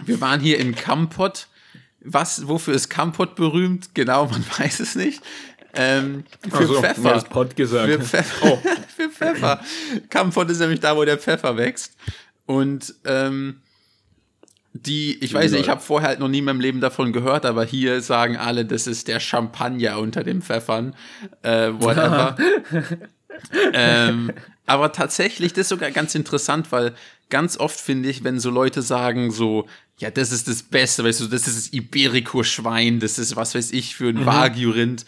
wir 0.04 0.22
waren 0.22 0.40
hier 0.40 0.60
in 0.60 0.76
Kampot. 0.76 1.48
Was, 2.02 2.48
wofür 2.48 2.74
ist 2.74 2.90
Kampot 2.90 3.36
berühmt? 3.36 3.94
Genau, 3.94 4.28
man 4.28 4.44
weiß 4.58 4.80
es 4.80 4.96
nicht. 4.96 5.22
Ähm, 5.74 6.24
für 6.50 6.58
Also, 6.58 6.82
Pfeffer. 6.82 7.22
Für 7.22 8.00
Pfeffer. 8.00 8.48
Oh. 8.48 8.60
für 8.96 9.10
Pfeffer. 9.10 9.62
Kampot 10.10 10.50
ist 10.50 10.60
nämlich 10.60 10.80
da, 10.80 10.96
wo 10.96 11.06
der 11.06 11.18
Pfeffer 11.18 11.58
wächst. 11.58 11.96
Und 12.46 12.96
ähm, 13.06 13.62
die, 14.74 15.24
ich 15.24 15.34
weiß 15.34 15.52
nicht, 15.52 15.62
ich 15.62 15.70
habe 15.70 15.82
vorher 15.82 16.10
halt 16.10 16.20
noch 16.20 16.28
nie 16.28 16.40
in 16.40 16.46
meinem 16.46 16.60
Leben 16.60 16.82
davon 16.82 17.12
gehört, 17.12 17.46
aber 17.46 17.64
hier 17.64 18.02
sagen 18.02 18.38
alle, 18.38 18.66
das 18.66 18.88
ist 18.88 19.08
der 19.08 19.20
Champagner 19.20 20.00
unter 20.00 20.24
den 20.24 20.42
Pfeffern. 20.42 20.96
Äh, 21.42 21.72
whatever. 21.74 22.36
ähm, 23.74 24.32
aber 24.66 24.92
tatsächlich, 24.92 25.54
das 25.54 25.62
ist 25.62 25.70
sogar 25.70 25.92
ganz 25.92 26.16
interessant, 26.16 26.72
weil 26.72 26.94
ganz 27.30 27.58
oft 27.58 27.80
finde 27.80 28.10
ich, 28.10 28.24
wenn 28.24 28.40
so 28.40 28.50
Leute 28.50 28.82
sagen, 28.82 29.32
so, 29.32 29.68
ja, 29.98 30.12
das 30.12 30.32
ist 30.32 30.48
das 30.48 30.64
Beste, 30.64 31.04
weißt 31.04 31.22
du, 31.22 31.28
das 31.28 31.48
ist 31.48 31.58
das 31.58 31.74
Iberico-Schwein, 31.74 33.00
das 33.00 33.18
ist 33.20 33.36
was 33.36 33.56
weiß 33.56 33.72
ich 33.72 33.96
für 33.96 34.10
ein 34.10 34.26
Wagyu-Rind, 34.26 35.06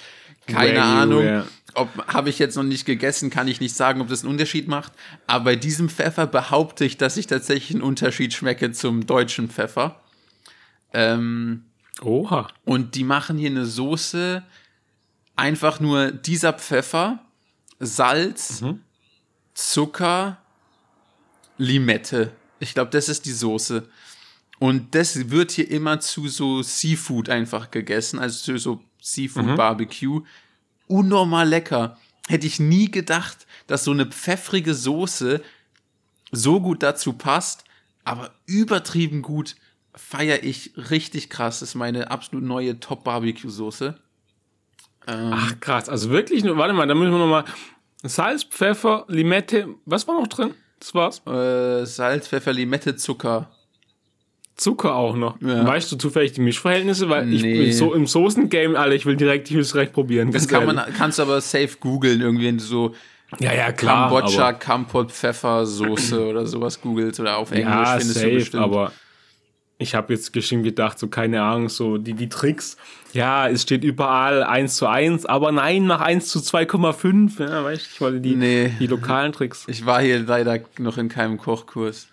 keine 0.48 0.80
Wagyu, 0.80 0.82
Ahnung. 0.82 1.26
ja. 1.26 1.46
Ob 1.76 1.90
habe 2.08 2.32
ich 2.32 2.40
jetzt 2.40 2.56
noch 2.56 2.64
nicht 2.64 2.86
gegessen, 2.86 3.30
kann 3.30 3.48
ich 3.48 3.62
nicht 3.62 3.76
sagen, 3.76 4.02
ob 4.02 4.08
das 4.08 4.24
einen 4.24 4.32
Unterschied 4.32 4.68
macht. 4.68 4.92
Aber 5.28 5.46
bei 5.46 5.56
diesem 5.56 5.88
Pfeffer 5.88 6.26
behaupte 6.26 6.84
ich, 6.84 6.98
dass 6.98 7.16
ich 7.16 7.28
tatsächlich 7.28 7.76
einen 7.76 7.84
Unterschied 7.84 8.34
schmecke 8.34 8.72
zum 8.72 9.06
deutschen 9.06 9.50
Pfeffer. 9.50 10.02
Ähm, 10.94 11.66
Oha. 12.02 12.48
und 12.66 12.96
die 12.96 13.04
machen 13.04 13.38
hier 13.38 13.52
eine 13.52 13.66
Soße, 13.66 14.42
einfach 15.36 15.80
nur 15.80 16.12
dieser 16.12 16.54
Pfeffer, 16.54 17.20
Salz, 17.80 18.64
Zucker, 19.54 20.38
Limette. 21.58 22.32
Ich 22.60 22.74
glaube, 22.74 22.92
das 22.92 23.10
ist 23.10 23.26
die 23.26 23.32
Soße. 23.32 23.88
Und 24.60 24.94
das 24.94 25.30
wird 25.30 25.52
hier 25.52 25.70
immer 25.72 26.00
zu 26.02 26.28
so 26.28 26.62
Seafood 26.62 27.30
einfach 27.30 27.72
gegessen, 27.72 28.20
also 28.20 28.44
zu 28.44 28.58
so 28.58 28.84
Seafood 29.02 29.56
Barbecue. 29.56 30.22
Unnormal 30.88 31.48
lecker. 31.48 31.98
Hätte 32.28 32.48
ich 32.48 32.60
nie 32.60 32.92
gedacht, 32.92 33.48
dass 33.68 33.86
so 33.86 33.92
eine 33.92 34.06
pfeffrige 34.06 34.74
Soße 34.74 35.42
so 36.32 36.62
gut 36.62 36.84
dazu 36.84 37.14
passt, 37.14 37.64
aber 38.04 38.32
übertrieben 38.46 39.22
gut 39.22 39.56
feiere 39.96 40.44
ich 40.44 40.74
richtig 40.76 41.30
krass. 41.30 41.60
Das 41.60 41.70
ist 41.70 41.76
meine 41.76 42.12
absolut 42.12 42.44
neue 42.44 42.80
Top-Barbecue-Soße. 42.80 43.98
Ach 45.32 45.60
krass, 45.60 45.90
also 45.90 46.10
wirklich, 46.10 46.44
nur- 46.44 46.58
warte 46.58 46.74
mal, 46.74 46.88
da 46.88 46.96
müssen 46.96 47.12
wir 47.12 47.20
nochmal 47.20 47.46
Salz, 48.04 48.44
Pfeffer, 48.44 49.06
Limette, 49.08 49.68
was 49.86 50.08
war 50.08 50.16
noch 50.20 50.28
drin? 50.28 50.52
Das 50.80 50.94
war's. 50.96 51.22
Äh, 51.28 51.86
Salz, 51.86 52.28
Pfeffer, 52.30 52.54
Limette, 52.54 52.96
Zucker. 52.96 53.50
Zucker 54.56 54.96
auch 54.96 55.16
noch. 55.16 55.40
Ja. 55.42 55.66
Weißt 55.66 55.90
du 55.92 55.96
zufällig 55.96 56.34
die 56.34 56.42
Mischverhältnisse? 56.42 57.08
Weil 57.10 57.32
ich 57.34 57.42
Nee. 57.44 57.58
bin 57.64 57.74
so 57.74 57.94
im 57.94 58.06
Soßen-Game, 58.08 58.76
Alter, 58.76 58.94
ich 58.96 59.06
will 59.06 59.16
direkt, 59.16 59.50
ich 59.50 59.56
will 59.56 59.62
es 59.62 59.72
direkt 59.72 59.94
probieren. 59.94 60.32
Das 60.32 60.48
kann 60.48 60.62
ehrlich. 60.64 60.76
man, 60.76 60.94
kannst 60.94 61.18
du 61.20 61.24
aber 61.24 61.40
safe 61.42 61.78
googeln, 61.80 62.20
irgendwie, 62.22 62.48
wenn 62.48 62.58
du 62.58 62.64
so 62.64 62.94
Ja, 63.40 63.54
ja, 63.54 63.72
klar. 63.72 64.10
Kambodscha, 64.10 64.54
Kampot, 64.54 65.12
Pfeffersoße 65.12 66.26
oder 66.28 66.46
sowas 66.46 66.80
googelst 66.82 67.20
oder 67.22 67.38
auf 67.38 67.52
Englisch 67.52 67.68
ja, 67.74 67.86
findest 67.98 68.16
du 68.16 68.20
safe, 68.20 68.34
bestimmt. 68.34 68.64
aber 68.64 68.92
ich 69.82 69.96
habe 69.96 70.14
jetzt 70.14 70.32
bestimmt 70.34 70.64
gedacht, 70.66 71.00
so 71.00 71.08
keine 71.08 71.42
Ahnung, 71.42 71.70
so 71.70 71.98
die, 71.98 72.14
die 72.14 72.30
Tricks. 72.30 72.78
Ja, 73.14 73.48
es 73.48 73.64
steht 73.64 73.84
überall 73.84 74.44
1 74.44 74.76
zu 74.76 74.86
1, 74.88 75.26
aber 75.26 75.52
nein, 75.52 75.86
nach 75.88 76.02
1 76.02 76.28
zu 76.28 76.40
2,5. 76.40 77.40
Ja, 77.50 77.64
weißt 77.64 77.82
du, 77.86 77.90
ich 77.94 78.02
wollte 78.02 78.20
die, 78.22 78.36
Nee. 78.36 78.74
die 78.80 78.88
lokalen 78.88 79.32
Tricks. 79.32 79.64
Ich 79.68 79.86
war 79.86 80.02
hier 80.02 80.20
leider 80.20 80.60
noch 80.78 80.98
in 80.98 81.08
keinem 81.10 81.38
Kochkurs. 81.38 82.08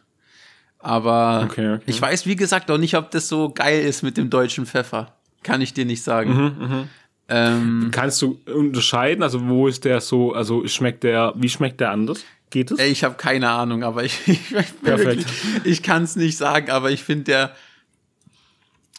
Aber 0.79 1.43
Okay, 1.51 1.75
okay. 1.75 1.83
ich 1.87 2.01
weiß, 2.01 2.27
wie 2.27 2.37
gesagt, 2.37 2.71
auch 2.71 2.79
nicht, 2.79 2.97
ob 2.97 3.11
das 3.11 3.29
so 3.29 3.51
geil 3.51 3.81
ist 3.83 4.03
mit 4.03 4.17
dem 4.17 4.31
deutschen 4.31 4.65
Pfeffer. 4.67 5.13
Kann 5.43 5.61
ich 5.61 5.75
dir 5.75 5.85
nicht 5.85 6.03
sagen. 6.03 6.33
Mhm, 6.35 6.89
ähm, 7.29 7.89
Kannst 7.91 8.23
du 8.23 8.39
unterscheiden, 8.55 9.25
also 9.25 9.49
wo 9.49 9.67
ist 9.67 9.85
der 9.85 10.01
so, 10.01 10.33
also 10.33 10.67
schmeckt 10.69 11.03
der, 11.03 11.33
wie 11.37 11.49
schmeckt 11.49 11.81
der 11.81 11.91
anders? 11.91 12.25
Geht 12.57 12.71
es? 12.71 12.79
ey, 12.79 12.89
ich 12.91 13.05
habe 13.05 13.17
keine 13.17 13.51
Ahnung, 13.51 13.83
aber 13.85 14.03
ich, 14.03 14.19
ich, 14.27 14.41
ich, 14.51 15.27
ich 15.65 15.83
kann 15.83 16.05
es 16.05 16.17
nicht 16.17 16.39
sagen, 16.39 16.71
aber 16.71 16.91
ich 16.91 17.03
finde 17.05 17.25
der, 17.25 17.57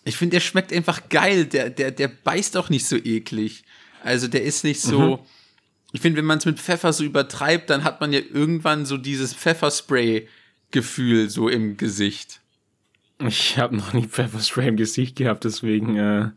ich 0.06 0.16
finde 0.16 0.36
der 0.36 0.42
schmeckt 0.42 0.72
einfach 0.72 1.10
geil. 1.10 1.46
Der, 1.46 1.72
der, 1.72 1.90
der 1.90 2.08
beißt 2.08 2.56
auch 2.56 2.70
nicht 2.70 2.86
so 2.86 2.98
eklig. 2.98 3.64
Also 4.04 4.28
der 4.28 4.44
ist 4.44 4.64
nicht 4.64 4.80
so. 4.80 5.00
Mhm. 5.18 5.20
Ich 5.92 6.02
finde, 6.02 6.20
wenn 6.20 6.26
man 6.26 6.38
es 6.38 6.46
mit 6.46 6.60
Pfeffer 6.60 6.94
so 6.94 7.04
übertreibt, 7.04 7.72
dann 7.72 7.84
hat 7.84 8.00
man 8.00 8.14
ja 8.14 8.20
irgendwann 8.20 8.86
so 8.86 8.96
dieses 8.96 9.34
Pfefferspray-Gefühl 9.34 11.32
so 11.32 11.50
im 11.50 11.78
Gesicht. 11.78 12.42
Ich 13.28 13.58
habe 13.58 13.76
noch 13.76 13.94
nie 13.94 14.06
Pfefferspray 14.06 14.68
im 14.68 14.78
Gesicht 14.78 15.16
gehabt, 15.16 15.46
deswegen 15.46 15.98
äh, 15.98 16.30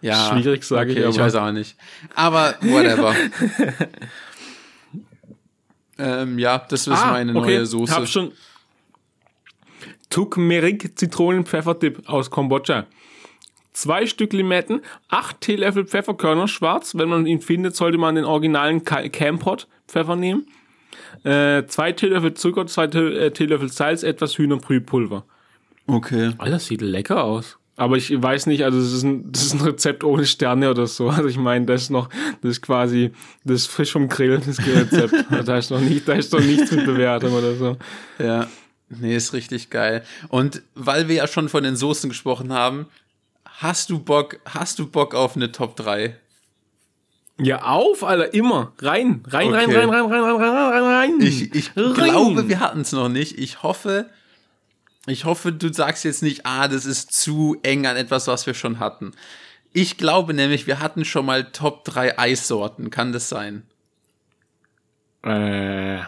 Ja, 0.00 0.30
Schwierig, 0.32 0.64
sage 0.64 0.92
okay, 0.92 1.00
ich, 1.02 1.08
Ich 1.10 1.16
aber- 1.16 1.26
weiß 1.26 1.34
auch 1.34 1.52
nicht. 1.52 1.76
Aber 2.14 2.54
whatever. 2.62 3.14
ähm, 5.98 6.38
ja, 6.38 6.58
das 6.58 6.86
ist 6.86 7.04
meine 7.06 7.32
neue 7.32 7.66
Soße. 7.66 7.92
Ah, 7.92 7.96
Hab 7.96 8.08
schon 8.08 8.32
Turmeric 10.10 10.98
Zitronenpfefferdip 10.98 12.08
aus 12.08 12.30
Kambodscha. 12.30 12.86
Zwei 13.72 14.06
Stück 14.06 14.34
Limetten, 14.34 14.82
acht 15.08 15.40
Teelöffel 15.40 15.86
Pfefferkörner 15.86 16.46
schwarz. 16.46 16.94
Wenn 16.94 17.08
man 17.08 17.26
ihn 17.26 17.40
findet, 17.40 17.74
sollte 17.74 17.96
man 17.96 18.16
den 18.16 18.24
originalen 18.24 18.84
Campot 18.84 19.66
Pfeffer 19.88 20.16
nehmen. 20.16 20.46
Äh, 21.24 21.64
zwei 21.66 21.92
Teelöffel 21.92 22.34
Zucker, 22.34 22.66
zwei 22.66 22.84
äh, 22.84 23.30
Teelöffel 23.30 23.70
Salz, 23.70 24.02
etwas 24.02 24.36
Hühnerbrühpulver. 24.36 25.24
Okay. 25.86 26.32
Alter, 26.38 26.50
das 26.50 26.66
sieht 26.66 26.82
lecker 26.82 27.24
aus. 27.24 27.58
Aber 27.76 27.96
ich 27.96 28.10
weiß 28.22 28.46
nicht, 28.46 28.64
also 28.64 28.78
das 28.78 28.92
ist 28.92 29.02
ein, 29.02 29.32
das 29.32 29.44
ist 29.44 29.54
ein 29.54 29.60
Rezept 29.62 30.04
ohne 30.04 30.26
Sterne 30.26 30.70
oder 30.70 30.86
so. 30.86 31.08
Also 31.08 31.28
ich 31.28 31.38
meine, 31.38 31.64
das 31.64 31.82
ist 31.84 31.90
noch, 31.90 32.08
das 32.42 32.52
ist 32.52 32.62
quasi, 32.62 33.12
das 33.44 33.62
ist 33.62 33.66
frisch 33.68 33.92
vom 33.92 34.08
Grill, 34.08 34.40
das 34.44 34.58
Rezept. 34.58 35.14
da 35.48 35.56
ist 35.56 35.70
noch 35.70 35.80
nicht, 35.80 36.06
da 36.06 36.12
ist 36.12 36.32
noch 36.32 36.40
nichts 36.40 36.70
mit 36.70 36.84
Bewertung 36.84 37.32
oder 37.32 37.54
so. 37.54 37.76
Ja. 38.18 38.46
Nee, 38.90 39.16
ist 39.16 39.32
richtig 39.32 39.70
geil. 39.70 40.04
Und 40.28 40.60
weil 40.74 41.08
wir 41.08 41.16
ja 41.16 41.26
schon 41.26 41.48
von 41.48 41.62
den 41.64 41.76
Soßen 41.76 42.10
gesprochen 42.10 42.52
haben, 42.52 42.86
hast 43.46 43.88
du 43.88 43.98
Bock, 43.98 44.38
hast 44.44 44.78
du 44.78 44.86
Bock 44.86 45.14
auf 45.14 45.34
eine 45.34 45.50
Top 45.50 45.76
3? 45.76 46.14
Ja, 47.40 47.62
auf, 47.62 48.04
Alter, 48.04 48.34
immer. 48.34 48.72
Rein, 48.80 49.22
rein, 49.28 49.52
rein, 49.52 49.64
Okay. 49.68 49.78
rein, 49.78 49.88
rein, 49.88 50.04
rein, 50.04 50.22
rein, 50.22 50.36
rein, 50.36 50.72
rein, 50.72 50.82
rein. 50.84 51.20
Ich, 51.22 51.54
ich 51.54 51.70
Rein. 51.74 51.94
glaube, 51.94 52.48
wir 52.48 52.60
hatten 52.60 52.82
es 52.82 52.92
noch 52.92 53.08
nicht. 53.08 53.38
Ich 53.38 53.62
hoffe, 53.62 54.10
ich 55.06 55.24
hoffe, 55.24 55.52
du 55.52 55.72
sagst 55.72 56.04
jetzt 56.04 56.22
nicht, 56.22 56.46
ah, 56.46 56.68
das 56.68 56.84
ist 56.86 57.12
zu 57.12 57.56
eng 57.62 57.86
an 57.86 57.96
etwas, 57.96 58.26
was 58.28 58.46
wir 58.46 58.54
schon 58.54 58.78
hatten. 58.78 59.12
Ich 59.72 59.96
glaube 59.96 60.34
nämlich, 60.34 60.66
wir 60.66 60.80
hatten 60.80 61.04
schon 61.04 61.26
mal 61.26 61.44
Top 61.50 61.84
3 61.84 62.18
Eissorten. 62.18 62.90
Kann 62.90 63.12
das 63.12 63.28
sein? 63.28 63.62
Äh, 65.24 66.00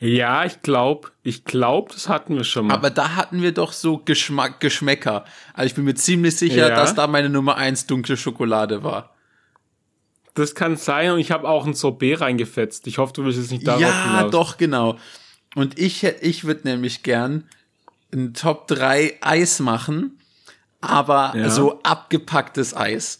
ja, 0.00 0.44
ich 0.46 0.62
glaube, 0.62 1.10
ich 1.22 1.44
glaube, 1.44 1.92
das 1.92 2.08
hatten 2.08 2.36
wir 2.36 2.44
schon 2.44 2.66
mal. 2.66 2.74
Aber 2.74 2.90
da 2.90 3.14
hatten 3.16 3.42
wir 3.42 3.52
doch 3.52 3.72
so 3.72 3.98
Geschmack, 3.98 4.58
Geschmäcker. 4.60 5.24
Also 5.54 5.66
ich 5.66 5.74
bin 5.74 5.84
mir 5.84 5.94
ziemlich 5.94 6.36
sicher, 6.36 6.68
Ja. 6.70 6.74
dass 6.74 6.94
da 6.94 7.06
meine 7.06 7.28
Nummer 7.28 7.56
1 7.56 7.86
dunkle 7.86 8.16
Schokolade 8.16 8.82
war. 8.82 9.14
das 10.34 10.54
kann 10.54 10.76
sein 10.76 11.10
und 11.10 11.18
ich 11.18 11.32
habe 11.32 11.46
auch 11.48 11.66
ein 11.66 11.74
Sorbet 11.74 12.20
reingefetzt. 12.20 12.86
Ich 12.86 12.96
hoffe, 12.98 13.12
du 13.12 13.24
willst 13.24 13.38
jetzt 13.38 13.50
nicht 13.50 13.66
darauf 13.66 13.82
ja, 13.82 14.16
hinaus. 14.16 14.30
doch, 14.30 14.56
genau. 14.56 14.96
Und 15.54 15.78
ich, 15.78 16.02
ich 16.04 16.44
würde 16.44 16.66
nämlich 16.66 17.02
gern 17.02 17.46
ein 18.12 18.34
Top 18.34 18.66
3 18.68 19.18
Eis 19.20 19.60
machen, 19.60 20.18
aber 20.80 21.32
Ja. 21.36 21.50
so 21.50 21.80
abgepacktes 21.82 22.76
Eis. 22.76 23.18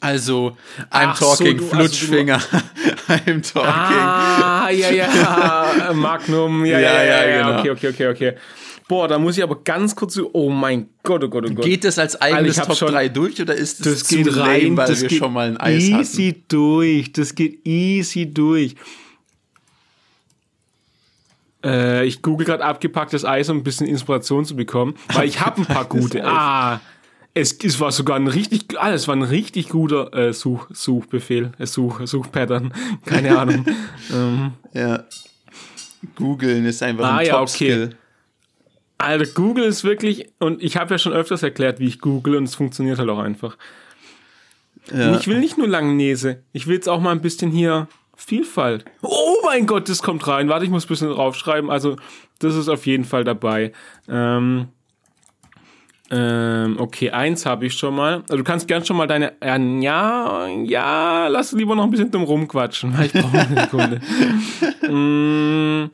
Also, 0.00 0.56
I'm 0.90 1.10
Ach 1.12 1.16
so, 1.16 1.26
talking 1.36 1.58
du- 1.58 1.64
also 1.64 1.74
du- 1.76 1.76
Flutschfinger. 1.76 2.38
I'm 3.08 3.40
talking. 3.42 3.70
Ah, 3.70 4.68
ja, 4.70 4.90
ja, 4.90 5.92
Magnum, 5.94 6.64
ja, 6.64 6.80
ja, 6.80 7.04
Ja, 7.04 7.24
ja, 7.24 7.36
genau. 7.42 7.60
okay, 7.60 7.70
okay, 7.70 7.88
okay, 7.90 8.08
okay. 8.08 8.32
Boah, 8.88 9.06
da 9.08 9.18
muss 9.18 9.36
ich 9.36 9.42
aber 9.44 9.62
ganz 9.62 9.94
kurz, 9.94 10.14
so- 10.14 10.30
oh 10.32 10.50
mein 10.50 10.88
Gott, 11.04 11.22
oh 11.22 11.28
Gott, 11.28 11.44
oh 11.48 11.54
Gott. 11.54 11.64
Geht 11.64 11.84
das 11.84 11.98
als 12.00 12.20
eigenes 12.20 12.58
hab 12.58 12.66
Top 12.68 12.76
schon- 12.76 12.88
3 12.92 13.08
durch 13.08 13.40
oder 13.40 13.54
ist 13.54 13.84
das, 13.86 14.00
das 14.00 14.04
zu 14.08 14.16
geht 14.16 14.26
lame, 14.26 14.42
rein, 14.50 14.76
weil 14.76 14.86
das 14.88 15.02
wir 15.02 15.10
schon 15.10 15.32
mal 15.32 15.48
ein 15.48 15.56
Eis 15.56 15.82
easy 15.84 16.28
hatten? 16.30 16.44
durch, 16.48 17.12
das 17.12 17.34
geht 17.34 17.64
easy 17.66 18.32
durch. 18.32 18.74
Äh, 21.66 22.04
ich 22.06 22.22
google 22.22 22.46
gerade 22.46 22.64
abgepacktes 22.64 23.24
Eis, 23.24 23.48
um 23.50 23.58
ein 23.58 23.64
bisschen 23.64 23.86
Inspiration 23.86 24.44
zu 24.44 24.54
bekommen, 24.56 24.94
weil 25.12 25.26
ich 25.28 25.40
habe 25.40 25.60
ein 25.60 25.66
paar 25.66 25.84
gute. 25.88 26.24
Ah, 26.24 26.80
es, 27.34 27.52
es 27.62 27.80
war 27.80 27.90
sogar 27.92 28.16
ein 28.16 28.28
richtig, 28.28 28.66
ah, 28.78 28.92
es 28.92 29.08
war 29.08 29.16
ein 29.16 29.22
richtig 29.22 29.68
guter 29.70 30.12
äh, 30.14 30.32
Such, 30.32 30.68
Suchbefehl, 30.70 31.52
äh, 31.58 31.66
Such, 31.66 32.00
Suchpattern, 32.06 32.72
keine 33.04 33.38
Ahnung. 33.38 33.66
ähm, 34.12 34.52
Ja. 34.72 35.04
Googeln 36.14 36.64
ist 36.66 36.82
einfach 36.82 37.04
Ah, 37.04 37.16
ein 37.18 37.26
ja, 37.26 37.32
Top-Skill. 37.38 37.96
Alter, 38.98 39.26
Google 39.26 39.64
ist 39.64 39.82
wirklich, 39.84 40.28
und 40.38 40.62
ich 40.62 40.76
habe 40.76 40.94
ja 40.94 40.98
schon 40.98 41.12
öfters 41.12 41.42
erklärt, 41.42 41.80
wie 41.80 41.86
ich 41.86 41.98
google 41.98 42.36
und 42.36 42.44
es 42.44 42.54
funktioniert 42.54 42.98
halt 42.98 43.10
auch 43.10 43.18
einfach. 43.18 43.56
Ja. 44.94 45.16
Ich 45.18 45.26
will 45.26 45.40
nicht 45.40 45.58
nur 45.58 45.66
Langnese, 45.68 46.42
ich 46.52 46.66
will 46.66 46.76
jetzt 46.76 46.88
auch 46.88 47.00
mal 47.00 47.10
ein 47.10 47.20
bisschen 47.20 47.50
hier 47.50 47.88
Vielfalt. 48.16 48.84
Oh 49.02 49.35
mein 49.46 49.66
Gott, 49.66 49.88
das 49.88 50.02
kommt 50.02 50.26
rein. 50.26 50.48
Warte, 50.48 50.64
ich 50.64 50.70
muss 50.70 50.84
ein 50.84 50.88
bisschen 50.88 51.10
draufschreiben. 51.10 51.70
Also, 51.70 51.96
das 52.38 52.54
ist 52.54 52.68
auf 52.68 52.86
jeden 52.86 53.04
Fall 53.04 53.24
dabei. 53.24 53.72
Ähm, 54.08 54.68
ähm, 56.10 56.76
okay, 56.78 57.10
eins 57.10 57.46
habe 57.46 57.66
ich 57.66 57.74
schon 57.74 57.94
mal. 57.94 58.22
Also, 58.28 58.36
du 58.36 58.44
kannst 58.44 58.68
gern 58.68 58.84
schon 58.84 58.96
mal 58.96 59.06
deine. 59.06 59.32
Ja, 59.42 59.56
ja, 59.56 60.46
ja 60.46 61.26
lass 61.28 61.52
lieber 61.52 61.74
noch 61.74 61.84
ein 61.84 61.90
bisschen 61.90 62.10
dumm 62.10 62.24
rumquatschen, 62.24 62.96
weil 62.96 63.06
ich 63.06 63.12
brauche 63.12 63.38
eine 63.38 63.60
Sekunde. 63.62 64.00
mm, 64.92 65.90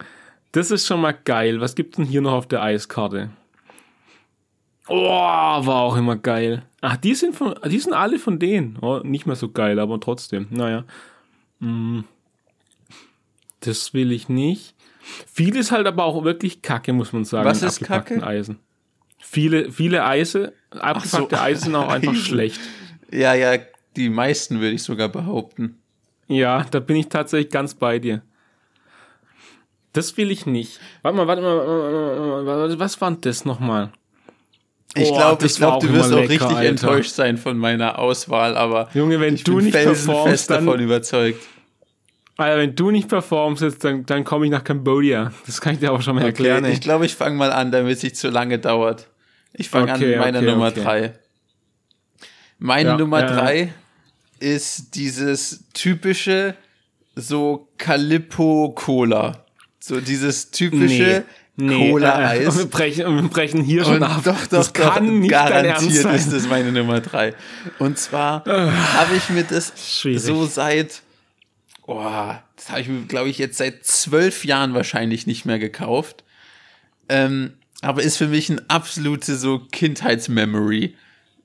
das 0.53 0.70
ist 0.70 0.86
schon 0.86 1.00
mal 1.00 1.16
geil. 1.24 1.61
Was 1.61 1.74
gibt's 1.74 1.96
denn 1.96 2.07
hier 2.07 2.20
noch 2.20 2.32
auf 2.32 2.46
der 2.46 2.62
Eiskarte? 2.62 3.30
Oh, 4.88 4.96
war 4.96 5.82
auch 5.82 5.96
immer 5.96 6.16
geil. 6.16 6.64
Ach, 6.80 6.96
die 6.96 7.14
sind 7.14 7.36
von, 7.36 7.55
die 7.64 7.78
sind 7.78 7.94
alle 7.94 8.18
von 8.18 8.38
denen. 8.38 8.78
Oh, 8.80 9.00
nicht 9.03 9.26
mehr 9.26 9.36
so 9.36 9.50
geil, 9.50 9.78
aber 9.78 10.00
trotzdem. 10.00 10.48
Naja. 10.50 10.84
Mm, 11.61 12.00
das 13.62 13.94
will 13.94 14.12
ich 14.12 14.28
nicht. 14.28 14.74
Viel 15.32 15.56
ist 15.56 15.72
halt 15.72 15.86
aber 15.86 16.04
auch 16.04 16.24
wirklich 16.24 16.62
Kacke, 16.62 16.92
muss 16.92 17.12
man 17.12 17.24
sagen. 17.24 17.48
Was 17.48 17.62
ist 17.62 17.80
Kacke? 17.80 18.22
Eisen. 18.22 18.58
Viele, 19.18 19.70
viele 19.72 20.04
Eise, 20.04 20.52
abgepackte 20.70 21.36
so, 21.36 21.42
Eisen 21.42 21.64
sind 21.64 21.74
auch 21.76 21.88
einfach 21.88 22.14
schlecht. 22.16 22.60
Ja, 23.10 23.34
ja, 23.34 23.58
die 23.96 24.10
meisten 24.10 24.60
würde 24.60 24.74
ich 24.74 24.82
sogar 24.82 25.08
behaupten. 25.08 25.78
Ja, 26.28 26.64
da 26.70 26.80
bin 26.80 26.96
ich 26.96 27.08
tatsächlich 27.08 27.50
ganz 27.50 27.74
bei 27.74 27.98
dir. 27.98 28.22
Das 29.92 30.16
will 30.16 30.30
ich 30.30 30.46
nicht. 30.46 30.80
Warte 31.02 31.16
mal, 31.16 31.26
warte 31.26 31.42
mal, 31.42 32.78
was 32.78 33.00
war 33.00 33.12
das 33.12 33.44
nochmal? 33.44 33.92
Ich 34.94 35.08
glaube, 35.12 35.46
ich 35.46 35.56
glaube, 35.56 35.86
du 35.86 35.92
wirst 35.92 36.12
auch 36.12 36.16
lecker, 36.16 36.28
richtig 36.28 36.48
Alter. 36.48 36.68
enttäuscht 36.68 37.12
sein 37.12 37.38
von 37.38 37.56
meiner 37.56 37.98
Auswahl, 37.98 38.56
aber 38.56 38.90
Junge, 38.92 39.20
wenn 39.20 39.34
ich 39.34 39.44
du 39.44 39.56
bin 39.56 39.66
nicht 39.66 39.74
performst, 39.74 40.50
dann, 40.50 40.66
davon 40.66 40.80
überzeugt. 40.80 41.40
Alter, 42.43 42.59
wenn 42.59 42.74
du 42.74 42.90
nicht 42.90 43.09
performst, 43.09 43.62
jetzt, 43.62 43.84
dann, 43.84 44.07
dann 44.07 44.24
komme 44.24 44.45
ich 44.47 44.51
nach 44.51 44.64
Cambodia. 44.64 45.32
Das 45.47 45.61
kann 45.61 45.74
ich 45.74 45.80
dir 45.80 45.93
auch 45.93 46.03
schon 46.03 46.14
mal 46.14 46.20
okay, 46.20 46.28
erklären. 46.28 46.64
Ich 46.64 46.80
glaube, 46.80 47.07
ich 47.07 47.14
fange 47.14 47.36
mal 47.36 47.53
an, 47.53 47.72
damit 47.72 47.97
es 47.97 48.03
nicht 48.03 48.16
zu 48.16 48.28
lange 48.28 48.59
dauert. 48.59 49.09
Ich 49.53 49.68
fange 49.68 49.93
okay, 49.93 50.05
an 50.05 50.11
mit 50.11 50.18
meiner 50.18 50.38
okay, 50.38 50.51
Nummer 50.51 50.70
3. 50.70 51.12
Meine 52.59 52.90
ja, 52.90 52.97
Nummer 52.97 53.22
3 53.22 53.61
ja. 53.61 53.68
ist 54.38 54.95
dieses 54.95 55.64
typische 55.74 56.55
so 57.14 57.68
Calippo 57.78 58.72
Cola. 58.74 59.45
So 59.80 60.01
dieses 60.01 60.51
typische 60.51 61.24
nee, 61.57 61.90
Cola-Eis. 61.90 62.55
Nee, 62.55 62.61
wir, 62.61 62.70
brechen, 62.70 63.16
wir 63.16 63.28
brechen 63.28 63.62
hier 63.62 63.84
schon 63.84 64.03
ab. 64.03 64.22
Doch, 64.24 64.34
doch, 64.34 64.47
das 64.47 64.72
doch, 64.72 64.93
kann 64.95 65.20
nicht 65.20 65.30
garantiert 65.30 66.05
ist 66.14 66.32
das 66.32 66.49
meine 66.49 66.72
Nummer 66.72 67.01
3. 67.01 67.34
Und 67.78 67.99
zwar 67.99 68.45
habe 68.45 69.16
ich 69.16 69.28
mir 69.30 69.45
das 69.45 69.72
Schwierig. 69.76 70.22
so 70.22 70.47
seit, 70.47 71.03
oh, 71.86 72.34
das 72.56 72.70
habe 72.70 72.80
ich 72.80 72.88
mir, 72.88 73.02
glaube 73.06 73.28
ich, 73.28 73.38
jetzt 73.38 73.58
seit 73.58 73.84
zwölf 73.84 74.44
Jahren 74.44 74.74
wahrscheinlich 74.74 75.26
nicht 75.26 75.44
mehr 75.44 75.58
gekauft. 75.58 76.24
Ähm, 77.08 77.54
aber 77.80 78.02
ist 78.02 78.16
für 78.16 78.28
mich 78.28 78.48
ein 78.48 78.68
absolute 78.70 79.36
so 79.36 79.58
Kindheitsmemory. 79.58 80.94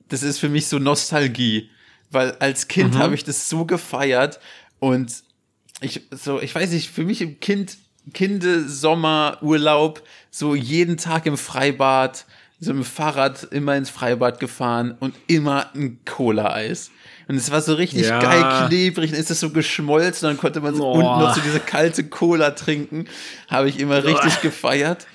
Das 0.08 0.22
ist 0.22 0.38
für 0.38 0.48
mich 0.48 0.68
so 0.68 0.78
Nostalgie, 0.78 1.70
weil 2.10 2.32
als 2.38 2.68
Kind 2.68 2.94
mhm. 2.94 2.98
habe 2.98 3.14
ich 3.14 3.24
das 3.24 3.48
so 3.48 3.64
gefeiert 3.64 4.38
und 4.78 5.12
ich 5.80 6.02
so, 6.10 6.40
ich 6.40 6.54
weiß 6.54 6.70
nicht, 6.70 6.90
für 6.90 7.04
mich 7.04 7.20
im 7.20 7.40
Kind 7.40 7.76
Kindesommerurlaub, 8.14 10.02
so 10.30 10.54
jeden 10.54 10.96
Tag 10.96 11.26
im 11.26 11.36
Freibad, 11.36 12.24
so 12.60 12.70
im 12.70 12.84
Fahrrad 12.84 13.44
immer 13.44 13.76
ins 13.76 13.90
Freibad 13.90 14.40
gefahren 14.40 14.96
und 14.98 15.14
immer 15.26 15.74
ein 15.74 16.00
Cola-Eis. 16.04 16.90
Und 17.28 17.36
es 17.36 17.50
war 17.50 17.60
so 17.60 17.74
richtig 17.74 18.06
ja. 18.06 18.18
geil 18.20 18.68
klebrig, 18.68 19.10
dann 19.10 19.20
ist 19.20 19.30
es 19.30 19.38
so 19.38 19.50
geschmolzen, 19.50 20.28
dann 20.28 20.38
konnte 20.38 20.62
man 20.62 20.74
so 20.74 20.90
unten 20.90 21.20
noch 21.20 21.34
so 21.34 21.42
diese 21.42 21.60
kalte 21.60 22.04
Cola 22.04 22.52
trinken. 22.52 23.06
Habe 23.48 23.68
ich 23.68 23.78
immer 23.78 24.02
richtig 24.02 24.40
gefeiert. 24.42 25.06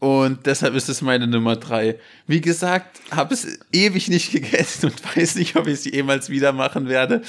Und 0.00 0.46
deshalb 0.46 0.74
ist 0.74 0.88
es 0.88 1.02
meine 1.02 1.26
Nummer 1.26 1.56
drei. 1.56 1.98
Wie 2.26 2.40
gesagt, 2.40 3.00
habe 3.10 3.34
es 3.34 3.58
ewig 3.72 4.08
nicht 4.08 4.32
gegessen 4.32 4.86
und 4.86 5.16
weiß 5.16 5.36
nicht, 5.36 5.56
ob 5.56 5.66
ich 5.66 5.74
es 5.74 5.84
jemals 5.84 6.30
wieder 6.30 6.52
machen 6.52 6.88
werde. 6.88 7.20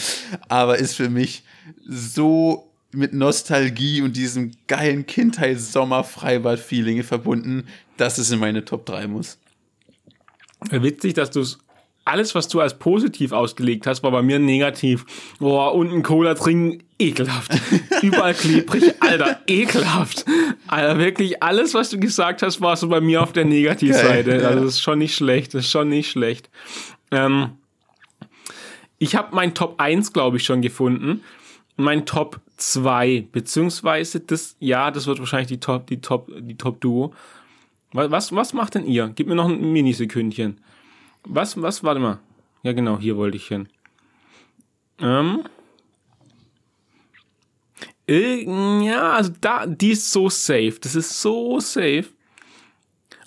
Aber 0.47 0.77
ist 0.77 0.95
für 0.95 1.09
mich 1.09 1.43
so 1.85 2.71
mit 2.91 3.13
Nostalgie 3.13 4.01
und 4.01 4.15
diesem 4.15 4.51
geilen 4.67 5.05
Kindheits-Sommer-Freibad-Feeling 5.05 7.03
verbunden, 7.03 7.67
dass 7.97 8.17
es 8.17 8.31
in 8.31 8.39
meine 8.39 8.63
Top 8.63 8.85
3 8.85 9.07
muss. 9.07 9.37
Witzig, 10.71 11.13
dass 11.15 11.31
du 11.31 11.41
es 11.41 11.59
alles, 12.05 12.35
was 12.35 12.47
du 12.47 12.61
als 12.61 12.77
positiv 12.77 13.31
ausgelegt 13.31 13.87
hast, 13.87 14.03
war 14.03 14.11
bei 14.11 14.21
mir 14.21 14.37
negativ. 14.37 15.05
Boah, 15.39 15.73
unten 15.73 16.03
Cola 16.03 16.35
trinken, 16.35 16.83
ekelhaft. 16.99 17.51
Überall 18.03 18.35
klebrig, 18.35 18.93
Alter, 19.01 19.41
ekelhaft. 19.47 20.23
Alter, 20.67 20.99
wirklich 20.99 21.41
alles, 21.41 21.73
was 21.73 21.89
du 21.89 21.99
gesagt 21.99 22.43
hast, 22.43 22.61
war 22.61 22.77
so 22.77 22.87
bei 22.87 23.01
mir 23.01 23.23
auf 23.23 23.33
der 23.33 23.45
Negativseite. 23.45 24.35
Okay, 24.35 24.43
ja. 24.43 24.49
Also 24.49 24.63
das 24.63 24.73
ist 24.75 24.81
schon 24.81 24.99
nicht 24.99 25.15
schlecht, 25.15 25.55
das 25.55 25.65
ist 25.65 25.71
schon 25.71 25.89
nicht 25.89 26.11
schlecht. 26.11 26.49
Ähm, 27.09 27.53
ich 28.99 29.15
habe 29.15 29.35
mein 29.35 29.55
Top 29.55 29.81
1, 29.81 30.13
glaube 30.13 30.37
ich, 30.37 30.43
schon 30.43 30.61
gefunden. 30.61 31.21
Mein 31.75 32.05
Top 32.05 32.39
2, 32.57 33.25
beziehungsweise 33.31 34.19
das, 34.19 34.55
ja, 34.59 34.91
das 34.91 35.07
wird 35.07 35.19
wahrscheinlich 35.19 35.47
die 35.47 35.59
Top, 35.59 35.87
die 35.87 36.01
Top, 36.01 36.31
die 36.37 36.55
Top 36.55 36.79
Duo. 36.81 37.13
Was, 37.93 38.33
was 38.33 38.53
macht 38.53 38.75
denn 38.75 38.85
ihr? 38.85 39.11
Gib 39.15 39.27
mir 39.27 39.35
noch 39.35 39.49
ein 39.49 39.73
Minisekündchen. 39.73 40.59
Was, 41.25 41.61
was, 41.61 41.83
warte 41.83 41.99
mal. 41.99 42.19
Ja, 42.63 42.73
genau, 42.73 42.99
hier 42.99 43.17
wollte 43.17 43.37
ich 43.37 43.47
hin. 43.47 43.67
Ähm. 44.99 45.43
Ja, 48.07 49.13
also 49.13 49.31
da, 49.41 49.65
die 49.65 49.91
ist 49.91 50.11
so 50.11 50.29
safe. 50.29 50.75
Das 50.81 50.95
ist 50.95 51.21
so 51.21 51.59
safe. 51.59 52.05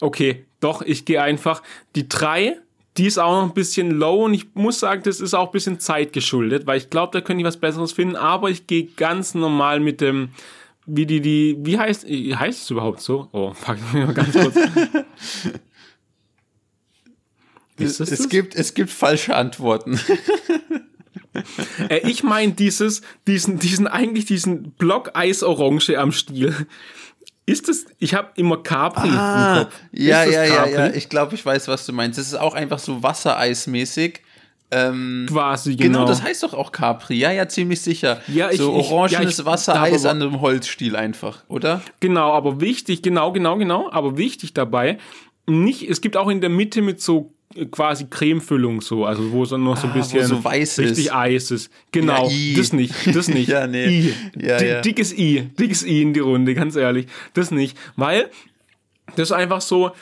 Okay, 0.01 0.45
doch, 0.61 0.83
ich 0.83 1.05
gehe 1.05 1.21
einfach. 1.21 1.63
Die 1.97 2.09
drei 2.09 2.59
die 2.99 3.07
ist 3.07 3.19
auch 3.19 3.43
noch 3.43 3.49
ein 3.49 3.55
bisschen 3.55 3.93
low 3.93 4.25
und 4.25 4.35
ich 4.35 4.47
muss 4.55 4.81
sagen, 4.81 5.03
das 5.05 5.21
ist 5.21 5.33
auch 5.33 5.47
ein 5.47 5.53
bisschen 5.53 5.79
zeitgeschuldet, 5.79 6.67
weil 6.67 6.79
ich 6.79 6.91
glaube, 6.91 7.13
da 7.13 7.21
könnte 7.21 7.41
ich 7.41 7.47
was 7.47 7.57
Besseres 7.57 7.93
finden, 7.93 8.17
aber 8.17 8.51
ich 8.51 8.67
gehe 8.67 8.87
ganz 8.97 9.35
normal 9.35 9.79
mit 9.79 10.01
dem, 10.01 10.31
wie 10.85 11.07
die, 11.07 11.21
die, 11.21 11.57
wie 11.61 11.79
heißt, 11.79 12.05
heißt 12.07 12.63
es 12.63 12.71
überhaupt 12.71 13.01
so? 13.01 13.29
Oh, 13.33 13.53
fuck, 13.55 13.77
mal 13.93 14.13
ganz 14.13 14.33
kurz. 14.33 14.57
es, 17.79 18.01
es 18.01 18.29
gibt, 18.29 18.55
es 18.55 18.75
gibt 18.75 18.91
falsche 18.91 19.35
Antworten. 19.35 20.01
äh, 21.89 22.09
ich 22.09 22.23
meine 22.23 22.53
dieses, 22.53 23.03
diesen, 23.27 23.59
diesen, 23.59 23.87
eigentlich 23.87 24.27
diesen 24.27 24.73
Block 24.73 25.11
Eis-Orange 25.15 25.99
am 25.99 26.13
Stiel. 26.13 26.55
Ist 27.47 27.69
es, 27.69 27.87
ich 27.99 28.15
habe 28.15 28.29
immer 28.37 28.63
Capri 28.63 29.09
ah, 29.09 29.61
im 29.61 29.65
Kopf. 29.65 29.75
Ja, 29.93 30.25
ja, 30.25 30.45
ja, 30.45 30.67
ja, 30.67 30.87
ich 30.89 31.09
glaube, 31.09 31.35
ich 31.35 31.45
weiß, 31.45 31.67
was 31.69 31.87
du 31.87 31.95
meinst. 31.95 32.19
Es 32.19 32.27
ist 32.27 32.35
auch 32.35 32.55
einfach 32.55 32.79
so 32.79 33.03
Wassereismäßig. 33.03 34.21
Ähm, 34.71 35.27
Quasi, 35.31 35.77
genau. 35.77 36.01
Genau, 36.01 36.09
das 36.09 36.23
heißt 36.23 36.43
doch 36.43 36.53
auch 36.53 36.73
Capri. 36.73 37.15
Ja, 37.15 37.33
ja, 37.33 37.49
ziemlich 37.49 37.81
sicher. 37.81 38.21
Ja, 38.29 38.51
ich, 38.51 38.59
so 38.59 38.73
orangenes 38.75 39.39
ja, 39.39 39.47
Wassereis 39.47 40.05
an 40.05 40.21
einem 40.21 40.43
Holzstiel 40.43 40.95
einfach, 40.95 41.45
oder? 41.49 41.81
Genau, 42.01 42.35
aber 42.35 42.61
wichtig, 42.61 43.01
genau, 43.01 43.33
genau, 43.33 43.57
genau, 43.57 43.91
aber 43.91 44.19
wichtig 44.19 44.53
dabei, 44.53 44.99
nicht, 45.47 45.89
es 45.89 46.03
gibt 46.03 46.19
auch 46.19 46.29
in 46.29 46.43
der 46.43 46.51
Mitte 46.51 46.83
mit 46.83 47.01
so 47.01 47.33
quasi 47.67 48.07
Cremefüllung 48.07 48.81
so, 48.81 49.05
also 49.05 49.31
wo 49.33 49.43
es 49.43 49.51
dann 49.51 49.65
noch 49.65 49.77
so 49.77 49.87
ein 49.87 49.93
ah, 49.93 49.97
bisschen 49.97 50.25
so 50.27 50.37
richtig 50.37 51.07
ist. 51.07 51.13
Eis 51.13 51.51
ist. 51.51 51.71
Genau, 51.93 52.29
ja, 52.29 52.57
das 52.57 52.73
nicht, 52.73 52.95
das 53.15 53.29
nicht. 53.29 53.49
ja, 53.49 53.67
nee. 53.67 53.87
I. 53.87 54.15
Ja, 54.41 54.63
ja. 54.63 54.81
Dickes 54.81 55.17
I, 55.17 55.51
dickes 55.59 55.85
I 55.85 56.03
in 56.03 56.15
die 56.15 56.21
Runde, 56.21 56.55
ganz 56.55 56.77
ehrlich. 56.77 57.07
Das 57.35 57.51
nicht, 57.51 57.77
weil 57.97 58.31
das 59.17 59.31
ist 59.31 59.33
einfach 59.33 59.61
so, 59.61 59.93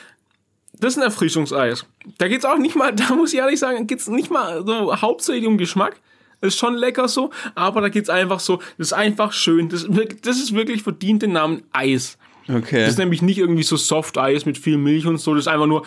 das 0.79 0.93
ist 0.93 0.97
ein 0.97 1.03
Erfrischungseis. 1.03 1.85
Da 2.17 2.27
geht's 2.27 2.45
auch 2.45 2.57
nicht 2.57 2.75
mal, 2.75 2.93
da 2.95 3.15
muss 3.15 3.33
ich 3.33 3.39
ehrlich 3.39 3.59
sagen, 3.59 3.87
geht's 3.87 4.07
nicht 4.07 4.31
mal 4.31 4.65
so 4.65 4.95
hauptsächlich 5.01 5.47
um 5.47 5.57
Geschmack. 5.57 5.99
Ist 6.39 6.59
schon 6.59 6.75
lecker 6.75 7.07
so, 7.07 7.31
aber 7.55 7.81
da 7.81 7.89
geht's 7.89 8.09
einfach 8.09 8.39
so, 8.39 8.57
das 8.77 8.87
ist 8.87 8.93
einfach 8.93 9.33
schön, 9.33 9.69
das, 9.69 9.87
das 10.21 10.37
ist 10.37 10.53
wirklich 10.53 10.83
verdient 10.83 11.23
den 11.23 11.31
Namen 11.31 11.63
Eis. 11.73 12.19
Okay. 12.47 12.81
Das 12.81 12.91
ist 12.91 12.99
nämlich 12.99 13.23
nicht 13.23 13.39
irgendwie 13.39 13.63
so 13.63 13.75
Soft-Eis 13.75 14.45
mit 14.45 14.57
viel 14.57 14.77
Milch 14.77 15.07
und 15.07 15.17
so, 15.17 15.33
das 15.33 15.45
ist 15.45 15.47
einfach 15.47 15.65
nur 15.65 15.83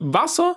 Wasser 0.00 0.56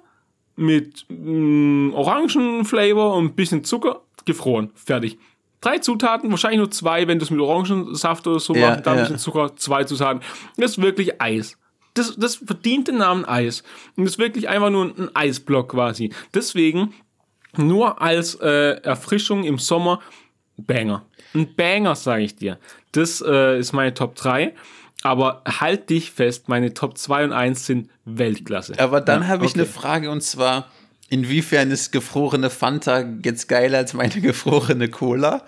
mit 0.55 1.05
mh, 1.09 1.89
mm, 1.89 1.93
Orangenflavor 1.93 3.15
und 3.15 3.25
ein 3.25 3.35
bisschen 3.35 3.63
Zucker, 3.63 4.01
gefroren, 4.25 4.71
fertig. 4.75 5.17
Drei 5.61 5.79
Zutaten, 5.79 6.29
wahrscheinlich 6.29 6.59
nur 6.59 6.71
zwei, 6.71 7.07
wenn 7.07 7.17
du 7.19 7.25
es 7.25 7.31
mit 7.31 7.39
Orangensaft 7.39 8.27
oder 8.27 8.39
so 8.39 8.53
ja, 8.53 8.69
machst, 8.69 8.85
dann 8.85 8.95
ja. 8.95 9.01
ein 9.01 9.03
bisschen 9.05 9.19
Zucker, 9.19 9.55
zwei 9.55 9.83
Zutaten. 9.83 10.21
Das 10.57 10.71
ist 10.71 10.81
wirklich 10.81 11.21
Eis. 11.21 11.57
Das, 11.95 12.15
das 12.17 12.35
verdient 12.35 12.87
den 12.87 12.97
Namen 12.97 13.25
Eis. 13.25 13.63
Und 13.95 14.03
das 14.03 14.13
ist 14.13 14.19
wirklich 14.19 14.49
einfach 14.49 14.69
nur 14.69 14.85
ein 14.85 15.09
Eisblock 15.15 15.69
quasi. 15.69 16.13
Deswegen 16.33 16.93
nur 17.57 18.01
als 18.01 18.35
äh, 18.35 18.81
Erfrischung 18.81 19.43
im 19.43 19.57
Sommer 19.57 20.01
Banger. 20.57 21.05
Ein 21.33 21.55
Banger, 21.55 21.95
sage 21.95 22.23
ich 22.23 22.35
dir. 22.35 22.59
Das 22.91 23.23
äh, 23.25 23.59
ist 23.59 23.73
meine 23.73 23.93
Top 23.93 24.15
3. 24.15 24.53
Aber 25.05 25.43
halt 25.47 25.91
dich 25.91 26.09
fest, 26.09 26.49
meine 26.49 26.73
Top 26.73 26.97
2 26.97 27.25
und 27.25 27.31
1 27.31 27.67
sind 27.67 27.91
Weltklasse. 28.05 28.73
Aber 28.79 29.01
dann 29.01 29.21
Ja, 29.21 29.27
habe 29.27 29.45
ich 29.45 29.51
okay. 29.51 29.59
eine 29.59 29.69
Frage 29.69 30.09
und 30.09 30.21
zwar, 30.21 30.71
inwiefern 31.09 31.69
ist 31.69 31.91
gefrorene 31.91 32.49
Fanta 32.49 33.01
jetzt 33.23 33.47
geiler 33.47 33.77
als 33.77 33.93
meine 33.93 34.19
gefrorene 34.21 34.89
Cola? 34.89 35.43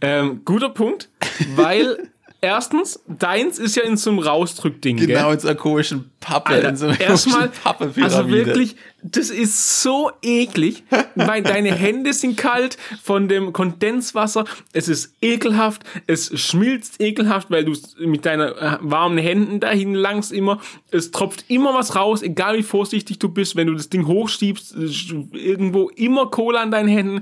Ähm, 0.00 0.40
guter 0.46 0.70
Punkt, 0.70 1.10
weil 1.56 2.08
erstens, 2.40 3.00
deins 3.06 3.58
ist 3.58 3.76
ja 3.76 3.82
in 3.82 3.96
so 3.96 4.10
einem 4.10 4.20
Rausdrückding, 4.20 4.96
gell? 4.96 5.06
Genau, 5.08 5.30
in 5.30 5.38
so 5.38 5.48
einer 5.48 5.56
komischen 5.56 6.10
Pappe, 6.20 6.50
Alter, 6.50 6.68
in 6.70 6.76
so 6.76 6.86
einer 6.86 7.00
erstmal, 7.00 7.48
Pappe 7.48 7.92
also 8.00 8.28
wirklich, 8.28 8.76
das 9.02 9.30
ist 9.30 9.82
so 9.82 10.10
eklig, 10.22 10.84
weil 11.14 11.42
deine 11.42 11.74
Hände 11.74 12.12
sind 12.12 12.36
kalt 12.36 12.76
von 13.02 13.28
dem 13.28 13.52
Kondenswasser, 13.52 14.44
es 14.72 14.88
ist 14.88 15.14
ekelhaft, 15.20 15.82
es 16.06 16.38
schmilzt 16.40 17.00
ekelhaft, 17.00 17.50
weil 17.50 17.64
du 17.64 17.72
mit 17.98 18.26
deinen 18.26 18.48
äh, 18.48 18.78
warmen 18.80 19.18
Händen 19.18 19.60
dahin 19.60 19.94
langst 19.94 20.32
immer, 20.32 20.60
es 20.90 21.10
tropft 21.10 21.44
immer 21.48 21.74
was 21.74 21.96
raus, 21.96 22.22
egal 22.22 22.58
wie 22.58 22.62
vorsichtig 22.62 23.18
du 23.18 23.28
bist, 23.28 23.56
wenn 23.56 23.66
du 23.66 23.74
das 23.74 23.88
Ding 23.88 24.06
hochschiebst, 24.06 24.74
äh, 24.76 25.38
irgendwo 25.38 25.88
immer 25.90 26.26
Cola 26.30 26.60
an 26.60 26.70
deinen 26.70 26.88
Händen, 26.88 27.20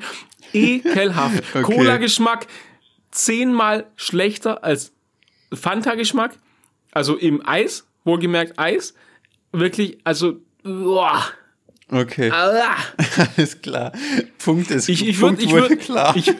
ekelhaft. 0.52 1.44
Okay. 1.58 1.62
Cola-Geschmack 1.62 2.46
zehnmal 3.10 3.86
schlechter 3.96 4.64
als 4.64 4.92
Fanta-Geschmack, 5.52 6.32
also 6.92 7.16
im 7.16 7.46
Eis, 7.46 7.86
wohlgemerkt 8.04 8.58
Eis, 8.58 8.94
wirklich, 9.52 9.98
also, 10.04 10.40
boah, 10.62 11.24
Okay, 11.90 12.30
ah. 12.30 12.76
alles 13.36 13.62
klar. 13.62 13.92
Punkt 14.44 14.70
ist, 14.70 14.88
ich, 14.88 15.08
ich, 15.08 15.18
Punkt 15.18 15.40
würd, 15.40 15.46
ich, 15.46 15.52
wurde 15.52 15.70
würd, 15.70 15.80
klar. 15.80 16.16
ich, 16.16 16.34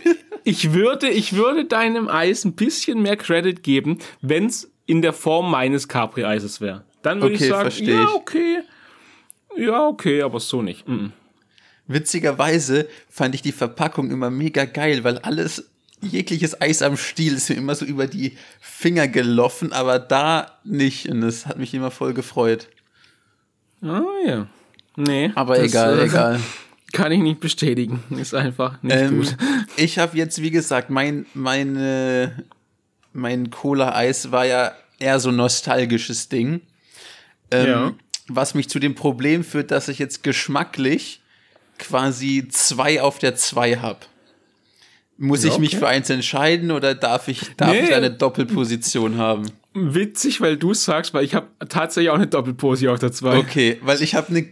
ich, 0.44 0.72
würde, 0.74 1.08
ich 1.08 1.32
würde 1.34 1.64
deinem 1.64 2.08
Eis 2.08 2.44
ein 2.44 2.52
bisschen 2.52 3.00
mehr 3.00 3.16
Credit 3.16 3.62
geben, 3.62 3.98
wenn 4.20 4.46
es 4.46 4.70
in 4.84 5.00
der 5.00 5.14
Form 5.14 5.50
meines 5.50 5.88
Capri-Eises 5.88 6.60
wäre. 6.60 6.84
Dann 7.02 7.22
würde 7.22 7.36
Okay, 7.36 7.44
ich 7.44 7.50
sagen, 7.50 7.84
ja, 7.86 8.08
okay, 8.14 8.58
ja, 9.56 9.86
okay, 9.86 10.22
aber 10.22 10.40
so 10.40 10.60
nicht. 10.60 10.86
Mhm. 10.86 11.12
Witzigerweise 11.86 12.86
fand 13.08 13.34
ich 13.34 13.40
die 13.40 13.52
Verpackung 13.52 14.10
immer 14.10 14.28
mega 14.30 14.66
geil, 14.66 15.04
weil 15.04 15.18
alles, 15.18 15.70
jegliches 16.00 16.60
Eis 16.60 16.82
am 16.82 16.96
Stiel 16.96 17.34
ist 17.34 17.48
mir 17.50 17.56
immer 17.56 17.74
so 17.74 17.84
über 17.84 18.06
die 18.06 18.36
Finger 18.60 19.08
gelaufen, 19.08 19.72
aber 19.72 19.98
da 19.98 20.58
nicht. 20.64 21.08
Und 21.08 21.20
das 21.22 21.46
hat 21.46 21.58
mich 21.58 21.74
immer 21.74 21.90
voll 21.90 22.14
gefreut. 22.14 22.68
Ah, 23.82 24.02
ja. 24.26 24.46
Nee. 24.96 25.30
Aber 25.34 25.56
das, 25.56 25.66
egal, 25.66 25.98
äh, 25.98 26.04
egal. 26.04 26.40
Kann 26.92 27.12
ich 27.12 27.20
nicht 27.20 27.40
bestätigen. 27.40 28.02
Ist 28.10 28.34
einfach 28.34 28.82
nicht 28.82 28.96
Ähm, 28.96 29.18
gut. 29.22 29.36
ich 29.76 29.98
habe 29.98 30.16
jetzt, 30.16 30.40
wie 30.42 30.50
gesagt, 30.50 30.88
mein, 30.90 31.26
meine, 31.34 32.44
mein 33.12 33.50
Cola-Eis 33.50 34.32
war 34.32 34.46
ja 34.46 34.72
eher 34.98 35.20
so 35.20 35.30
nostalgisches 35.30 36.28
Ding. 36.28 36.60
Ähm, 37.50 37.66
Ja. 37.66 37.94
Was 38.30 38.54
mich 38.54 38.68
zu 38.68 38.78
dem 38.78 38.94
Problem 38.94 39.42
führt, 39.44 39.70
dass 39.70 39.88
ich 39.88 39.98
jetzt 39.98 40.22
geschmacklich 40.22 41.20
quasi 41.78 42.46
zwei 42.50 43.00
auf 43.00 43.18
der 43.18 43.36
zwei 43.36 43.76
habe. 43.76 44.00
Muss 45.20 45.42
Ja, 45.44 45.50
ich 45.50 45.58
mich 45.58 45.70
okay. 45.70 45.78
für 45.80 45.88
eins 45.88 46.08
entscheiden 46.10 46.70
oder 46.70 46.94
darf 46.94 47.26
ich, 47.28 47.40
darf 47.56 47.72
Nee. 47.72 47.80
ich 47.88 47.94
eine 47.94 48.10
Doppelposition 48.10 49.18
haben? 49.18 49.50
Witzig, 49.74 50.40
weil 50.40 50.56
du 50.56 50.72
sagst, 50.74 51.12
weil 51.12 51.24
ich 51.24 51.34
habe 51.34 51.48
tatsächlich 51.68 52.10
auch 52.10 52.14
eine 52.14 52.28
Doppelposi 52.28 52.88
auf 52.88 53.00
der 53.00 53.10
2. 53.12 53.36
Okay, 53.38 53.78
weil 53.82 54.00
ich 54.00 54.14
habe 54.14 54.28
eine 54.28 54.46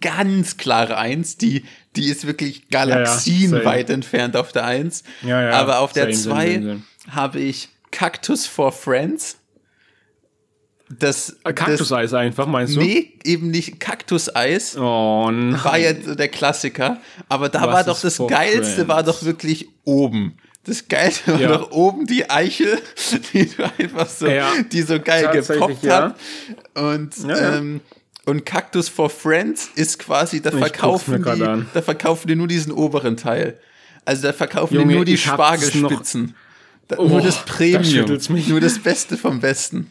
ganz 0.00 0.56
klare 0.56 0.96
Eins, 0.96 1.36
die, 1.36 1.64
die 1.96 2.06
ist 2.06 2.26
wirklich 2.26 2.68
galaxienweit 2.68 3.88
same. 3.88 3.94
entfernt 3.96 4.36
auf 4.36 4.52
der 4.52 4.64
Eins. 4.64 5.02
Ja, 5.22 5.42
ja, 5.42 5.50
Aber 5.52 5.80
auf 5.80 5.92
der 5.92 6.04
same, 6.04 6.14
same, 6.14 6.34
zwei 6.34 6.54
same, 6.54 6.66
same. 6.66 6.82
habe 7.16 7.40
ich 7.40 7.68
Cactus 7.90 8.46
for 8.46 8.72
Friends. 8.72 9.39
Das, 10.98 11.36
Äh, 11.44 11.52
Kaktuseis 11.52 12.12
einfach, 12.14 12.46
meinst 12.46 12.76
das 12.76 12.82
du? 12.82 12.88
Nee, 12.88 13.12
eben 13.24 13.50
nicht 13.50 13.78
Kaktuseis. 13.78 14.76
Oh 14.76 15.30
nein. 15.30 15.62
War 15.64 15.78
ja 15.78 15.92
der 15.92 16.28
Klassiker. 16.28 16.98
Aber 17.28 17.48
da 17.48 17.62
Was 17.62 17.66
war 17.72 17.84
doch 17.84 18.00
das 18.00 18.18
Geilste, 18.18 18.74
friends? 18.74 18.88
war 18.88 19.02
doch 19.04 19.22
wirklich 19.22 19.68
oben. 19.84 20.36
Das 20.64 20.88
Geilste 20.88 21.32
war 21.34 21.40
Ja. 21.40 21.56
doch 21.56 21.70
oben 21.70 22.06
die 22.06 22.28
Eichel, 22.28 22.78
die 23.32 23.46
du 23.48 23.62
einfach 23.78 24.08
so, 24.08 24.26
Ja. 24.26 24.50
die 24.72 24.82
so 24.82 24.98
geil 25.00 25.30
gepoppt 25.32 25.84
ja. 25.84 26.02
hat. 26.02 26.16
Und, 26.74 27.16
Ja, 27.26 27.56
ähm, 27.56 27.80
und 28.26 28.44
Cactus 28.44 28.88
for 28.88 29.08
Friends 29.10 29.70
ist 29.76 29.98
quasi, 30.00 30.42
da 30.42 30.50
mir 30.50 30.58
verkaufen, 30.58 31.22
die, 31.22 31.42
an. 31.42 31.68
da 31.72 31.82
verkaufen 31.82 32.26
die 32.28 32.34
nur 32.34 32.48
diesen 32.48 32.72
oberen 32.72 33.16
Teil. 33.16 33.58
Also 34.04 34.22
da 34.22 34.32
verkaufen 34.32 34.74
Junge, 34.74 34.88
die 34.88 34.94
nur 34.96 35.04
die 35.04 35.14
ich 35.14 35.22
Spargelspitzen. 35.24 36.34
Da, 36.88 36.96
Oh, 36.98 37.06
nur 37.06 37.20
das 37.22 37.36
da 37.36 37.52
Premium. 37.52 38.18
mich. 38.30 38.48
Nur 38.48 38.60
das 38.60 38.78
Beste 38.80 39.16
vom 39.16 39.40
Besten. 39.40 39.90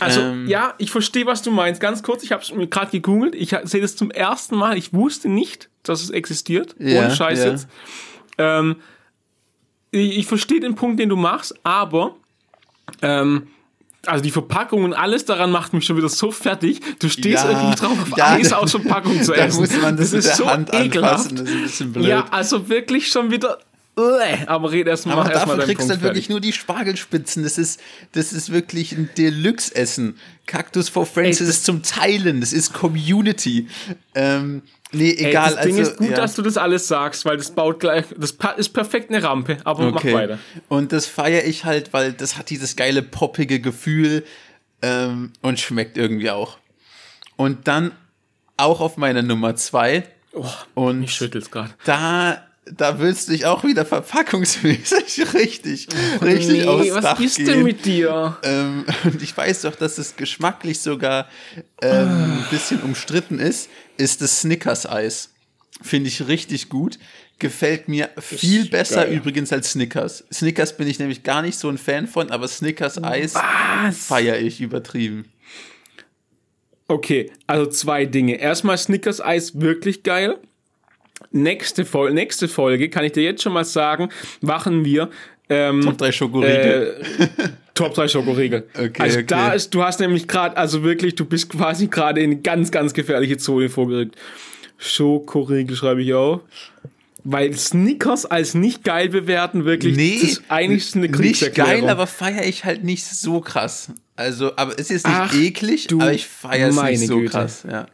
Also, 0.00 0.20
Ähm. 0.20 0.46
ja, 0.48 0.74
ich 0.78 0.90
verstehe, 0.90 1.26
was 1.26 1.42
du 1.42 1.50
meinst. 1.50 1.80
Ganz 1.80 2.02
kurz, 2.02 2.22
ich 2.22 2.32
habe 2.32 2.42
es 2.42 2.52
mir 2.52 2.66
gerade 2.66 2.90
gegoogelt. 2.90 3.34
Ich 3.34 3.54
sehe 3.64 3.80
das 3.80 3.96
zum 3.96 4.10
ersten 4.10 4.56
Mal. 4.56 4.76
Ich 4.78 4.92
wusste 4.92 5.28
nicht, 5.28 5.68
dass 5.82 6.02
es 6.02 6.10
existiert. 6.10 6.74
Ja, 6.78 7.00
Ohne 7.06 7.14
Scheiß 7.14 7.38
ja. 7.40 7.50
jetzt. 7.50 7.68
Ähm, 8.38 8.76
ich, 9.90 10.18
ich 10.18 10.26
verstehe 10.26 10.60
den 10.60 10.74
Punkt, 10.74 11.00
den 11.00 11.08
du 11.08 11.16
machst, 11.16 11.54
aber 11.64 12.14
ähm, 13.02 13.48
also 14.06 14.22
die 14.22 14.30
Verpackung 14.30 14.84
und 14.84 14.94
alles 14.94 15.24
daran 15.24 15.50
macht 15.50 15.72
mich 15.74 15.84
schon 15.84 15.96
wieder 15.96 16.08
so 16.08 16.30
fertig. 16.30 16.80
Du 17.00 17.08
stehst 17.08 17.44
Ja, 17.44 17.50
irgendwie 17.50 17.74
drauf, 17.76 17.98
auf 18.00 18.16
ja, 18.16 18.28
Eis 18.32 18.52
aus 18.52 18.70
Verpackung 18.70 19.22
zu 19.22 19.32
Da 19.36 19.38
essen. 19.46 19.60
muss 19.60 19.76
man 19.82 19.96
das, 19.96 20.12
mit 20.12 20.24
der 20.24 20.46
Hand 20.46 20.72
ekelhaft. 20.72 21.30
anfassen. 21.32 21.36
Das 21.36 21.48
ist 21.48 21.54
ein 21.54 21.62
bisschen 21.62 21.92
blöd. 21.92 22.06
Ja, 22.06 22.24
also 22.30 22.68
wirklich 22.68 23.08
schon 23.08 23.30
wieder. 23.30 23.58
Aber 24.46 24.70
red 24.72 24.86
erst 24.86 25.06
mal, 25.06 25.12
Aber 25.12 25.24
mach 25.24 25.30
erst 25.30 25.46
dafür 25.46 25.64
kriegst 25.64 25.88
du 25.88 25.92
dann 25.94 26.02
wirklich 26.02 26.28
nur 26.28 26.40
die 26.40 26.52
Spargelspitzen. 26.52 27.42
Das 27.42 27.58
ist, 27.58 27.80
das 28.12 28.32
ist 28.32 28.50
wirklich 28.52 28.92
ein 28.92 29.10
Deluxe-Essen. 29.16 30.16
Cactus 30.46 30.88
for 30.88 31.04
Friends 31.06 31.40
Ey, 31.40 31.46
das 31.46 31.56
ist 31.56 31.64
zum 31.64 31.82
Teilen. 31.82 32.40
Das 32.40 32.52
ist 32.52 32.72
Community. 32.72 33.68
Ähm, 34.14 34.62
nee, 34.92 35.10
Ey, 35.10 35.26
egal. 35.30 35.54
das 35.54 35.64
Ding 35.64 35.78
also, 35.78 35.90
ist 35.90 35.96
gut, 35.98 36.10
ja. 36.10 36.16
dass 36.16 36.34
du 36.34 36.42
das 36.42 36.56
alles 36.56 36.88
sagst, 36.88 37.24
weil 37.24 37.36
das 37.36 37.50
baut 37.50 37.80
gleich, 37.80 38.04
das 38.16 38.34
ist 38.56 38.70
perfekt 38.72 39.10
eine 39.10 39.22
Rampe, 39.22 39.58
aber 39.64 39.90
mach 39.90 39.96
Okay. 40.00 40.14
weiter. 40.14 40.38
Und 40.68 40.92
das 40.92 41.06
feiere 41.06 41.44
ich 41.44 41.64
halt, 41.64 41.92
weil 41.92 42.12
das 42.12 42.36
hat 42.38 42.50
dieses 42.50 42.76
geile 42.76 43.02
poppige 43.02 43.60
Gefühl 43.60 44.24
ähm, 44.80 45.32
und 45.42 45.60
schmeckt 45.60 45.96
irgendwie 45.98 46.30
auch. 46.30 46.58
Und 47.36 47.68
dann 47.68 47.92
auch 48.56 48.80
auf 48.80 48.96
meiner 48.96 49.22
Nummer 49.22 49.54
zwei. 49.56 50.04
Oh, 50.32 50.46
Und 50.74 51.02
ich 51.04 51.12
schüttel's 51.12 51.50
gerade. 51.50 51.70
da, 51.84 52.44
da 52.76 52.98
willst 52.98 53.28
du 53.28 53.32
dich 53.32 53.46
auch 53.46 53.64
wieder 53.64 53.84
verpackungsmäßig 53.84 55.34
richtig, 55.34 55.88
richtig 56.22 56.66
aufs 56.66 56.90
was 56.92 57.02
Dach 57.04 57.20
ist 57.20 57.36
gehen. 57.36 57.46
denn 57.46 57.62
mit 57.62 57.84
dir? 57.84 58.36
Ähm, 58.42 58.84
und 59.04 59.22
ich 59.22 59.36
weiß 59.36 59.62
doch, 59.62 59.74
dass 59.76 59.98
es 59.98 60.16
geschmacklich 60.16 60.80
sogar 60.80 61.28
ähm, 61.82 62.38
ein 62.38 62.46
bisschen 62.50 62.82
umstritten 62.82 63.38
ist, 63.38 63.68
ist 63.96 64.20
das 64.22 64.40
Snickers-Eis. 64.40 65.30
Finde 65.82 66.08
ich 66.08 66.26
richtig 66.26 66.68
gut. 66.68 66.98
Gefällt 67.38 67.86
mir 67.88 68.10
viel 68.18 68.62
Ist 68.62 68.70
besser 68.72 69.04
geil. 69.04 69.14
übrigens 69.14 69.52
als 69.52 69.70
Snickers. 69.72 70.24
Snickers 70.32 70.76
bin 70.76 70.88
ich 70.88 70.98
nämlich 70.98 71.22
gar 71.22 71.40
nicht 71.42 71.56
so 71.56 71.68
ein 71.68 71.78
Fan 71.78 72.08
von, 72.08 72.30
aber 72.30 72.48
Snickers-Eis 72.48 73.34
feiere 73.96 74.40
ich 74.40 74.60
übertrieben. 74.60 75.26
Okay, 76.88 77.30
also 77.46 77.66
zwei 77.70 78.06
Dinge. 78.06 78.36
Erstmal 78.36 78.78
Snickers 78.78 79.20
Eis 79.20 79.60
wirklich 79.60 80.02
geil. 80.02 80.38
Nächste, 81.30 81.84
Fol 81.84 82.12
nächste 82.12 82.48
Folge, 82.48 82.88
kann 82.88 83.04
ich 83.04 83.12
dir 83.12 83.22
jetzt 83.22 83.42
schon 83.42 83.52
mal 83.52 83.64
sagen, 83.64 84.08
machen 84.40 84.84
wir 84.84 85.10
ähm, 85.48 85.80
Top 85.80 85.98
3 85.98 86.12
Schokoriegel. 86.12 87.00
äh, 87.18 87.48
Top 87.74 87.94
3 87.94 88.08
Schokoriegel. 88.08 88.68
Okay, 88.78 89.02
also 89.02 89.18
okay. 89.18 89.26
da 89.26 89.52
ist, 89.52 89.74
du 89.74 89.82
hast 89.82 90.00
nämlich 90.00 90.28
gerade, 90.28 90.56
also 90.56 90.82
wirklich, 90.82 91.14
du 91.14 91.24
bist 91.24 91.48
quasi 91.50 91.86
gerade 91.86 92.20
in 92.20 92.32
eine 92.32 92.40
ganz, 92.40 92.70
ganz 92.70 92.92
gefährliche 92.92 93.38
Zone 93.38 93.68
vorgerückt. 93.68 94.16
Schokoriegel 94.76 95.76
schreibe 95.76 96.02
ich 96.02 96.14
auch. 96.14 96.40
Weil 97.24 97.52
Snickers 97.54 98.26
als 98.26 98.54
nicht 98.54 98.84
geil 98.84 99.08
bewerten, 99.08 99.64
wirklich, 99.64 99.96
nee, 99.96 100.18
das 100.20 100.30
ist 100.30 100.42
eigentlich 100.48 100.94
eine 100.94 101.08
nicht 101.08 101.54
geil, 101.54 101.88
aber 101.88 102.06
feiere 102.06 102.46
ich 102.46 102.64
halt 102.64 102.84
nicht 102.84 103.04
so 103.04 103.40
krass. 103.40 103.92
Also, 104.16 104.56
aber 104.56 104.78
es 104.78 104.90
ist 104.90 105.06
nicht 105.06 105.16
Ach, 105.18 105.34
eklig, 105.34 105.88
du 105.88 106.00
aber 106.00 106.12
ich 106.12 106.26
feiere 106.26 106.68
es 106.68 106.82
nicht 106.82 107.06
so 107.06 107.18
Güte. 107.18 107.30
krass. 107.30 107.66
Ja. 107.68 107.86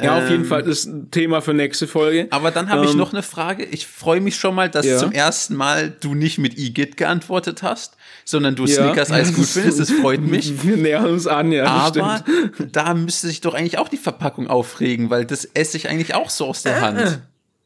Ja, 0.00 0.16
auf 0.18 0.30
jeden 0.30 0.42
Ähm, 0.44 0.48
Fall, 0.48 0.62
das 0.62 0.78
ist 0.80 0.86
ein 0.86 1.10
Thema 1.10 1.40
für 1.40 1.54
nächste 1.54 1.86
Folge. 1.88 2.28
Aber 2.30 2.50
dann 2.52 2.68
habe 2.70 2.84
ich 2.84 2.92
Ähm, 2.92 2.98
noch 2.98 3.12
eine 3.12 3.22
Frage. 3.24 3.64
Ich 3.64 3.86
freue 3.86 4.20
mich 4.20 4.36
schon 4.36 4.54
mal, 4.54 4.68
dass 4.70 4.86
Ja. 4.86 4.96
zum 4.98 5.10
ersten 5.12 5.56
Mal 5.56 5.90
du 6.00 6.14
nicht 6.14 6.38
mit 6.38 6.56
Igitt 6.56 6.96
geantwortet 6.96 7.62
hast, 7.64 7.96
sondern 8.24 8.54
du 8.54 8.64
Ja. 8.66 8.84
Snickers 8.84 9.10
Eis 9.10 9.34
gut 9.34 9.46
findest. 9.46 9.80
Das 9.80 9.90
freut 9.90 10.20
mich. 10.20 10.62
Wir 10.62 10.76
nähern 10.76 11.06
uns 11.06 11.26
an, 11.26 11.50
ja. 11.50 11.64
Aber 11.66 12.18
stimmt. 12.18 12.76
da 12.76 12.94
müsste 12.94 13.26
sich 13.26 13.40
doch 13.40 13.54
eigentlich 13.54 13.78
auch 13.78 13.88
die 13.88 13.96
Verpackung 13.96 14.46
aufregen, 14.46 15.10
weil 15.10 15.24
das 15.24 15.44
esse 15.44 15.76
ich 15.76 15.88
eigentlich 15.88 16.14
auch 16.14 16.30
so 16.30 16.46
aus 16.46 16.62
der 16.62 16.80
Hand. 16.80 17.20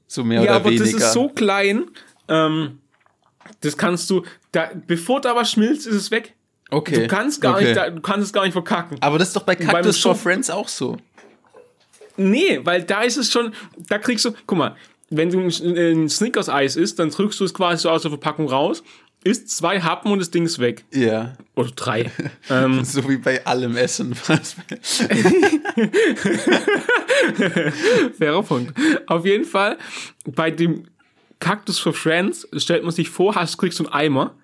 So 0.06 0.24
mehr 0.24 0.40
Äh. 0.40 0.44
Ja, 0.44 0.50
oder 0.52 0.56
aber 0.60 0.70
weniger. 0.70 0.84
das 0.84 0.94
ist 0.94 1.12
so 1.12 1.28
klein, 1.28 1.84
ähm, 2.28 2.78
das 3.60 3.76
kannst 3.76 4.08
du, 4.10 4.22
da, 4.52 4.70
bevor 4.86 5.20
da 5.20 5.34
was 5.36 5.50
schmilzt, 5.50 5.86
ist 5.86 5.96
es 5.96 6.10
weg. 6.10 6.34
okay. 6.70 6.94
Du 7.02 7.06
kannst 7.08 7.40
gar 7.42 7.56
okay. 7.56 7.64
nicht, 7.64 7.76
da, 7.76 7.90
du 7.90 8.00
kannst 8.00 8.26
es 8.28 8.32
gar 8.32 8.44
nicht 8.44 8.52
verkacken. 8.54 8.96
aber 9.00 9.18
das 9.18 9.28
ist 9.28 9.36
doch 9.36 9.42
bei 9.42 9.54
Cactus 9.56 9.98
for 9.98 10.14
Friends 10.14 10.48
auch 10.48 10.68
so. 10.68 10.96
Nee, 12.16 12.60
weil 12.64 12.82
da 12.82 13.02
ist 13.02 13.16
es 13.16 13.30
schon, 13.30 13.54
da 13.88 13.98
kriegst 13.98 14.24
du, 14.24 14.32
guck 14.46 14.58
mal, 14.58 14.76
wenn 15.10 15.30
du 15.30 15.40
ein, 15.40 16.08
Snickers-Eis 16.08 16.76
isst, 16.76 16.98
dann 16.98 17.10
drückst 17.10 17.38
du 17.40 17.44
es 17.44 17.52
quasi 17.52 17.82
so 17.82 17.90
aus 17.90 18.02
der 18.02 18.10
Verpackung 18.10 18.48
raus 18.48 18.82
isst 19.24 19.50
zwei 19.50 19.80
Happen 19.80 20.10
und 20.10 20.18
das 20.18 20.30
Ding 20.30 20.44
ist 20.44 20.58
weg. 20.58 20.84
Ja. 20.92 21.36
Oder 21.54 21.70
drei. 21.70 22.10
ähm, 22.50 22.84
So 22.84 23.08
wie 23.08 23.18
bei 23.18 23.46
allem 23.46 23.76
Essen. 23.76 24.14
Fairer 28.18 28.42
Punkt. 28.42 28.74
Auf 29.06 29.24
jeden 29.24 29.44
Fall, 29.44 29.78
bei 30.26 30.50
dem 30.50 30.88
Cactus 31.38 31.78
for 31.78 31.92
Friends 31.92 32.48
stellt 32.56 32.82
man 32.82 32.92
sich 32.92 33.10
vor, 33.10 33.36
hast, 33.36 33.58
kriegst 33.58 33.78
du 33.78 33.84
einen 33.84 33.92
Eimer 33.92 34.34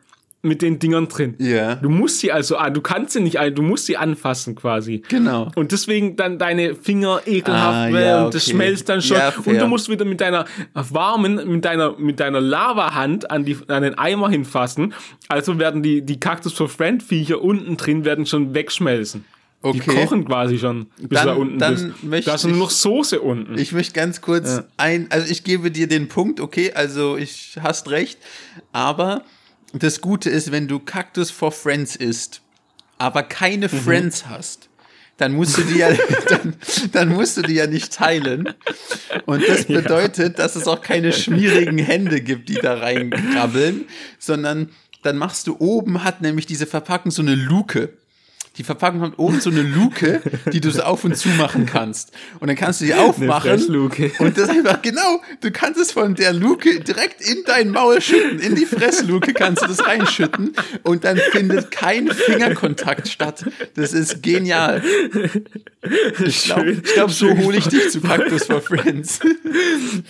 mit 0.40 0.62
den 0.62 0.78
Dingern 0.78 1.08
drin. 1.08 1.34
Ja. 1.38 1.74
Du 1.74 1.88
musst 1.88 2.20
sie 2.20 2.30
also 2.30 2.56
an, 2.56 2.72
du 2.72 2.80
kannst 2.80 3.12
sie 3.14 3.20
nicht 3.20 3.38
ein, 3.40 3.54
du 3.54 3.62
musst 3.62 3.86
sie 3.86 3.96
anfassen 3.96 4.54
quasi. 4.54 5.02
Genau. 5.08 5.50
Und 5.56 5.72
deswegen 5.72 6.14
dann 6.14 6.38
deine 6.38 6.76
Finger 6.76 7.22
ekelhaft 7.26 7.90
Ah, 7.90 7.92
werden 7.92 8.06
ja, 8.06 8.24
und 8.26 8.34
das 8.34 8.44
okay. 8.44 8.52
schmelzt 8.52 8.88
dann 8.88 9.02
schon. 9.02 9.16
Ja, 9.16 9.32
und 9.44 9.58
du 9.58 9.66
musst 9.66 9.88
wieder 9.88 10.04
mit 10.04 10.20
deiner 10.20 10.44
warmen, 10.74 11.40
mit 11.50 11.64
deiner, 11.64 11.98
mit 11.98 12.20
deiner 12.20 12.40
Lavahand 12.40 13.30
an, 13.30 13.44
die, 13.44 13.56
an 13.66 13.82
den 13.82 13.98
Eimer 13.98 14.30
hinfassen. 14.30 14.94
Also 15.28 15.58
werden 15.58 15.82
die, 15.82 16.02
die 16.02 16.20
Cactus 16.20 16.52
for 16.52 16.68
Friend 16.68 17.02
Viecher 17.02 17.42
unten 17.42 17.76
drin 17.76 18.04
werden 18.04 18.24
schon 18.24 18.54
wegschmelzen. 18.54 19.24
Die 19.64 19.80
Okay. 19.80 19.80
kochen 20.04 20.24
quasi 20.24 20.56
schon, 20.56 20.86
bis 21.00 21.18
Dann- 21.18 21.26
du 21.26 21.34
da 21.34 21.40
unten 21.40 21.58
dann 21.58 21.94
bist. 22.02 22.28
Da 22.28 22.36
ist 22.36 22.44
nur 22.46 22.56
noch 22.56 22.70
Soße 22.70 23.20
unten. 23.20 23.58
Ich 23.58 23.72
möchte 23.72 23.92
ganz 23.92 24.20
kurz 24.20 24.62
ein, 24.76 25.08
also 25.10 25.28
ich 25.28 25.42
gebe 25.42 25.72
dir 25.72 25.88
den 25.88 26.06
Punkt, 26.06 26.38
okay, 26.38 26.70
also 26.76 27.16
ich 27.16 27.58
hast 27.60 27.90
recht, 27.90 28.20
aber 28.70 29.24
das 29.72 30.00
Gute 30.00 30.30
ist, 30.30 30.52
wenn 30.52 30.68
du 30.68 30.78
Cactus 30.78 31.30
for 31.30 31.52
Friends 31.52 31.96
isst, 31.96 32.40
aber 32.98 33.22
keine 33.22 33.66
Mhm. 33.66 33.80
Friends 33.80 34.26
hast, 34.26 34.68
dann 35.18 35.32
musst 35.32 35.58
du 35.58 35.62
die 35.62 35.78
ja, 35.78 35.90
dann, 36.28 36.56
dann 36.92 37.08
musst 37.10 37.36
du 37.36 37.42
die 37.42 37.54
ja 37.54 37.66
nicht 37.66 37.92
teilen. 37.92 38.54
Und 39.26 39.46
das 39.46 39.66
bedeutet, 39.66 40.38
dass 40.38 40.56
es 40.56 40.66
auch 40.66 40.80
keine 40.80 41.12
schmierigen 41.12 41.78
Hände 41.78 42.20
gibt, 42.20 42.48
die 42.48 42.54
da 42.54 42.74
reinkrabbeln, 42.74 43.86
sondern 44.18 44.70
dann 45.02 45.16
machst 45.16 45.46
du 45.46 45.56
oben 45.58 46.02
hat 46.02 46.22
nämlich 46.22 46.46
diese 46.46 46.66
Verpackung 46.66 47.10
so 47.10 47.22
eine 47.22 47.34
Luke. 47.34 47.90
Die 48.58 48.64
Verpackung 48.64 49.00
hat 49.02 49.18
oben 49.18 49.40
so 49.40 49.50
eine 49.50 49.62
Luke, 49.62 50.20
die 50.52 50.60
du 50.60 50.72
so 50.72 50.82
auf 50.82 51.04
und 51.04 51.16
zu 51.16 51.28
machen 51.30 51.64
kannst. 51.64 52.10
Und 52.40 52.48
dann 52.48 52.56
kannst 52.56 52.80
du 52.80 52.86
die 52.86 52.94
aufmachen. 52.94 53.50
Fressluke. 53.50 54.10
Und 54.18 54.36
das 54.36 54.48
einfach, 54.48 54.82
genau, 54.82 55.22
du 55.40 55.52
kannst 55.52 55.80
es 55.80 55.92
von 55.92 56.16
der 56.16 56.32
Luke 56.32 56.80
direkt 56.80 57.20
in 57.20 57.44
dein 57.46 57.70
Maul 57.70 58.00
schütten. 58.00 58.40
In 58.40 58.56
die 58.56 58.66
Fressluke 58.66 59.32
kannst 59.32 59.62
du 59.62 59.68
das 59.68 59.86
reinschütten. 59.86 60.54
Und 60.82 61.04
dann 61.04 61.18
findet 61.30 61.70
kein 61.70 62.08
Fingerkontakt 62.08 63.06
statt. 63.08 63.44
Das 63.74 63.92
ist 63.92 64.24
genial. 64.24 64.82
Ich 66.24 66.44
glaube, 66.44 66.74
glaub, 66.94 67.12
so 67.12 67.28
hole 67.36 67.58
ich 67.58 67.68
dich 67.68 67.90
zu 67.90 68.00
Cactus 68.00 68.46
for 68.46 68.60
Friends. 68.60 69.20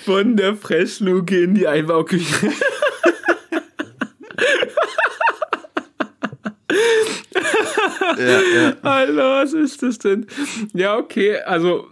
Von 0.07 0.37
der 0.39 0.57
Fressluke 0.57 1.43
in 1.43 1.55
die 1.55 1.69
Einbauküche. 1.69 2.51
ja, 8.19 8.41
ja. 8.41 8.77
Alter, 8.83 9.43
was 9.43 9.53
ist 9.53 9.83
das 9.83 9.99
denn? 9.99 10.27
Ja, 10.73 10.97
okay, 10.97 11.39
also 11.39 11.87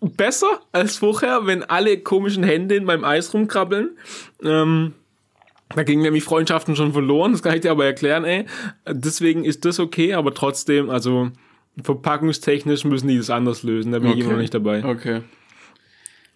besser 0.00 0.60
als 0.72 0.96
vorher, 0.96 1.46
wenn 1.46 1.62
alle 1.62 1.98
komischen 1.98 2.42
Hände 2.42 2.76
in 2.76 2.84
meinem 2.84 3.04
Eis 3.04 3.32
rumkrabbeln. 3.34 3.90
Ähm, 4.42 4.94
da 5.74 5.84
gingen 5.84 6.02
nämlich 6.02 6.24
Freundschaften 6.24 6.74
schon 6.74 6.92
verloren, 6.92 7.32
das 7.32 7.42
kann 7.42 7.54
ich 7.54 7.60
dir 7.60 7.70
aber 7.70 7.84
erklären, 7.84 8.24
ey. 8.24 8.46
Deswegen 8.88 9.44
ist 9.44 9.64
das 9.64 9.78
okay, 9.78 10.14
aber 10.14 10.34
trotzdem, 10.34 10.90
also 10.90 11.30
verpackungstechnisch 11.82 12.84
müssen 12.84 13.08
die 13.08 13.16
das 13.16 13.30
anders 13.30 13.62
lösen, 13.62 13.92
da 13.92 14.00
bin 14.00 14.12
ich 14.12 14.18
immer 14.18 14.32
noch 14.32 14.38
nicht 14.38 14.54
dabei. 14.54 14.84
Okay. 14.84 15.22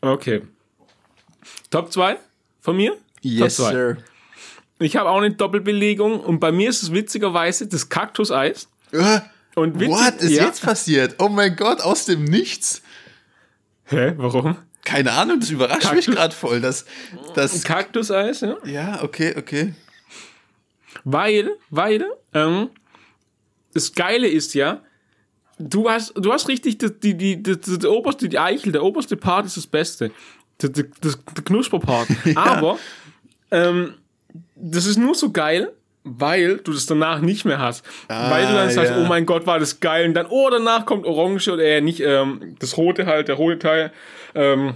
Okay. 0.00 0.42
Top 1.70 1.90
2 1.90 2.18
von 2.60 2.76
mir? 2.76 2.96
Yes, 3.22 3.56
Top 3.56 3.66
zwei. 3.66 3.72
sir. 3.72 3.96
Ich 4.84 4.96
habe 4.96 5.08
auch 5.10 5.18
eine 5.18 5.32
Doppelbelegung 5.34 6.20
und 6.20 6.40
bei 6.40 6.52
mir 6.52 6.68
ist 6.70 6.82
es 6.82 6.92
witzigerweise 6.92 7.66
das 7.66 7.88
Kaktuseis. 7.88 8.68
Äh, 8.92 9.20
Und 9.54 9.80
witzig, 9.80 9.94
What 9.96 10.14
ist 10.20 10.30
ja. 10.32 10.44
jetzt 10.44 10.62
passiert? 10.62 11.16
Oh 11.18 11.28
mein 11.28 11.56
Gott, 11.56 11.80
aus 11.80 12.04
dem 12.06 12.24
Nichts. 12.24 12.82
Hä, 13.84 14.14
warum? 14.16 14.56
Keine 14.84 15.12
Ahnung, 15.12 15.40
das 15.40 15.50
überrascht 15.50 15.92
mich 15.94 16.06
Kaktus- 16.06 16.14
gerade 16.14 16.34
voll. 16.34 16.60
Das, 16.60 16.84
das, 17.34 17.62
Kaktuseis, 17.64 18.40
ja. 18.42 18.56
ja, 18.64 19.02
okay, 19.02 19.34
okay. 19.38 19.74
Weil, 21.04 21.50
weil, 21.70 22.04
ähm, 22.32 22.70
das 23.72 23.92
Geile 23.92 24.28
ist 24.28 24.54
ja, 24.54 24.82
du 25.58 25.88
hast, 25.90 26.12
du 26.16 26.32
hast 26.32 26.48
richtig, 26.48 26.78
die, 26.78 26.90
die, 26.92 27.14
die, 27.16 27.42
die, 27.42 27.58
die, 27.60 27.78
die 27.78 27.86
oberste, 27.86 28.28
die 28.28 28.38
Eichel, 28.38 28.72
der 28.72 28.82
oberste 28.82 29.16
Part 29.16 29.46
ist 29.46 29.56
das 29.56 29.66
Beste. 29.66 30.10
Das, 30.58 30.70
das, 30.72 30.84
das, 31.00 31.18
der 31.36 31.44
Knusperpart. 31.44 32.08
Aber, 32.36 32.78
ähm, 33.50 33.94
das 34.54 34.86
ist 34.86 34.98
nur 34.98 35.14
so 35.14 35.30
geil, 35.30 35.72
weil 36.04 36.58
du 36.58 36.72
das 36.72 36.86
danach 36.86 37.20
nicht 37.20 37.44
mehr 37.44 37.58
hast. 37.58 37.84
weil 38.08 38.46
du 38.46 38.52
dann 38.52 38.70
sagst, 38.70 38.92
ja. 38.92 38.98
oh 39.00 39.06
mein 39.06 39.26
Gott, 39.26 39.46
war 39.46 39.58
das 39.58 39.80
geil. 39.80 40.06
Und 40.06 40.14
dann, 40.14 40.26
oh, 40.28 40.48
danach 40.50 40.84
kommt 40.84 41.06
Orange 41.06 41.48
oder 41.48 41.64
äh, 41.64 41.80
nicht, 41.80 42.00
ähm, 42.00 42.56
das 42.58 42.76
rote 42.76 43.06
halt, 43.06 43.28
der 43.28 43.36
rote 43.36 43.58
Teil. 43.58 43.92
Ähm, 44.34 44.74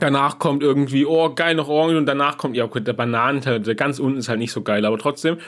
danach 0.00 0.38
kommt 0.38 0.62
irgendwie, 0.62 1.06
oh, 1.06 1.34
geil, 1.34 1.54
noch 1.54 1.68
Orange. 1.68 1.96
Und 1.96 2.06
danach 2.06 2.36
kommt, 2.36 2.56
ja, 2.56 2.64
okay, 2.64 2.80
der 2.80 2.92
Bananenteil, 2.92 3.60
der 3.60 3.74
ganz 3.74 3.98
unten 3.98 4.18
ist 4.18 4.28
halt 4.28 4.38
nicht 4.38 4.52
so 4.52 4.62
geil. 4.62 4.84
Aber 4.84 4.98
trotzdem, 4.98 5.38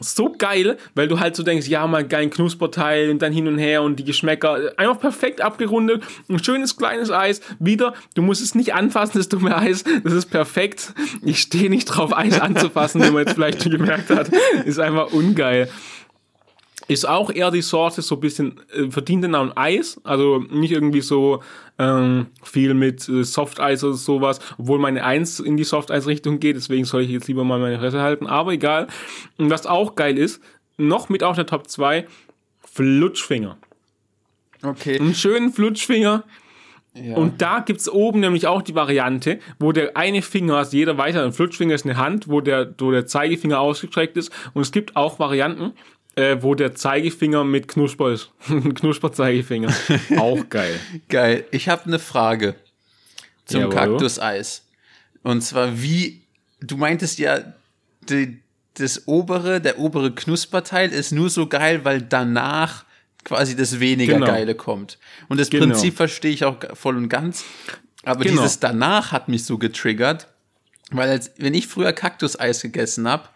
so 0.00 0.32
geil, 0.36 0.78
weil 0.94 1.08
du 1.08 1.20
halt 1.20 1.36
so 1.36 1.42
denkst, 1.42 1.68
ja, 1.68 1.86
mal 1.86 2.06
geilen 2.06 2.30
Knusperteil 2.30 3.10
und 3.10 3.20
dann 3.20 3.32
hin 3.32 3.46
und 3.46 3.58
her 3.58 3.82
und 3.82 3.96
die 3.96 4.04
Geschmäcker 4.04 4.72
einfach 4.76 4.98
perfekt 4.98 5.42
abgerundet. 5.42 6.02
Ein 6.28 6.42
schönes 6.42 6.76
kleines 6.76 7.10
Eis. 7.10 7.42
Wieder, 7.58 7.94
du 8.14 8.22
musst 8.22 8.42
es 8.42 8.54
nicht 8.54 8.74
anfassen, 8.74 9.18
das 9.18 9.28
dumme 9.28 9.56
Eis. 9.56 9.84
Das 10.02 10.14
ist 10.14 10.26
perfekt. 10.26 10.94
Ich 11.22 11.40
stehe 11.40 11.68
nicht 11.68 11.84
drauf, 11.84 12.16
Eis 12.16 12.40
anzufassen, 12.40 13.02
wie 13.04 13.10
man 13.10 13.24
jetzt 13.24 13.34
vielleicht 13.34 13.62
schon 13.62 13.72
gemerkt 13.72 14.10
hat. 14.10 14.30
Ist 14.64 14.80
einfach 14.80 15.12
ungeil. 15.12 15.68
Ist 16.90 17.08
auch 17.08 17.30
eher 17.30 17.52
die 17.52 17.62
Sorte 17.62 18.02
so 18.02 18.16
ein 18.16 18.20
bisschen 18.20 18.60
äh, 18.74 18.90
verdient 18.90 19.22
den 19.22 19.30
Namen 19.30 19.52
Eis, 19.56 20.00
also 20.02 20.40
nicht 20.50 20.72
irgendwie 20.72 21.02
so 21.02 21.40
ähm, 21.78 22.26
viel 22.42 22.74
mit 22.74 23.08
äh, 23.08 23.22
Softeis 23.22 23.84
oder 23.84 23.94
sowas, 23.94 24.40
obwohl 24.58 24.80
meine 24.80 25.04
Eins 25.04 25.38
in 25.38 25.56
die 25.56 25.62
Softeis-Richtung 25.62 26.40
geht, 26.40 26.56
deswegen 26.56 26.84
soll 26.84 27.02
ich 27.02 27.10
jetzt 27.10 27.28
lieber 27.28 27.44
mal 27.44 27.60
meine 27.60 27.78
Fresse 27.78 28.00
halten, 28.02 28.26
aber 28.26 28.52
egal. 28.54 28.88
Und 29.38 29.50
was 29.50 29.66
auch 29.66 29.94
geil 29.94 30.18
ist, 30.18 30.42
noch 30.78 31.08
mit 31.08 31.22
auf 31.22 31.36
der 31.36 31.46
Top 31.46 31.68
2, 31.68 32.06
Flutschfinger. 32.64 33.56
Okay. 34.62 34.98
Einen 34.98 35.14
schönen 35.14 35.52
Flutschfinger, 35.52 36.24
Ja. 36.94 37.14
und 37.16 37.40
da 37.40 37.60
gibt's 37.60 37.88
oben 37.88 38.18
nämlich 38.18 38.48
auch 38.48 38.62
die 38.62 38.74
Variante, 38.74 39.38
wo 39.60 39.70
der 39.70 39.96
eine 39.96 40.22
Finger, 40.22 40.56
also 40.56 40.76
jeder 40.76 40.98
weiter, 40.98 41.24
ein 41.24 41.32
Flutschfinger 41.32 41.74
ist 41.74 41.84
eine 41.86 41.96
Hand, 41.98 42.28
wo 42.28 42.40
der, 42.40 42.74
wo 42.78 42.90
der 42.90 43.06
Zeigefinger 43.06 43.60
ausgestreckt 43.60 44.16
ist. 44.16 44.32
Und 44.54 44.62
es 44.62 44.72
gibt 44.72 44.96
auch 44.96 45.20
Varianten, 45.20 45.72
äh, 46.16 46.38
wo 46.40 46.54
der 46.54 46.74
Zeigefinger 46.74 47.44
mit 47.44 47.68
Knusper 47.68 48.10
ist. 48.12 48.30
Knusper-Zeigefinger. 48.48 49.72
auch 50.18 50.48
geil. 50.48 50.78
Geil. 51.08 51.44
Ich 51.50 51.68
habe 51.68 51.86
eine 51.86 51.98
Frage 51.98 52.54
zum 53.46 53.60
Jawohl. 53.62 53.74
Kaktuseis. 53.74 54.66
Und 55.22 55.42
zwar, 55.42 55.80
wie, 55.82 56.22
du 56.60 56.76
meintest 56.76 57.18
ja, 57.18 57.40
die, 58.08 58.38
das 58.74 59.06
obere, 59.06 59.60
der 59.60 59.78
obere 59.78 60.14
Knusperteil 60.14 60.90
ist 60.92 61.12
nur 61.12 61.30
so 61.30 61.46
geil, 61.46 61.84
weil 61.84 62.02
danach 62.02 62.84
quasi 63.24 63.54
das 63.54 63.80
weniger 63.80 64.14
Genau. 64.14 64.26
Geile 64.26 64.54
kommt. 64.54 64.98
Und 65.28 65.38
das 65.38 65.50
Genau. 65.50 65.66
Prinzip 65.66 65.96
verstehe 65.96 66.32
ich 66.32 66.44
auch 66.44 66.56
voll 66.74 66.96
und 66.96 67.08
ganz. 67.08 67.44
Aber 68.04 68.24
Genau. 68.24 68.40
dieses 68.40 68.60
danach 68.60 69.12
hat 69.12 69.28
mich 69.28 69.44
so 69.44 69.58
getriggert, 69.58 70.26
weil 70.90 71.10
als, 71.10 71.32
wenn 71.36 71.52
ich 71.54 71.66
früher 71.66 71.92
Kaktuseis 71.92 72.62
gegessen 72.62 73.06
habe, 73.06 73.28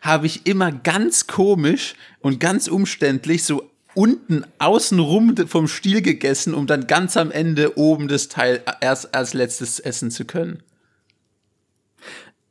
habe 0.00 0.26
ich 0.26 0.46
immer 0.46 0.72
ganz 0.72 1.26
komisch 1.26 1.94
und 2.20 2.40
ganz 2.40 2.68
umständlich 2.68 3.44
so 3.44 3.70
unten 3.94 4.44
außenrum 4.58 5.36
vom 5.48 5.68
Stiel 5.68 6.00
gegessen, 6.02 6.54
um 6.54 6.66
dann 6.66 6.86
ganz 6.86 7.16
am 7.16 7.30
Ende 7.30 7.76
oben 7.76 8.08
das 8.08 8.28
Teil 8.28 8.62
erst 8.80 9.14
als 9.14 9.34
letztes 9.34 9.80
essen 9.80 10.10
zu 10.10 10.24
können. 10.24 10.62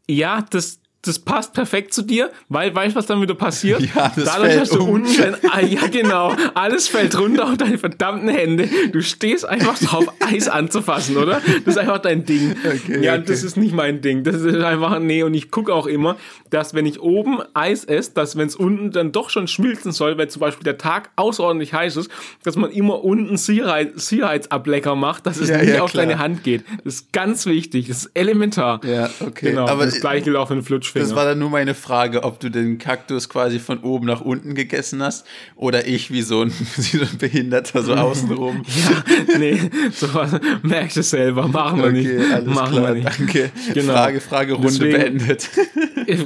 Ja, 0.08 0.46
das, 0.50 0.80
das 1.04 1.18
passt 1.18 1.54
perfekt 1.54 1.94
zu 1.94 2.02
dir, 2.02 2.30
weil 2.50 2.76
weißt 2.76 2.94
du, 2.94 3.00
was 3.00 3.06
dann 3.06 3.22
wieder 3.22 3.36
passiert? 3.36 3.80
Ja, 3.96 4.12
das 4.16 4.26
Dadurch, 4.26 4.50
fällt 4.50 4.62
dass 4.62 4.70
du 4.70 4.84
um. 4.84 4.90
unten 4.90 5.36
ah, 5.50 5.62
ja 5.62 5.88
genau, 5.88 6.36
alles 6.54 6.88
fällt 6.88 7.18
runter 7.18 7.46
auf 7.50 7.58
deine 7.58 7.78
verdammten 7.78 8.30
Hände. 8.30 8.70
Du 8.92 9.02
stehst 9.02 9.46
einfach 9.48 9.80
drauf, 9.80 10.06
Eis 10.20 10.48
anzufassen, 10.48 11.18
oder? 11.18 11.42
Das 11.66 11.76
ist 11.76 11.78
einfach 11.78 12.00
dein 12.00 12.26
Ding. 12.26 12.56
Okay, 12.64 13.04
ja, 13.04 13.14
okay. 13.16 13.24
das 13.28 13.44
ist 13.44 13.56
nicht 13.58 13.74
mein 13.74 14.02
Ding. 14.02 14.24
Das 14.24 14.36
ist 14.42 14.56
einfach, 14.56 15.00
nee, 15.00 15.24
und 15.24 15.34
ich 15.34 15.50
gucke 15.52 15.74
auch 15.74 15.88
immer, 15.88 16.18
dass 16.50 16.74
wenn 16.74 16.86
ich 16.86 17.00
oben 17.02 17.40
Eis 17.54 17.86
esse, 17.86 18.14
dass 18.14 18.36
wenn 18.38 18.48
es 18.48 18.56
unten 18.56 18.92
dann 18.92 19.12
doch 19.12 19.30
schon 19.30 19.48
schmilzen 19.48 19.92
soll, 19.92 20.18
weil 20.18 20.28
zum 20.30 20.42
Beispiel 20.42 20.64
der 20.64 20.78
Tag 20.78 21.10
außerordentlich 21.16 21.74
heiß 21.74 21.96
ist, 21.98 22.12
dass 22.44 22.56
man 22.58 22.72
immer 22.72 23.04
unten 23.04 23.38
Sicherheit, 23.38 24.00
Sicherheitsablecker 24.00 24.96
macht, 24.96 25.26
dass 25.26 25.38
es 25.38 25.50
Ja, 25.50 25.58
nicht 25.60 25.74
ja, 25.74 25.82
auf 25.84 25.92
klar. 25.92 26.06
deine 26.06 26.20
Hand 26.20 26.44
geht. 26.44 26.64
Das 26.84 26.96
ist 26.96 27.14
ganz 27.14 27.46
wichtig, 27.46 27.88
das 27.88 28.06
ist 28.06 28.12
elementar. 28.14 28.82
Ja, 28.86 29.10
okay. 29.22 29.52
Genau, 29.52 29.68
Aber 29.68 29.86
das 29.86 30.00
gleiche 30.00 30.26
gilt 30.26 30.36
auch 30.36 30.50
für 30.50 30.62
Lutschfinger. 30.94 31.06
Das 31.06 31.16
war 31.16 31.26
dann 31.26 31.40
nur 31.40 31.50
meine 31.50 31.74
Frage, 31.76 32.24
ob 32.24 32.40
du 32.40 32.50
den 32.50 32.78
Kaktus 32.78 33.30
quasi 33.30 33.60
von 33.60 33.80
oben 33.80 34.06
nach 34.08 34.22
unten 34.22 34.56
gegessen 34.56 35.02
hast 35.02 35.26
oder 35.56 35.88
ich 35.88 36.12
wie 36.12 36.22
so 36.22 36.42
ein, 36.42 36.52
wie 36.78 36.98
so 36.98 37.04
ein 37.04 37.18
Behinderter 37.18 37.82
so 37.84 37.94
außenrum. 37.94 38.64
ja, 39.30 39.38
nee, 39.38 39.60
sowas 39.92 40.32
merkst 40.64 40.98
du 40.98 41.04
selber, 41.04 41.48
machen 41.48 41.80
wir 41.80 41.86
Okay, 41.90 42.18
nicht. 42.18 42.32
alles 42.34 42.48
machen 42.54 42.72
klar, 42.78 42.88
wir 42.96 43.04
nicht. 43.04 43.20
danke. 43.20 43.52
Genau. 43.74 43.94
Frage, 43.94 44.20
Fragerunde 44.22 44.68
Deswegen- 44.70 45.18
beendet. 45.18 45.50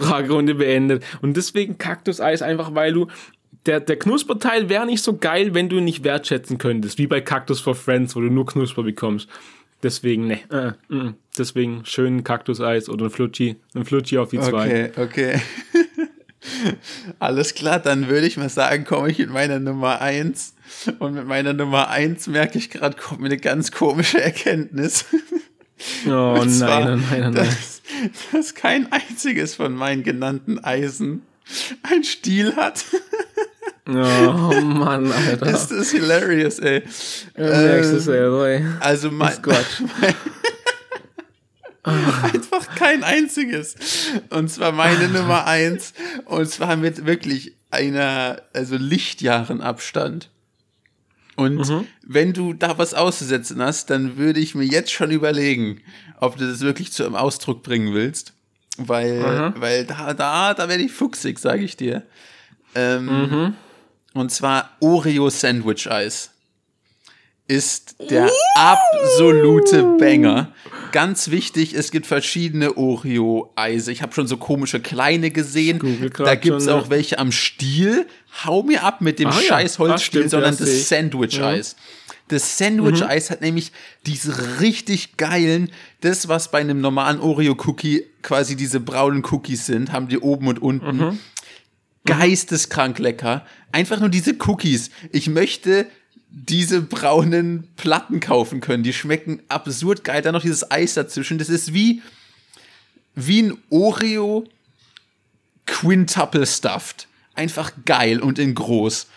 Fragerunde 0.02 0.56
beendet. 0.56 1.04
Und 1.22 1.36
deswegen 1.38 1.78
Kaktuseis 1.78 2.42
einfach, 2.42 2.74
weil 2.74 2.94
du 2.94 3.08
der, 3.66 3.80
der 3.80 3.98
Knusperteil 3.98 4.70
wäre 4.70 4.86
nicht 4.86 5.04
so 5.04 5.18
geil, 5.18 5.54
wenn 5.54 5.70
du 5.70 5.78
ihn 5.78 5.86
nicht 5.86 6.04
wertschätzen 6.04 6.58
könntest, 6.58 6.98
wie 6.98 7.08
bei 7.08 7.22
Cactus 7.22 7.60
for 7.62 7.76
Friends, 7.76 8.16
wo 8.16 8.20
du 8.22 8.28
nur 8.28 8.46
Knusper 8.46 8.84
bekommst. 8.84 9.28
Deswegen, 9.84 10.28
ne, 10.28 10.40
äh, 10.50 10.94
mm, 10.94 11.16
deswegen 11.38 11.86
schön 11.86 12.24
Kaktuseis 12.24 12.90
oder 12.90 13.06
ein 13.06 13.12
Flutschi, 13.12 13.58
ein 13.76 13.86
Flutschi 13.86 14.18
auf 14.18 14.30
die 14.30 14.40
zwei. 14.40 14.90
Okay, 14.90 15.02
okay. 15.02 15.42
Alles 17.20 17.54
klar, 17.54 17.80
dann 17.80 18.08
würde 18.08 18.28
ich 18.28 18.38
mal 18.38 18.50
sagen, 18.50 18.86
komme 18.86 19.12
ich 19.12 19.20
mit 19.20 19.30
meiner 19.30 19.60
Nummer 19.60 20.02
eins 20.02 20.56
Und 21.00 21.14
mit 21.14 21.28
meiner 21.28 21.54
Nummer 21.54 21.90
eins 21.90 22.28
merke 22.28 22.58
ich 22.58 22.70
gerade, 22.70 22.98
kommt 22.98 23.22
mir 23.22 23.28
eine 23.28 23.38
ganz 23.38 23.72
komische 23.72 24.22
Erkenntnis. 24.22 25.06
Oh 26.08 26.38
Und 26.40 26.46
nein, 26.46 26.50
zwar, 26.50 26.86
nein, 26.86 27.04
nein, 27.12 27.22
nein. 27.22 27.34
Dass, 27.34 27.82
dass 28.32 28.56
kein 28.56 28.90
einziges 28.94 29.56
von 29.56 29.74
meinen 29.74 30.04
genannten 30.04 30.60
Eisen 30.60 31.24
ein 31.82 32.06
Stiel 32.06 32.56
hat. 32.56 32.86
Oh 33.86 34.62
Mann, 34.62 35.12
Alter. 35.12 35.46
Das 35.46 35.70
ist 35.72 35.92
hilarious, 35.92 36.60
ey. 36.60 36.84
Du 37.36 37.42
merkst 37.44 37.92
es 37.92 37.94
Ähm, 37.94 38.00
selber, 38.00 38.48
ey. 38.48 38.66
Also 38.80 39.12
mein, 39.12 39.42
Quatsch. 39.42 39.82
einfach 41.84 42.76
kein 42.76 43.04
einziges. 43.04 43.76
Und 44.30 44.50
zwar 44.50 44.72
meine 44.72 45.10
Nummer 45.10 45.46
eins. 45.46 45.94
Und 46.26 46.50
zwar 46.50 46.78
mit 46.78 47.06
wirklich 47.06 47.58
einer, 47.72 48.42
also 48.54 48.78
Lichtjahren 48.78 49.62
Abstand. 49.62 50.30
Und 51.36 51.88
wenn 52.06 52.32
du 52.32 52.54
da 52.54 52.78
was 52.78 52.94
auszusetzen 52.94 53.62
hast, 53.62 53.90
dann 53.90 54.18
würde 54.18 54.40
ich 54.40 54.56
mir 54.56 54.66
jetzt 54.66 54.92
schon 54.92 55.12
überlegen, 55.12 55.82
ob 56.20 56.38
du 56.38 56.48
das 56.48 56.62
wirklich 56.62 56.92
zu 56.94 57.04
einem 57.04 57.16
Ausdruck 57.16 57.64
bringen 57.64 57.94
willst. 57.94 58.34
Weil, 58.78 59.54
weil 59.58 59.86
da, 59.86 60.14
da, 60.14 60.54
da 60.54 60.70
werde 60.70 60.84
ich 60.84 60.92
fuchsig, 60.92 61.40
sage 61.40 61.64
ich 61.64 61.76
dir. 61.76 62.04
Ähm, 62.76 63.56
Und 64.14 64.32
zwar 64.32 64.70
Oreo 64.80 65.30
Sandwich 65.30 65.90
Eis 65.90 66.30
ist 67.48 67.96
der 68.10 68.30
absolute 68.56 69.84
Banger. 70.00 70.54
Ganz 70.92 71.30
wichtig, 71.30 71.74
es 71.74 71.92
gibt 71.92 72.06
verschiedene 72.06 72.78
Oreo-Eise. 72.78 73.92
Ich 73.92 74.02
habe 74.02 74.14
schon 74.14 74.28
so 74.28 74.38
komische 74.38 74.80
kleine 74.80 75.32
gesehen. 75.32 76.12
Da 76.18 76.36
gibt's 76.36 76.66
schon, 76.66 76.74
auch 76.74 76.86
ja. 76.86 76.90
welche 76.90 77.20
am 77.20 77.32
Stiel. 77.32 78.08
Hau 78.46 78.64
mir 78.64 78.84
ab 78.84 79.02
mit 79.02 79.20
dem 79.20 79.28
Ah 79.28 79.36
ja, 79.36 79.42
scheiß 79.42 79.80
Holzstiel, 79.80 80.22
stimmt, 80.22 80.32
sondern 80.32 80.58
das. 80.58 80.90
Sandwich-Eis. 80.90 81.76
Das 82.30 82.58
Sandwich-Eis 82.58 83.30
hat 83.30 83.42
nämlich 83.42 83.72
diese 84.06 84.62
richtig 84.62 85.18
geilen, 85.18 85.70
das, 86.02 86.30
was 86.30 86.50
bei 86.50 86.60
einem 86.60 86.80
normalen 86.80 87.20
Oreo-Cookie 87.20 88.06
quasi 88.22 88.56
diese 88.56 88.80
braunen 88.80 89.24
Cookies 89.30 89.66
sind, 89.66 89.92
haben 89.92 90.08
die 90.08 90.20
oben 90.20 90.48
und 90.48 90.62
unten 90.62 90.98
Mhm. 90.98 91.20
Geisteskrank 92.06 93.00
lecker. 93.00 93.46
Einfach 93.72 94.00
nur 94.00 94.10
diese 94.10 94.36
Cookies. 94.40 94.90
Ich 95.12 95.28
möchte 95.28 95.88
diese 96.30 96.82
braunen 96.82 97.68
Platten 97.76 98.20
kaufen 98.20 98.60
können. 98.60 98.84
Die 98.84 98.94
schmecken 98.94 99.42
absurd 99.50 100.04
geil. 100.04 100.22
Dann 100.22 100.34
noch 100.34 100.42
dieses 100.42 100.70
Eis 100.72 100.96
dazwischen. 100.96 101.38
Das 101.38 101.50
ist 101.50 101.74
wie, 101.74 102.02
wie 103.16 103.44
ein 103.44 103.58
Oreo 103.70 104.46
Quintuple 105.66 106.46
Stuffed. 106.46 107.08
Einfach 107.36 107.72
geil 107.86 108.20
und 108.20 108.40
in 108.40 108.56
groß. 108.56 109.08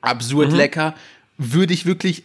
Absurd 0.00 0.52
lecker. 0.52 0.94
Würde 1.36 1.74
ich 1.74 1.86
wirklich 1.86 2.24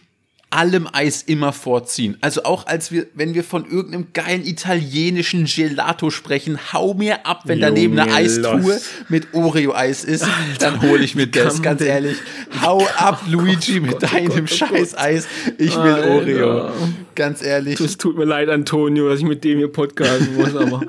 allem 0.50 0.88
Eis 0.92 1.22
immer 1.22 1.52
vorziehen. 1.52 2.16
Also 2.20 2.44
auch 2.44 2.66
als 2.66 2.92
wir, 2.92 3.06
wenn 3.14 3.34
wir 3.34 3.42
von 3.44 3.68
irgendeinem 3.68 4.06
geilen 4.12 4.46
italienischen 4.46 5.44
Gelato 5.44 6.10
sprechen, 6.10 6.58
hau 6.72 6.94
mir 6.94 7.26
ab, 7.26 7.42
wenn 7.46 7.60
daneben 7.60 7.98
eine 7.98 8.12
Eistruhe 8.12 8.60
los. 8.74 8.88
mit 9.08 9.34
Oreo-Eis 9.34 10.04
ist, 10.04 10.24
dann 10.60 10.80
hole 10.82 11.02
ich 11.02 11.14
mir 11.14 11.26
das, 11.26 11.60
ganz 11.62 11.78
denn- 11.80 11.88
ehrlich. 11.88 12.16
Hau 12.62 12.86
ab, 12.96 13.22
Luigi, 13.28 13.80
mit 13.80 13.92
Gott, 13.92 14.04
oh 14.04 14.06
deinem 14.14 14.28
Gott, 14.28 14.42
oh 14.44 14.46
scheiß 14.46 14.96
Eis. 14.96 15.26
Ich 15.58 15.74
will 15.76 15.92
Alter. 15.92 16.10
Oreo. 16.10 16.70
Ganz 17.14 17.42
ehrlich. 17.42 17.80
Es 17.80 17.96
tut 17.98 18.16
mir 18.16 18.24
leid, 18.24 18.48
Antonio, 18.48 19.08
dass 19.08 19.18
ich 19.18 19.26
mit 19.26 19.42
dem 19.44 19.58
hier 19.58 19.68
podcasten 19.68 20.36
muss, 20.36 20.54
aber 20.54 20.82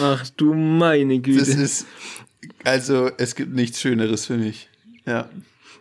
ach 0.00 0.24
du 0.36 0.54
meine 0.54 1.20
Das 1.20 1.24
Güte. 1.46 1.60
ist, 1.60 1.86
also, 2.64 3.10
es 3.18 3.34
gibt 3.34 3.54
nichts 3.54 3.80
Schöneres 3.80 4.26
für 4.26 4.36
mich. 4.38 4.68
Ja. 5.06 5.28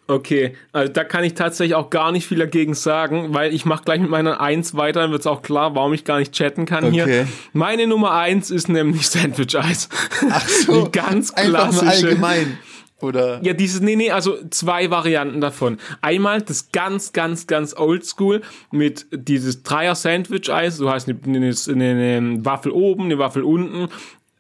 Okay, 0.06 0.56
also 0.74 0.92
da 0.92 1.04
kann 1.06 1.24
ich 1.24 1.34
tatsächlich 1.34 1.76
auch 1.76 1.90
gar 1.90 2.12
nicht 2.12 2.28
viel 2.28 2.38
dagegen 2.40 2.74
sagen, 2.74 3.34
weil 3.34 3.54
ich 3.54 3.66
mache 3.66 3.86
gleich 3.86 4.02
mit 4.02 4.10
meiner 4.10 4.42
Eins 4.42 4.76
weiter, 4.76 5.02
dann 5.02 5.12
wird 5.12 5.22
es 5.22 5.28
auch 5.28 5.42
klar, 5.42 5.76
warum 5.76 5.94
ich 5.94 6.04
gar 6.04 6.20
nicht 6.20 6.34
chatten 6.34 6.66
kann 6.66 6.84
Okay. 6.84 7.04
hier. 7.06 7.28
Meine 7.54 7.88
Nummer 7.88 8.12
eins 8.12 8.52
ist 8.52 8.68
nämlich 8.68 9.08
Sandwich-Eis. 9.10 9.88
Ach 10.30 10.48
so. 10.48 10.84
Die 10.86 10.92
ganz 10.92 11.32
Einfach 11.32 11.70
klassische. 11.70 12.08
allgemein. 12.08 12.58
Oder? 13.00 13.40
Ja, 13.44 13.54
dieses, 13.54 13.82
nee, 13.82 13.96
nee, 13.96 14.12
also 14.12 14.38
zwei 14.50 14.90
Varianten 14.90 15.42
davon. 15.42 15.78
Einmal 16.02 16.42
das 16.42 16.72
ganz, 16.72 17.12
ganz, 17.12 17.48
ganz 17.48 17.74
oldschool 17.76 18.42
mit 18.72 19.06
dieses 19.12 19.64
Dreier-Sandwich-Eis. 19.64 20.78
Du 20.78 20.90
hast 20.90 21.10
eine, 21.10 21.18
eine, 21.26 21.54
eine 21.68 22.46
Waffel 22.46 22.72
oben, 22.72 23.06
eine 23.06 23.18
Waffel 23.20 23.44
unten, 23.44 23.90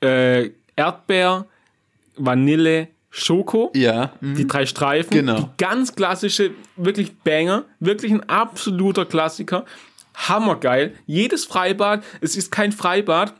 äh, 0.02 0.50
Erdbeer, 0.76 1.46
Vanille, 2.16 2.88
Schoko. 3.16 3.72
Ja. 3.76 4.14
mhm. 4.22 4.34
Die 4.34 4.48
drei 4.48 4.66
Streifen. 4.66 5.12
Genau. 5.12 5.40
Die 5.40 5.46
ganz 5.60 5.94
klassische, 5.94 6.52
wirklich 6.76 7.16
Banger. 7.20 7.66
Wirklich 7.80 8.12
ein 8.12 8.28
absoluter 8.28 9.06
Klassiker. 9.06 9.66
Hammergeil. 10.16 10.96
Jedes 11.06 11.46
Freibad, 11.46 12.04
es 12.22 12.36
ist 12.36 12.52
kein 12.52 12.72
Freibad. 12.72 13.36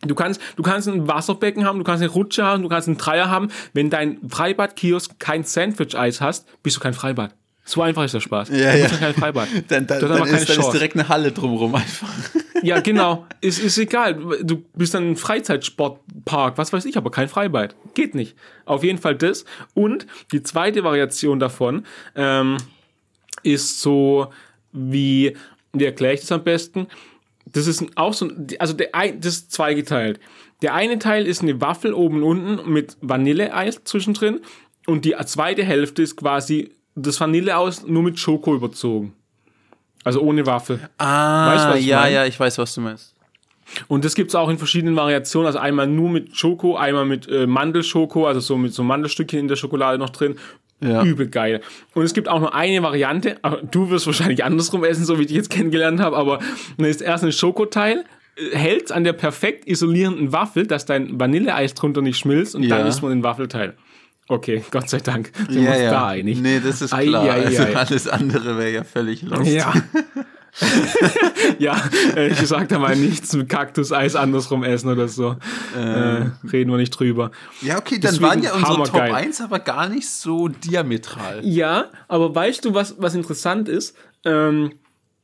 Du 0.00 0.14
kannst, 0.14 0.40
du 0.56 0.62
kannst 0.62 0.88
ein 0.88 1.06
Wasserbecken 1.06 1.66
haben, 1.66 1.78
du 1.78 1.84
kannst 1.84 2.02
eine 2.02 2.10
Rutsche 2.10 2.42
haben, 2.42 2.62
du 2.62 2.70
kannst 2.70 2.88
einen 2.88 2.96
Dreier 2.96 3.28
haben. 3.28 3.48
Wenn 3.74 3.90
dein 3.90 4.18
Freibad-Kiosk 4.28 5.18
kein 5.18 5.44
Sandwich-Eis 5.44 6.22
hast, 6.22 6.46
bist 6.62 6.76
du 6.76 6.80
kein 6.80 6.94
Freibad. 6.94 7.34
So 7.64 7.80
einfach 7.82 8.04
ist 8.04 8.14
der 8.14 8.20
Spaß. 8.20 8.48
Ja, 8.48 8.72
du 8.72 8.78
ja. 8.78 8.88
kein 8.88 9.14
Freibad. 9.14 9.48
Dann, 9.68 9.86
dann, 9.86 10.00
dann, 10.00 10.26
ist, 10.26 10.48
dann 10.48 10.58
ist 10.58 10.70
direkt 10.70 10.94
eine 10.96 11.08
Halle 11.08 11.32
drumrum 11.32 11.74
einfach. 11.74 12.08
Ja, 12.64 12.78
genau. 12.78 13.26
Ist, 13.40 13.58
ist 13.58 13.76
egal. 13.76 14.14
Du 14.44 14.62
bist 14.74 14.94
dann 14.94 15.10
ein 15.10 15.16
Freizeitsportpark, 15.16 16.58
was 16.58 16.72
weiß 16.72 16.84
ich, 16.84 16.96
aber 16.96 17.10
kein 17.10 17.28
Freibad. 17.28 17.74
Geht 17.94 18.14
nicht. 18.14 18.36
Auf 18.66 18.84
jeden 18.84 18.98
Fall 18.98 19.16
das. 19.16 19.44
Und 19.74 20.06
die 20.30 20.44
zweite 20.44 20.84
Variation 20.84 21.40
davon 21.40 21.84
ähm, 22.14 22.58
ist 23.42 23.80
so 23.80 24.28
wie, 24.70 25.36
wie 25.72 25.84
erkläre 25.84 26.14
ich 26.14 26.20
das 26.20 26.30
am 26.30 26.44
besten? 26.44 26.86
Das 27.46 27.66
ist 27.66 27.84
auch 27.96 28.14
so, 28.14 28.30
also 28.60 28.74
der, 28.74 28.90
das 29.18 29.34
ist 29.34 29.50
zweigeteilt. 29.50 30.20
Der 30.62 30.74
eine 30.74 31.00
Teil 31.00 31.26
ist 31.26 31.42
eine 31.42 31.60
Waffel 31.60 31.92
oben 31.92 32.22
und 32.22 32.46
unten 32.46 32.72
mit 32.72 32.96
Vanilleeis 33.00 33.82
zwischendrin 33.82 34.40
und 34.86 35.04
die 35.04 35.16
zweite 35.26 35.64
Hälfte 35.64 36.02
ist 36.02 36.16
quasi 36.16 36.70
das 36.94 37.20
Vanilleeis 37.20 37.86
nur 37.86 38.02
mit 38.02 38.18
Schoko 38.18 38.54
überzogen. 38.54 39.12
Also 40.04 40.20
ohne 40.20 40.44
Waffel. 40.46 40.80
Ah, 40.98 41.54
Weißt 41.54 41.68
was 41.68 41.76
ich 41.78 41.86
ja, 41.86 42.00
mein? 42.00 42.12
ja, 42.12 42.26
ich 42.26 42.38
weiß, 42.38 42.58
was 42.58 42.74
du 42.74 42.80
meinst. 42.80 43.14
Und 43.88 44.04
das 44.04 44.14
gibt's 44.14 44.34
auch 44.34 44.48
in 44.48 44.58
verschiedenen 44.58 44.96
Variationen. 44.96 45.46
Also 45.46 45.58
einmal 45.60 45.86
nur 45.86 46.10
mit 46.10 46.36
Schoko, 46.36 46.76
einmal 46.76 47.04
mit 47.06 47.28
äh, 47.28 47.46
Mandelschoko, 47.46 48.26
also 48.26 48.40
so 48.40 48.58
mit 48.58 48.74
so 48.74 48.82
Mandelstückchen 48.82 49.38
in 49.38 49.48
der 49.48 49.56
Schokolade 49.56 49.98
noch 49.98 50.10
drin. 50.10 50.34
Ja. 50.80 51.04
Übel 51.04 51.28
geil. 51.28 51.60
Und 51.94 52.02
es 52.02 52.12
gibt 52.12 52.28
auch 52.28 52.40
nur 52.40 52.54
eine 52.54 52.82
Variante. 52.82 53.36
aber 53.42 53.58
Du 53.62 53.88
wirst 53.90 54.06
wahrscheinlich 54.08 54.42
andersrum 54.42 54.82
essen, 54.82 55.04
so 55.04 55.16
wie 55.18 55.22
ich 55.22 55.28
dich 55.28 55.36
jetzt 55.36 55.50
kennengelernt 55.50 56.00
habe. 56.00 56.16
Aber 56.16 56.40
dann 56.76 56.86
ist 56.86 57.00
erst 57.00 57.22
ein 57.22 57.30
Schokoteil, 57.30 58.04
äh, 58.36 58.56
hält's 58.56 58.90
an 58.90 59.04
der 59.04 59.12
perfekt 59.12 59.68
isolierenden 59.68 60.32
Waffel, 60.32 60.66
dass 60.66 60.84
dein 60.84 61.20
Vanilleeis 61.20 61.74
drunter 61.74 62.02
nicht 62.02 62.18
schmilzt 62.18 62.56
und 62.56 62.64
Ja. 62.64 62.78
dann 62.78 62.86
isst 62.88 63.00
man 63.00 63.12
den 63.12 63.22
Waffelteil. 63.22 63.74
Okay, 64.32 64.64
Gott 64.70 64.88
sei 64.88 64.98
Dank. 64.98 65.30
Sind 65.36 65.56
wir 65.56 65.62
Ja, 65.62 65.70
uns 65.72 65.82
ja. 65.82 65.90
da 65.90 66.06
einig. 66.08 66.40
Nee, 66.40 66.60
das 66.64 66.80
ist 66.80 66.96
klar. 66.96 67.24
ei, 67.24 67.30
also 67.30 67.62
ei. 67.64 67.76
alles 67.76 68.08
andere 68.08 68.56
wäre 68.56 68.70
ja 68.70 68.84
völlig 68.84 69.20
lost. 69.22 69.50
Ja. 69.50 69.74
ja, 71.58 71.76
äh, 72.16 72.28
ich 72.28 72.46
sag 72.46 72.68
da 72.68 72.78
mal 72.78 72.96
nichts 72.96 73.34
mit 73.34 73.48
Kaktuseis 73.50 74.16
andersrum 74.16 74.64
essen 74.64 74.90
oder 74.90 75.08
so. 75.08 75.36
Äh, 75.76 76.30
reden 76.50 76.70
wir 76.70 76.78
nicht 76.78 76.90
drüber. 76.90 77.30
Ja, 77.60 77.78
okay, 77.78 77.98
dann 77.98 78.12
Deswegen 78.12 78.22
waren 78.22 78.42
ja 78.42 78.54
unsere 78.54 78.76
Top 78.76 78.92
hammergeil. 78.94 79.14
1 79.14 79.40
aber 79.42 79.58
gar 79.58 79.88
nicht 79.88 80.08
so 80.08 80.48
diametral. 80.48 81.40
Ja, 81.42 81.90
aber 82.08 82.34
weißt 82.34 82.64
du, 82.64 82.72
was, 82.74 82.96
was 82.98 83.14
interessant 83.14 83.68
ist? 83.68 83.96
Ähm, 84.24 84.72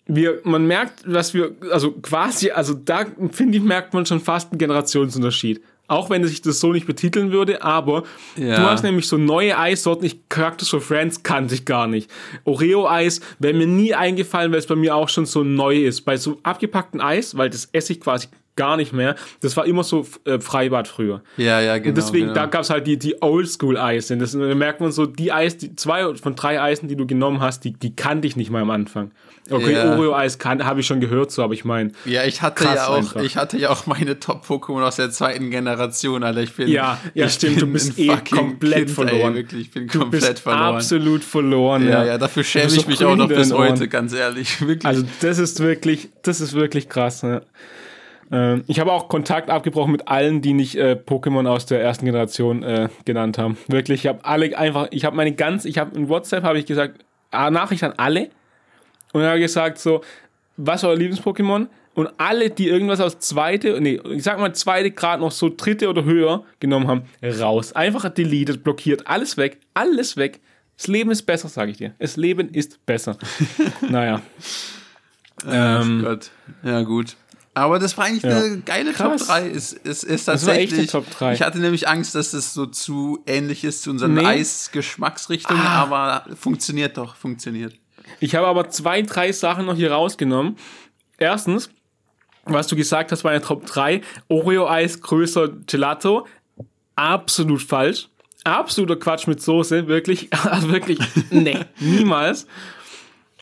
wir, 0.07 0.41
man 0.45 0.67
merkt, 0.67 1.07
dass 1.07 1.33
wir, 1.35 1.53
also 1.73 1.93
quasi, 1.93 2.51
also 2.51 2.75
da 2.75 3.05
finde 3.31 3.59
ich, 3.59 3.65
merkt 3.65 3.95
man 3.95 4.05
schon 4.07 4.21
fast 4.21 4.53
einen 4.53 4.59
Generationsunterschied. 4.59 5.63
Auch 5.89 6.11
wenn 6.11 6.25
sich 6.25 6.43
das 6.43 6.61
so 6.61 6.73
nicht 6.73 6.87
betiteln 6.87 7.33
würde, 7.33 7.63
aber 7.63 8.05
Ja. 8.37 8.57
du 8.57 8.63
hast 8.63 8.83
nämlich 8.83 9.09
so 9.09 9.17
neue 9.17 9.59
Eissorten, 9.59 10.05
ich 10.05 10.29
Cactus 10.29 10.69
for 10.69 10.81
Friends 10.81 11.23
kannte 11.23 11.55
ich 11.55 11.65
gar 11.65 11.87
nicht. 11.87 12.11
Oreo-Eis 12.45 13.21
wäre 13.39 13.55
mir 13.55 13.67
nie 13.67 13.95
eingefallen, 13.95 14.53
weil 14.53 14.59
es 14.59 14.67
bei 14.67 14.77
mir 14.77 14.95
auch 14.95 15.09
schon 15.09 15.27
so 15.27 15.43
neu 15.43 15.77
ist. 15.77 16.03
Bei 16.03 16.17
so 16.17 16.39
abgepackten 16.43 17.01
Eis, 17.01 17.37
weil 17.37 17.51
das 17.51 17.69
esse 17.73 17.95
ich 17.95 18.01
quasi 18.01 18.29
gar 18.55 18.77
nicht 18.77 18.93
mehr. 18.93 19.15
Das 19.41 19.57
war 19.57 19.65
immer 19.67 19.85
so 19.85 20.05
äh, 20.25 20.41
Freibad 20.41 20.89
früher. 20.89 21.23
Ja, 21.37 21.61
ja, 21.61 21.79
genau. 21.79 21.91
Und 21.91 21.97
deswegen, 21.97 22.27
genau. 22.27 22.35
da 22.35 22.47
gab 22.47 22.63
es 22.63 22.71
halt 22.71 22.87
die, 22.87 22.99
die 22.99 23.23
Oldschool-Eisen. 23.23 24.19
Das 24.19 24.33
da 24.33 24.39
merkt 24.55 24.81
man 24.81 24.93
so, 24.93 25.07
die 25.07 25.33
Eis, 25.33 25.57
die 25.57 25.75
zwei 25.77 26.15
von 26.17 26.35
drei 26.35 26.61
Eisen, 26.61 26.89
die 26.89 26.97
du 26.97 27.07
genommen 27.07 27.41
hast, 27.41 27.65
die, 27.65 27.73
die 27.73 27.95
kannte 27.95 28.27
ich 28.27 28.37
nicht 28.37 28.51
mal 28.51 28.61
am 28.61 28.71
Anfang. 28.71 29.13
Okay, 29.51 29.73
Ja. 29.73 29.93
Oreo-Eis 29.95 30.39
habe 30.45 30.81
ich 30.81 30.87
schon 30.87 31.01
gehört, 31.01 31.31
so, 31.31 31.43
aber 31.43 31.55
ich 31.55 31.65
meine, 31.65 31.93
Ja, 32.05 32.25
ich 32.25 32.43
hatte 32.43 32.65
ja 32.65 32.89
auch, 32.89 32.97
einfach. 32.99 33.23
ich 33.23 33.37
hatte 33.37 33.59
ja 33.59 33.71
auch 33.71 33.87
meine 33.87 34.19
Top-Pokémon 34.21 34.83
aus 34.83 34.97
der 34.97 35.11
zweiten 35.11 35.51
Generation, 35.51 36.23
Alter. 36.23 36.41
Ich 36.43 36.55
bin, 36.55 36.69
Ja, 36.69 36.99
ja, 37.15 37.29
stimmt, 37.29 37.57
du 37.61 37.67
bin 37.67 37.73
bist 37.75 37.99
ein 37.99 38.05
eh 38.11 38.17
komplett 38.31 38.91
verloren. 38.91 39.33
Ey, 39.33 39.43
wirklich, 39.43 39.61
ich 39.63 39.71
bin 39.71 39.87
du 39.89 40.01
komplett 40.01 40.23
bist 40.29 40.39
verloren. 40.41 40.75
absolut 40.77 41.25
verloren. 41.25 41.89
ja, 41.89 42.05
ja, 42.05 42.19
dafür 42.19 42.45
schäme 42.45 42.65
bist 42.67 42.77
ich 42.79 42.87
mich 42.87 43.05
auch 43.05 43.17
noch 43.17 43.29
bis 43.29 43.53
heute, 43.53 43.89
ganz 43.89 44.13
ehrlich. 44.13 44.61
Wirklich. 44.67 44.85
Also 44.85 45.05
das 45.21 45.39
ist 45.39 45.61
wirklich, 45.61 46.09
das 46.23 46.41
ist 46.41 46.53
wirklich 46.55 46.89
krass. 46.89 47.23
Ne? 47.23 47.43
Ähm, 48.31 48.65
ich 48.67 48.81
habe 48.81 48.93
auch 48.93 49.09
Kontakt 49.09 49.51
abgebrochen 49.51 49.93
mit 49.93 50.09
allen, 50.09 50.43
die 50.43 50.53
nicht 50.53 50.77
äh, 50.77 50.97
Pokémon 51.03 51.47
aus 51.49 51.67
der 51.67 51.81
ersten 51.83 52.05
Generation 52.05 52.63
äh, 52.63 52.89
genannt 53.05 53.39
haben. 53.39 53.57
Wirklich, 53.69 54.01
ich 54.05 54.07
habe 54.07 54.25
alle 54.25 54.57
einfach, 54.59 54.89
ich 54.91 55.05
habe 55.05 55.17
meine 55.17 55.33
ganz, 55.33 55.65
ich 55.65 55.79
habe 55.79 55.97
in 55.97 56.09
WhatsApp 56.09 56.45
habe 56.45 56.59
ich 56.59 56.67
gesagt, 56.67 57.05
ah, 57.31 57.51
Nachricht 57.51 57.83
an 57.85 57.95
alle 57.97 58.29
und 59.19 59.27
habe 59.29 59.39
gesagt 59.41 59.79
so, 59.79 60.03
was 60.57 60.83
war 60.83 60.91
euer 60.91 60.97
Lieblings-Pokémon? 60.97 61.67
Und 61.95 62.09
alle, 62.19 62.51
die 62.51 62.69
irgendwas 62.69 63.01
aus 63.01 63.19
zweite, 63.19 63.81
nee, 63.81 64.01
ich 64.15 64.23
sag 64.23 64.39
mal 64.39 64.55
zweite 64.55 64.91
Grad 64.93 65.19
noch 65.21 65.33
so 65.33 65.53
dritte 65.55 65.89
oder 65.89 66.05
höher 66.05 66.45
genommen 66.61 66.87
haben, 66.87 67.03
raus. 67.41 67.73
Einfach 67.73 68.09
deleted, 68.11 68.63
blockiert, 68.63 69.07
alles 69.09 69.37
weg, 69.37 69.59
alles 69.75 70.17
weg. 70.17 70.41
Das 70.77 70.87
Leben 70.87 71.11
ist 71.11 71.23
besser, 71.23 71.49
sage 71.49 71.73
ich 71.73 71.79
dir. 71.79 71.95
Das 71.99 72.17
Leben 72.17 72.51
ist 72.51 72.85
besser. 72.87 73.19
naja. 73.89 74.23
ähm, 75.49 76.03
Gott. 76.05 76.31
Ja, 76.63 76.83
gut. 76.83 77.17
Aber 77.55 77.81
das 77.81 77.99
war 77.99 78.05
eigentlich 78.05 78.23
Ja. 78.23 78.39
eine 78.39 78.59
geile 78.61 78.93
Krass. 78.93 79.21
Top 79.23 79.29
3. 79.29 79.51
Es, 79.51 79.73
es 79.73 80.05
ist 80.05 80.29
Das 80.29 80.47
war 80.47 80.55
echt 80.55 80.71
tatsächlich. 80.71 80.91
Top 80.93 81.11
3. 81.11 81.33
Ich 81.35 81.43
hatte 81.43 81.59
nämlich 81.59 81.89
Angst, 81.89 82.15
dass 82.15 82.33
es 82.33 82.55
so 82.55 82.67
zu 82.67 83.21
ähnlich 83.27 83.65
ist 83.65 83.83
zu 83.83 83.91
unseren 83.91 84.15
Nee. 84.15 84.25
Eisgeschmacksrichtungen, 84.25 85.61
Ah. 85.63 85.83
aber 85.83 86.27
funktioniert 86.37 86.97
doch, 86.97 87.17
funktioniert. 87.17 87.75
Ich 88.21 88.35
habe 88.35 88.47
aber 88.47 88.69
zwei, 88.69 89.03
drei 89.03 89.33
Sachen 89.33 89.67
noch 89.67 89.77
hier 89.77 89.93
rausgenommen. 89.93 90.57
Erstens, 91.19 91.71
was 92.45 92.67
du 92.67 92.77
gesagt 92.77 93.13
hast 93.13 93.23
bei 93.23 93.33
der 93.33 93.43
Top 93.43 93.67
3, 93.67 94.01
Oreo-Eis 94.29 95.01
größer 95.01 95.49
Gelato. 95.67 96.27
Absolut 96.97 97.63
falsch. 97.63 98.09
Absoluter 98.45 98.97
Quatsch 98.97 99.27
mit 99.27 99.43
Soße. 99.43 99.89
Wirklich, 99.89 100.33
also 100.45 100.71
wirklich, 100.71 100.99
nee, 101.31 101.59
niemals. 101.81 102.47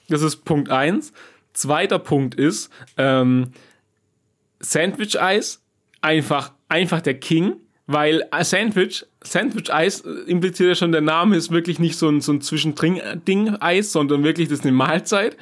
Das 0.09 0.23
ist 0.23 0.45
Punkt 0.45 0.71
1. 0.71 1.13
Zweiter 1.53 1.99
Punkt 1.99 2.35
ist, 2.35 2.71
ähm, 2.97 3.53
Sandwich-Eis, 4.61 5.63
einfach, 6.01 6.53
einfach 6.69 7.01
der 7.01 7.19
King, 7.19 7.57
weil 7.87 8.25
Sandwich, 8.43 9.07
Sandwich-Eis 9.23 10.01
impliziert 10.01 10.69
ja 10.71 10.75
schon, 10.75 10.93
der 10.93 11.01
Name 11.01 11.37
ist 11.37 11.51
wirklich 11.51 11.79
nicht 11.79 11.97
so 11.97 12.09
ein, 12.09 12.21
so 12.21 12.33
ein 12.33 12.41
Zwischendring-Ding-Eis, 12.41 13.93
sondern 13.93 14.25
wirklich, 14.25 14.49
das 14.49 14.59
ist 14.59 14.65
eine 14.65 14.73
Mahlzeit. 14.73 15.37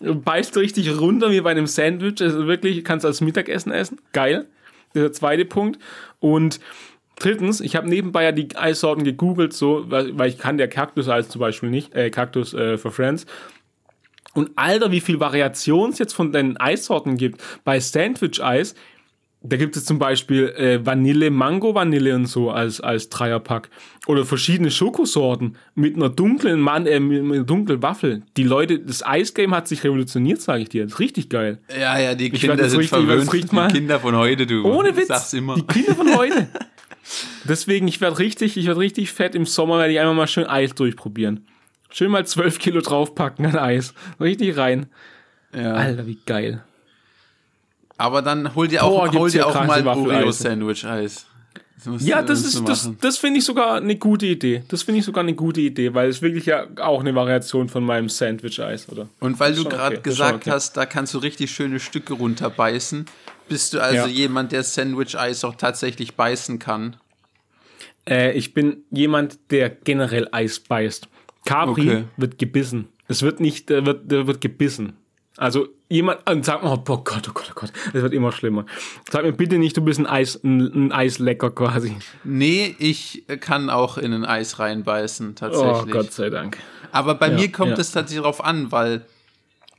Beißt 0.00 0.56
richtig 0.56 0.98
runter 0.98 1.30
wie 1.30 1.42
bei 1.42 1.50
einem 1.50 1.66
Sandwich, 1.66 2.22
also 2.22 2.46
wirklich, 2.46 2.84
kannst 2.84 3.04
als 3.04 3.20
Mittagessen 3.20 3.70
essen. 3.70 4.00
Geil. 4.12 4.46
Das 4.92 5.02
ist 5.02 5.08
der 5.08 5.12
zweite 5.12 5.44
Punkt. 5.44 5.78
Und 6.20 6.58
drittens, 7.16 7.60
ich 7.60 7.76
habe 7.76 7.88
nebenbei 7.88 8.24
ja 8.24 8.32
die 8.32 8.56
Eissorten 8.56 9.04
gegoogelt, 9.04 9.52
so, 9.52 9.84
weil, 9.90 10.18
weil 10.18 10.30
ich 10.30 10.38
kann 10.38 10.56
der 10.56 10.68
Kaktus-Eis 10.68 11.28
zum 11.28 11.40
Beispiel 11.40 11.68
nicht, 11.68 11.94
äh, 11.94 12.08
Kaktus 12.08 12.54
äh, 12.54 12.78
for 12.78 12.92
Friends. 12.92 13.26
Und 14.32 14.52
Alter, 14.56 14.90
wie 14.90 15.00
viel 15.00 15.20
Variation 15.20 15.90
es 15.90 15.98
jetzt 15.98 16.14
von 16.14 16.32
den 16.32 16.56
Eissorten 16.56 17.18
gibt. 17.18 17.42
Bei 17.64 17.78
Sandwich-Eis, 17.78 18.74
da 19.42 19.56
gibt 19.56 19.74
es 19.76 19.84
zum 19.86 19.98
Beispiel 19.98 20.48
äh, 20.50 20.84
Vanille, 20.84 21.30
Mango 21.30 21.74
Vanille 21.74 22.14
und 22.14 22.26
so 22.26 22.50
als, 22.50 22.80
als 22.80 23.08
Dreierpack. 23.08 23.70
Oder 24.06 24.24
verschiedene 24.26 24.70
Schokosorten 24.70 25.56
mit 25.74 25.96
einer 25.96 26.10
dunklen 26.10 26.60
Mann, 26.60 26.86
äh, 26.86 27.00
mit 27.00 27.22
einer 27.22 27.44
dunklen 27.44 27.82
Waffel. 27.82 28.22
Die 28.36 28.42
Leute, 28.42 28.78
das 28.80 29.02
Eisgame 29.04 29.56
hat 29.56 29.66
sich 29.68 29.82
revolutioniert, 29.82 30.42
sage 30.42 30.62
ich 30.62 30.68
dir. 30.68 30.84
Das 30.84 30.92
ist 30.94 30.98
richtig 31.00 31.30
geil. 31.30 31.58
Ja, 31.70 31.98
ja, 31.98 32.14
die 32.14 32.28
Kinder 32.30 32.68
sind 32.68 32.80
richtig- 32.80 32.98
verwöhnt. 32.98 33.32
richtig 33.32 33.50
Die 33.50 33.72
Kinder 33.78 33.98
von 34.00 34.14
heute, 34.16 34.46
du. 34.46 34.62
Ohne 34.64 34.94
Witz. 34.96 35.08
Sag's 35.08 35.32
immer. 35.32 35.54
Die 35.54 35.62
Kinder 35.62 35.94
von 35.94 36.14
heute. 36.16 36.48
Deswegen, 37.48 37.88
ich 37.88 38.00
werde 38.00 38.18
richtig, 38.18 38.56
ich 38.56 38.66
werde 38.66 38.80
richtig 38.80 39.10
fett. 39.12 39.34
Im 39.34 39.46
Sommer 39.46 39.78
werde 39.78 39.92
ich 39.92 40.00
einfach 40.00 40.14
mal 40.14 40.26
schön 40.26 40.46
Eis 40.46 40.74
durchprobieren. 40.74 41.46
Schön 41.92 42.10
mal 42.10 42.24
12 42.26 42.58
Kilo 42.58 42.80
draufpacken 42.82 43.46
an 43.46 43.56
Eis. 43.56 43.94
Richtig 44.20 44.56
rein. 44.56 44.86
ja. 45.54 45.72
Alter, 45.72 46.06
wie 46.06 46.18
geil. 46.26 46.62
Aber 48.00 48.22
dann 48.22 48.54
hol 48.54 48.66
dir 48.66 48.80
Boah, 48.80 49.08
auch, 49.08 49.14
hol 49.14 49.30
dir 49.30 49.46
auch 49.46 49.54
mal 49.66 49.80
ein. 49.80 49.86
Oreo-Sandwich-Eis. 49.86 51.26
Ja, 51.98 52.22
das 52.22 52.44
ist, 52.44 52.66
das, 52.66 52.90
das 52.98 53.18
finde 53.18 53.38
ich 53.40 53.44
sogar 53.44 53.76
eine 53.76 53.96
gute 53.96 54.24
Idee. 54.24 54.62
Das 54.68 54.82
finde 54.82 55.00
ich 55.00 55.04
sogar 55.04 55.22
eine 55.22 55.34
gute 55.34 55.60
Idee, 55.60 55.92
weil 55.92 56.08
es 56.08 56.22
wirklich 56.22 56.46
ja 56.46 56.66
auch 56.80 57.00
eine 57.00 57.14
Variation 57.14 57.68
von 57.68 57.84
meinem 57.84 58.08
Sandwich-Eis, 58.08 58.88
oder? 58.90 59.08
Und 59.18 59.38
weil 59.38 59.54
du 59.54 59.64
gerade 59.64 59.96
okay, 59.96 60.02
gesagt 60.02 60.42
okay. 60.42 60.50
hast, 60.50 60.78
da 60.78 60.86
kannst 60.86 61.12
du 61.12 61.18
richtig 61.18 61.50
schöne 61.50 61.78
Stücke 61.78 62.14
runterbeißen, 62.14 63.04
bist 63.48 63.74
du 63.74 63.80
also 63.82 63.96
Ja. 63.96 64.06
jemand, 64.06 64.52
der 64.52 64.62
Sandwich-Eis 64.62 65.44
auch 65.44 65.56
tatsächlich 65.56 66.14
beißen 66.16 66.58
kann. 66.58 66.96
Äh, 68.08 68.32
ich 68.32 68.54
bin 68.54 68.84
jemand, 68.90 69.38
der 69.50 69.68
generell 69.68 70.26
Eis 70.32 70.58
beißt. 70.60 71.06
Capri 71.44 71.70
Okay. 71.82 72.04
wird 72.16 72.38
gebissen. 72.38 72.88
Es 73.08 73.20
wird 73.22 73.40
nicht, 73.40 73.68
der 73.68 73.84
wird, 73.84 74.10
der 74.10 74.26
wird 74.26 74.40
gebissen. 74.40 74.94
Also 75.36 75.68
jemand, 75.90 76.28
und 76.30 76.44
sag 76.46 76.62
mal, 76.62 76.72
oh 76.72 76.78
Gott, 76.78 77.28
oh 77.28 77.32
Gott, 77.34 77.48
oh 77.50 77.54
Gott, 77.54 77.72
es 77.88 77.92
wird 78.00 78.14
immer 78.14 78.32
schlimmer. 78.32 78.64
Sag 79.10 79.24
mir 79.24 79.32
bitte 79.32 79.58
nicht, 79.58 79.76
du 79.76 79.82
bist 79.82 79.98
ein 79.98 80.06
Eis, 80.06 80.40
ein, 80.42 80.60
ein 80.86 80.92
Eislecker 80.92 81.50
quasi. 81.50 81.96
Nee, 82.24 82.74
ich 82.78 83.24
kann 83.40 83.68
auch 83.68 83.98
in 83.98 84.14
ein 84.14 84.24
Eis 84.24 84.58
reinbeißen, 84.58 85.30
Oh 85.30 85.34
tatsächlich. 85.34 85.92
Gott 85.92 86.12
sei 86.12 86.30
Dank. 86.30 86.56
Aber 86.92 87.14
bei 87.16 87.28
Ja, 87.28 87.34
mir 87.36 87.52
kommt 87.52 87.72
ja. 87.72 87.78
es 87.78 87.92
tatsächlich 87.92 88.22
darauf 88.22 88.42
an, 88.42 88.72
weil 88.72 89.04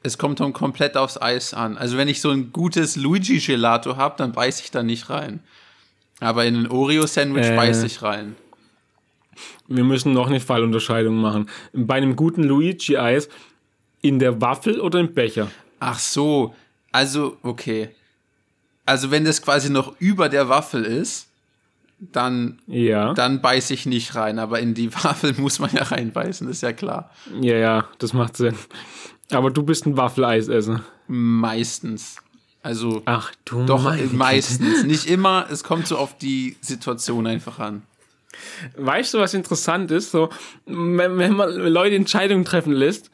es 0.03 0.18
kommt 0.18 0.39
dann 0.39 0.53
komplett 0.53 0.97
aufs 0.97 1.20
Eis 1.22 1.53
an. 1.53 1.78
Also 1.78 1.97
wenn 1.97 2.07
ich 2.07 2.22
so 2.22 2.30
ein 2.30 2.51
gutes 2.51 2.95
Luigi-Gelato 2.95 3.97
habe, 3.97 4.16
dann 4.18 4.32
beiß 4.34 4.62
ich 4.62 4.72
da 4.72 4.84
nicht 4.84 5.09
rein. 5.09 5.39
Aber 6.20 6.45
in 6.45 6.55
ein 6.55 6.68
Oreo-Sandwich 6.68 7.47
Äh. 7.47 7.55
beiß 7.55 7.84
ich 7.84 8.01
rein. 8.01 8.36
Wir 9.68 9.84
müssen 9.84 10.14
noch 10.14 10.28
eine 10.28 10.39
Fallunterscheidung 10.39 11.16
machen. 11.16 11.49
Bei 11.74 11.95
einem 11.95 12.16
guten 12.16 12.43
Luigi-Eis 12.43 13.30
in 14.01 14.20
der 14.20 14.41
Waffel 14.41 14.80
oder 14.80 14.99
im 14.99 15.14
Becher? 15.14 15.47
Ach 15.84 15.98
so, 15.98 16.54
also 16.92 17.38
okay. 17.42 17.90
Also 18.86 19.10
wenn 19.10 19.26
das 19.26 19.42
quasi 19.42 19.70
noch 19.72 19.96
über 20.00 20.30
der 20.30 20.48
Waffel 20.48 20.86
ist, 20.86 21.28
dann, 22.00 22.60
Ja. 22.68 23.14
dann 23.14 23.42
beiß 23.42 23.72
ich 23.72 23.86
nicht 23.88 24.14
rein. 24.16 24.38
Aber 24.40 24.60
in 24.60 24.74
die 24.76 24.94
Waffel 25.04 25.34
muss 25.38 25.58
man 25.60 25.72
ja 25.74 25.84
reinbeißen, 25.84 26.48
ist 26.50 26.62
ja 26.62 26.72
klar. 26.72 27.10
Ja, 27.42 27.56
ja, 27.58 27.88
das 27.98 28.14
macht 28.14 28.38
Sinn. 28.38 28.56
Aber 29.32 29.50
du 29.50 29.64
bist 29.64 29.86
ein 29.88 29.98
Waffeleisesser. 29.98 30.84
Meistens. 31.08 32.18
Also 32.62 33.02
Ach 33.06 33.32
du 33.46 33.66
doch 33.66 33.84
meistens. 34.12 34.84
Nicht 34.84 35.08
immer, 35.08 35.48
es 35.50 35.64
kommt 35.64 35.88
so 35.88 35.98
auf 35.98 36.16
die 36.18 36.58
Situation 36.62 37.26
einfach 37.26 37.58
an. 37.58 37.82
Weißt 38.78 39.14
du, 39.16 39.18
was 39.18 39.34
interessant 39.34 39.90
ist? 39.90 40.12
So, 40.12 40.30
wenn 40.68 41.34
man 41.36 41.50
Leute 41.56 41.96
Entscheidungen 41.96 42.46
treffen 42.46 42.74
lässt 42.74 43.10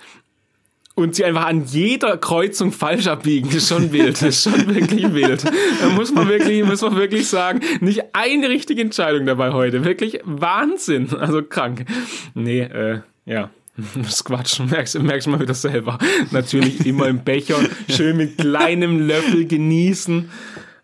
und 0.97 1.13
sie 1.13 1.23
einfach 1.25 1.45
an 1.45 1.63
jeder 1.63 2.17
Kreuzung 2.17 2.71
falsch 2.71 3.05
abbiegen, 3.05 3.49
ist 3.49 3.69
schon 3.69 3.91
wild. 3.91 4.19
ist 4.23 4.43
schon 4.43 4.73
wirklich 4.73 5.13
wild. 5.13 5.43
Da 5.79 5.89
muss 5.89 6.11
man 6.11 6.27
wirklich, 6.27 6.63
muss 6.63 6.81
man 6.81 6.95
wirklich 6.95 7.27
sagen, 7.27 7.61
nicht 7.81 8.01
eine 8.13 8.49
richtige 8.49 8.81
Entscheidung 8.81 9.27
dabei 9.27 9.51
heute. 9.51 9.85
Wirklich 9.85 10.19
Wahnsinn. 10.23 11.13
Also 11.13 11.43
krank. 11.43 11.85
Nee, 12.33 12.61
äh, 12.61 13.01
ja. 13.25 13.51
Das 13.93 14.07
ist 14.07 14.23
Quatsch, 14.23 14.59
merkst, 14.59 14.97
merkst 14.97 15.27
mal 15.27 15.39
wieder 15.39 15.53
selber. 15.53 15.99
Natürlich 16.31 16.83
immer 16.87 17.07
im 17.07 17.23
Becher, 17.23 17.57
schön 17.87 18.17
mit 18.17 18.39
kleinem 18.39 19.07
Löffel 19.07 19.45
genießen. 19.45 20.31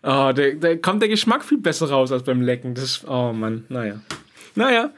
Oh, 0.04 0.30
da, 0.32 0.32
da 0.32 0.76
kommt 0.76 1.02
der 1.02 1.08
Geschmack 1.08 1.44
viel 1.44 1.58
besser 1.58 1.90
raus 1.90 2.12
als 2.12 2.22
beim 2.22 2.40
Lecken. 2.40 2.74
Das, 2.74 3.04
oh 3.08 3.32
Mann, 3.32 3.64
naja. 3.68 4.00
Naja, 4.54 4.92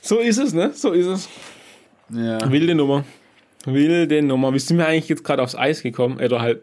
so 0.00 0.18
ist 0.18 0.38
es, 0.38 0.52
ne? 0.52 0.70
So 0.72 0.92
ist 0.92 1.06
es. 1.06 1.28
Ja. 2.10 2.48
Wilde 2.48 2.76
Nummer. 2.76 3.04
Wilde 3.66 4.22
Nummer. 4.22 4.52
Wie 4.54 4.58
sind 4.58 4.78
wir 4.78 4.86
eigentlich 4.86 5.08
jetzt 5.08 5.24
gerade 5.24 5.42
aufs 5.42 5.54
Eis 5.54 5.82
gekommen? 5.82 6.18
Oder 6.20 6.40
halt 6.40 6.62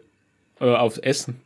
äh, 0.60 0.64
aufs 0.74 0.98
Essen? 0.98 1.40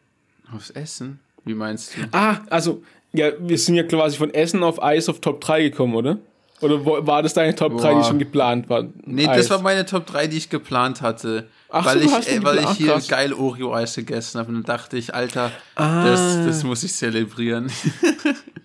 Aufs 0.54 0.70
Essen? 0.70 1.20
Wie 1.44 1.54
meinst 1.54 1.96
du? 1.96 2.00
Ah, 2.12 2.38
also, 2.50 2.82
ja, 3.12 3.30
wir 3.38 3.58
sind 3.58 3.74
ja 3.74 3.82
quasi 3.82 4.16
von 4.16 4.32
Essen 4.32 4.62
auf 4.62 4.82
Eis 4.82 5.08
auf 5.08 5.20
Top 5.20 5.40
3 5.40 5.62
gekommen, 5.64 5.94
oder? 5.94 6.18
Oder 6.60 6.84
war 6.86 7.22
das 7.24 7.34
deine 7.34 7.54
Top 7.56 7.76
3, 7.76 7.88
die 7.88 7.94
Boah. 7.96 8.04
schon 8.04 8.18
geplant 8.20 8.68
war? 8.70 8.84
Nee, 9.04 9.26
Eis. 9.26 9.36
das 9.38 9.50
war 9.50 9.60
meine 9.62 9.84
Top 9.84 10.06
3, 10.06 10.28
die 10.28 10.36
ich 10.36 10.48
geplant 10.48 11.02
hatte. 11.02 11.48
Ach 11.68 11.82
so, 11.82 11.90
weil, 11.90 11.98
du 12.00 12.04
ich, 12.06 12.28
äh, 12.28 12.44
weil 12.44 12.58
ich 12.58 12.70
hier 12.70 12.92
Krass. 12.92 13.08
geil 13.08 13.32
Oreo-Eis 13.32 13.96
gegessen 13.96 14.38
habe. 14.38 14.50
Und 14.50 14.54
dann 14.56 14.64
dachte 14.76 14.96
ich, 14.96 15.12
Alter, 15.12 15.50
Ah. 15.74 16.04
das, 16.06 16.46
das 16.46 16.64
muss 16.64 16.82
ich 16.84 16.92
zelebrieren. 16.94 17.70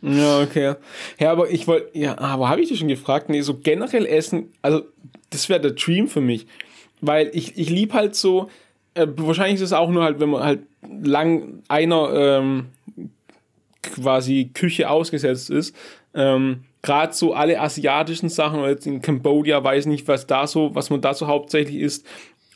Ja, 0.03 0.39
okay. 0.41 0.75
Ja, 1.19 1.31
aber 1.31 1.49
ich 1.49 1.67
wollte, 1.67 1.97
ja, 1.97 2.17
aber 2.19 2.47
habe 2.49 2.61
ich 2.61 2.69
dich 2.69 2.79
schon 2.79 2.87
gefragt? 2.87 3.29
Nee, 3.29 3.41
so 3.41 3.55
generell 3.55 4.05
Essen, 4.05 4.53
also 4.61 4.83
das 5.31 5.49
wäre 5.49 5.59
der 5.59 5.71
Dream 5.71 6.07
für 6.07 6.21
mich. 6.21 6.45
Weil 7.01 7.29
ich, 7.33 7.57
ich 7.57 7.69
liebe 7.69 7.93
halt 7.93 8.15
so 8.15 8.49
äh, 8.97 9.07
wahrscheinlich 9.17 9.55
ist 9.55 9.61
es 9.61 9.73
auch 9.73 9.89
nur 9.89 10.03
halt, 10.03 10.19
wenn 10.19 10.29
man 10.29 10.43
halt 10.43 10.61
lang 10.81 11.63
einer 11.67 12.13
ähm, 12.13 12.67
quasi 13.81 14.49
Küche 14.53 14.89
ausgesetzt 14.89 15.49
ist. 15.49 15.75
Ähm, 16.13 16.63
Gerade 16.81 17.13
so 17.13 17.33
alle 17.33 17.59
asiatischen 17.59 18.29
Sachen, 18.29 18.59
oder 18.59 18.69
jetzt 18.69 18.87
in 18.87 19.01
Cambodia, 19.01 19.63
weiß 19.63 19.87
nicht, 19.87 20.07
was 20.07 20.25
da 20.25 20.47
so, 20.47 20.73
was 20.73 20.89
man 20.89 21.01
da 21.01 21.13
so 21.13 21.27
hauptsächlich 21.27 21.77
isst. 21.77 22.05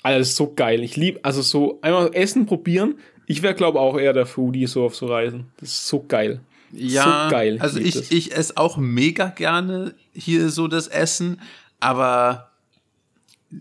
Alles 0.04 0.36
so 0.36 0.54
geil. 0.54 0.84
Ich 0.84 0.96
liebe, 0.96 1.20
also 1.24 1.42
so 1.42 1.80
einmal 1.82 2.10
Essen 2.14 2.46
probieren. 2.46 2.96
Ich 3.28 3.44
wäre, 3.44 3.54
glaube 3.54 3.80
auch 3.80 4.00
eher 4.00 4.14
der 4.14 4.26
Foodie 4.26 4.68
so 4.68 4.86
auf 4.86 4.96
so 4.96 5.08
Reisen. 5.08 5.52
Das 5.60 5.70
ist 5.70 5.88
so 5.88 6.04
geil. 6.08 6.40
Ja, 6.72 7.26
so 7.26 7.32
geil. 7.32 7.58
Also 7.60 7.80
ich, 7.80 7.96
ich, 7.96 8.12
ich 8.12 8.36
esse 8.36 8.58
auch 8.58 8.78
mega 8.78 9.28
gerne 9.28 9.94
hier 10.14 10.50
so 10.50 10.68
das 10.68 10.88
Essen, 10.88 11.42
aber 11.80 12.51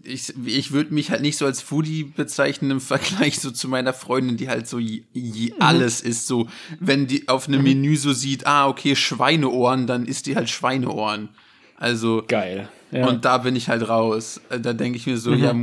ich, 0.05 0.32
ich 0.47 0.72
würde 0.72 0.95
mich 0.95 1.11
halt 1.11 1.22
nicht 1.22 1.36
so 1.36 1.47
als 1.47 1.61
Foodie 1.61 2.05
bezeichnen 2.05 2.70
im 2.70 2.80
Vergleich 2.80 3.38
so 3.41 3.51
zu 3.51 3.68
meiner 3.68 3.93
Freundin, 3.93 4.36
die 4.36 4.49
halt 4.49 4.66
so 4.66 4.78
je, 4.78 5.03
je 5.12 5.53
mhm. 5.53 5.57
alles 5.59 6.01
ist. 6.01 6.26
So, 6.26 6.49
wenn 6.78 7.07
die 7.07 7.28
auf 7.28 7.49
einem 7.49 7.61
mhm. 7.61 7.64
Menü 7.64 7.97
so 7.97 8.12
sieht, 8.12 8.47
ah, 8.47 8.68
okay, 8.68 8.97
Schweineohren, 8.97 9.86
dann 9.86 10.07
isst 10.07 10.26
die 10.26 10.36
halt 10.36 10.51
Schweineohren. 10.51 11.30
Also. 11.76 12.24
Geil. 12.26 12.68
Ja. 12.93 13.07
Und 13.07 13.24
da 13.24 13.38
bin 13.38 13.57
ich 13.57 13.68
halt 13.68 13.88
raus. 13.88 14.41
Da 14.49 14.72
denke 14.72 14.97
ich 14.97 15.07
mir 15.07 15.16
so, 15.16 15.30
mhm. 15.30 15.43
ja, 15.43 15.55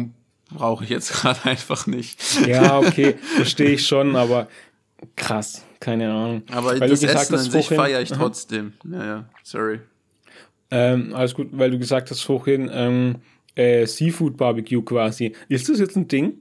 brauche 0.57 0.83
ich 0.83 0.89
jetzt 0.89 1.13
gerade 1.21 1.43
einfach 1.45 1.87
nicht. 1.87 2.19
Ja, 2.45 2.79
okay, 2.79 3.15
verstehe 3.35 3.71
ich 3.71 3.85
schon, 3.85 4.15
aber 4.15 4.47
krass, 5.15 5.65
keine 5.79 6.11
Ahnung. 6.11 6.43
Aber 6.51 6.79
weil 6.79 6.89
das 6.89 7.03
Essen 7.03 7.35
an 7.35 7.51
sich 7.51 7.67
feiere 7.67 8.01
ich 8.01 8.09
trotzdem. 8.09 8.73
Ja, 8.89 9.05
ja, 9.05 9.29
sorry. 9.43 9.79
Ähm, 10.69 11.13
alles 11.13 11.33
gut, 11.33 11.49
weil 11.51 11.71
du 11.71 11.79
gesagt 11.79 12.11
hast 12.11 12.21
vorhin, 12.21 12.69
ähm, 12.73 13.15
äh, 13.57 13.85
Seafood 13.85 14.37
Barbecue 14.37 14.81
quasi. 14.81 15.33
Ist 15.49 15.67
das 15.67 15.79
jetzt 15.79 15.97
ein 15.97 16.07
Ding? 16.07 16.39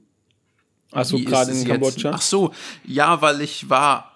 Also 0.91 1.17
gerade 1.19 1.51
in 1.51 1.65
Kambodscha? 1.65 2.11
Ach 2.13 2.21
so, 2.21 2.53
ja, 2.85 3.21
weil 3.21 3.41
ich 3.41 3.69
war 3.69 4.13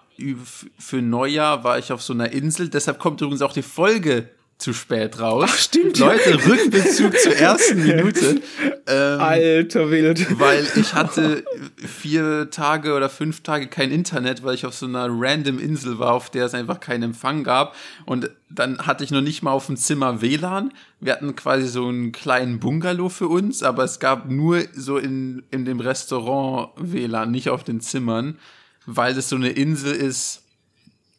für 0.78 1.02
Neujahr 1.02 1.64
war 1.64 1.78
ich 1.78 1.90
auf 1.90 2.02
so 2.02 2.12
einer 2.12 2.30
Insel, 2.32 2.68
deshalb 2.68 2.98
kommt 2.98 3.20
übrigens 3.20 3.42
auch 3.42 3.52
die 3.52 3.62
Folge 3.62 4.28
zu 4.62 4.72
spät 4.72 5.18
raus. 5.20 5.44
Ach, 5.48 5.56
stimmt. 5.56 5.98
Leute, 5.98 6.34
Rückbezug 6.46 7.18
zur 7.18 7.34
ersten 7.36 7.82
Minute. 7.82 8.40
Ähm, 8.86 9.20
Alter 9.20 9.90
Wild. 9.90 10.38
Weil 10.38 10.66
ich 10.76 10.94
hatte 10.94 11.44
vier 11.76 12.48
Tage 12.50 12.94
oder 12.94 13.08
fünf 13.08 13.42
Tage 13.42 13.66
kein 13.66 13.90
Internet, 13.90 14.44
weil 14.44 14.54
ich 14.54 14.64
auf 14.64 14.74
so 14.74 14.86
einer 14.86 15.08
random 15.10 15.58
Insel 15.58 15.98
war, 15.98 16.12
auf 16.12 16.30
der 16.30 16.46
es 16.46 16.54
einfach 16.54 16.80
keinen 16.80 17.02
Empfang 17.02 17.42
gab. 17.42 17.74
Und 18.06 18.30
dann 18.48 18.78
hatte 18.86 19.02
ich 19.02 19.10
noch 19.10 19.20
nicht 19.20 19.42
mal 19.42 19.50
auf 19.50 19.66
dem 19.66 19.76
Zimmer 19.76 20.22
WLAN. 20.22 20.72
Wir 21.00 21.12
hatten 21.12 21.34
quasi 21.34 21.66
so 21.66 21.88
einen 21.88 22.12
kleinen 22.12 22.60
Bungalow 22.60 23.08
für 23.08 23.28
uns, 23.28 23.62
aber 23.62 23.82
es 23.84 23.98
gab 23.98 24.30
nur 24.30 24.62
so 24.74 24.96
in, 24.96 25.42
in 25.50 25.64
dem 25.64 25.80
Restaurant 25.80 26.70
WLAN, 26.76 27.30
nicht 27.30 27.50
auf 27.50 27.64
den 27.64 27.80
Zimmern, 27.80 28.38
weil 28.86 29.14
das 29.14 29.28
so 29.28 29.36
eine 29.36 29.50
Insel 29.50 29.92
ist. 29.92 30.38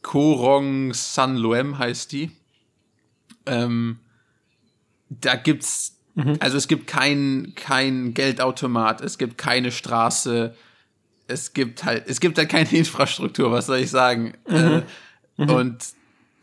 Korong 0.02 0.94
San 0.94 1.38
Loem 1.38 1.78
heißt 1.78 2.12
die 2.12 2.32
ähm, 3.46 4.00
da 5.10 5.36
gibt's, 5.36 5.98
mhm. 6.16 6.38
also 6.39 6.58
es 6.58 6.68
gibt 6.68 6.88
kein, 6.88 7.54
kein 7.56 8.14
Geldautomat, 8.14 9.02
es 9.02 9.18
gibt 9.18 9.38
keine 9.38 9.72
Straße, 9.72 10.56
es 11.28 11.54
gibt 11.54 11.84
halt, 11.84 12.04
es 12.08 12.20
gibt 12.20 12.38
halt 12.38 12.50
keine 12.50 12.72
Infrastruktur, 12.72 13.52
was 13.52 13.68
soll 13.68 13.80
ich 13.80 13.89
sagen? 13.89 14.34
Mhm. 14.48 14.56
Äh, 14.56 14.82
mhm. 15.38 15.50
Und 15.50 15.86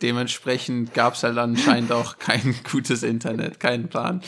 dementsprechend 0.02 0.94
gab 0.94 1.14
es 1.14 1.22
halt 1.22 1.38
anscheinend 1.38 1.92
auch 1.92 2.18
kein 2.18 2.54
gutes 2.70 3.02
Internet, 3.02 3.60
keinen 3.60 3.88
Plan. 3.88 4.22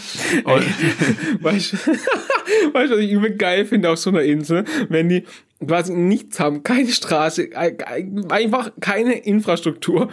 Und 0.45 0.65
weißt 1.43 1.73
du, 1.73 1.77
was 2.73 2.91
ich 2.99 3.11
übel 3.11 3.37
geil 3.37 3.65
finde 3.67 3.91
auf 3.91 3.99
so 3.99 4.11
einer 4.11 4.23
Insel, 4.23 4.65
wenn 4.89 5.09
die 5.09 5.25
quasi 5.67 5.95
nichts 5.95 6.41
haben, 6.41 6.63
keine 6.63 6.89
Straße, 6.89 7.51
einfach 8.29 8.73
keine 8.81 9.15
Infrastruktur 9.15 10.11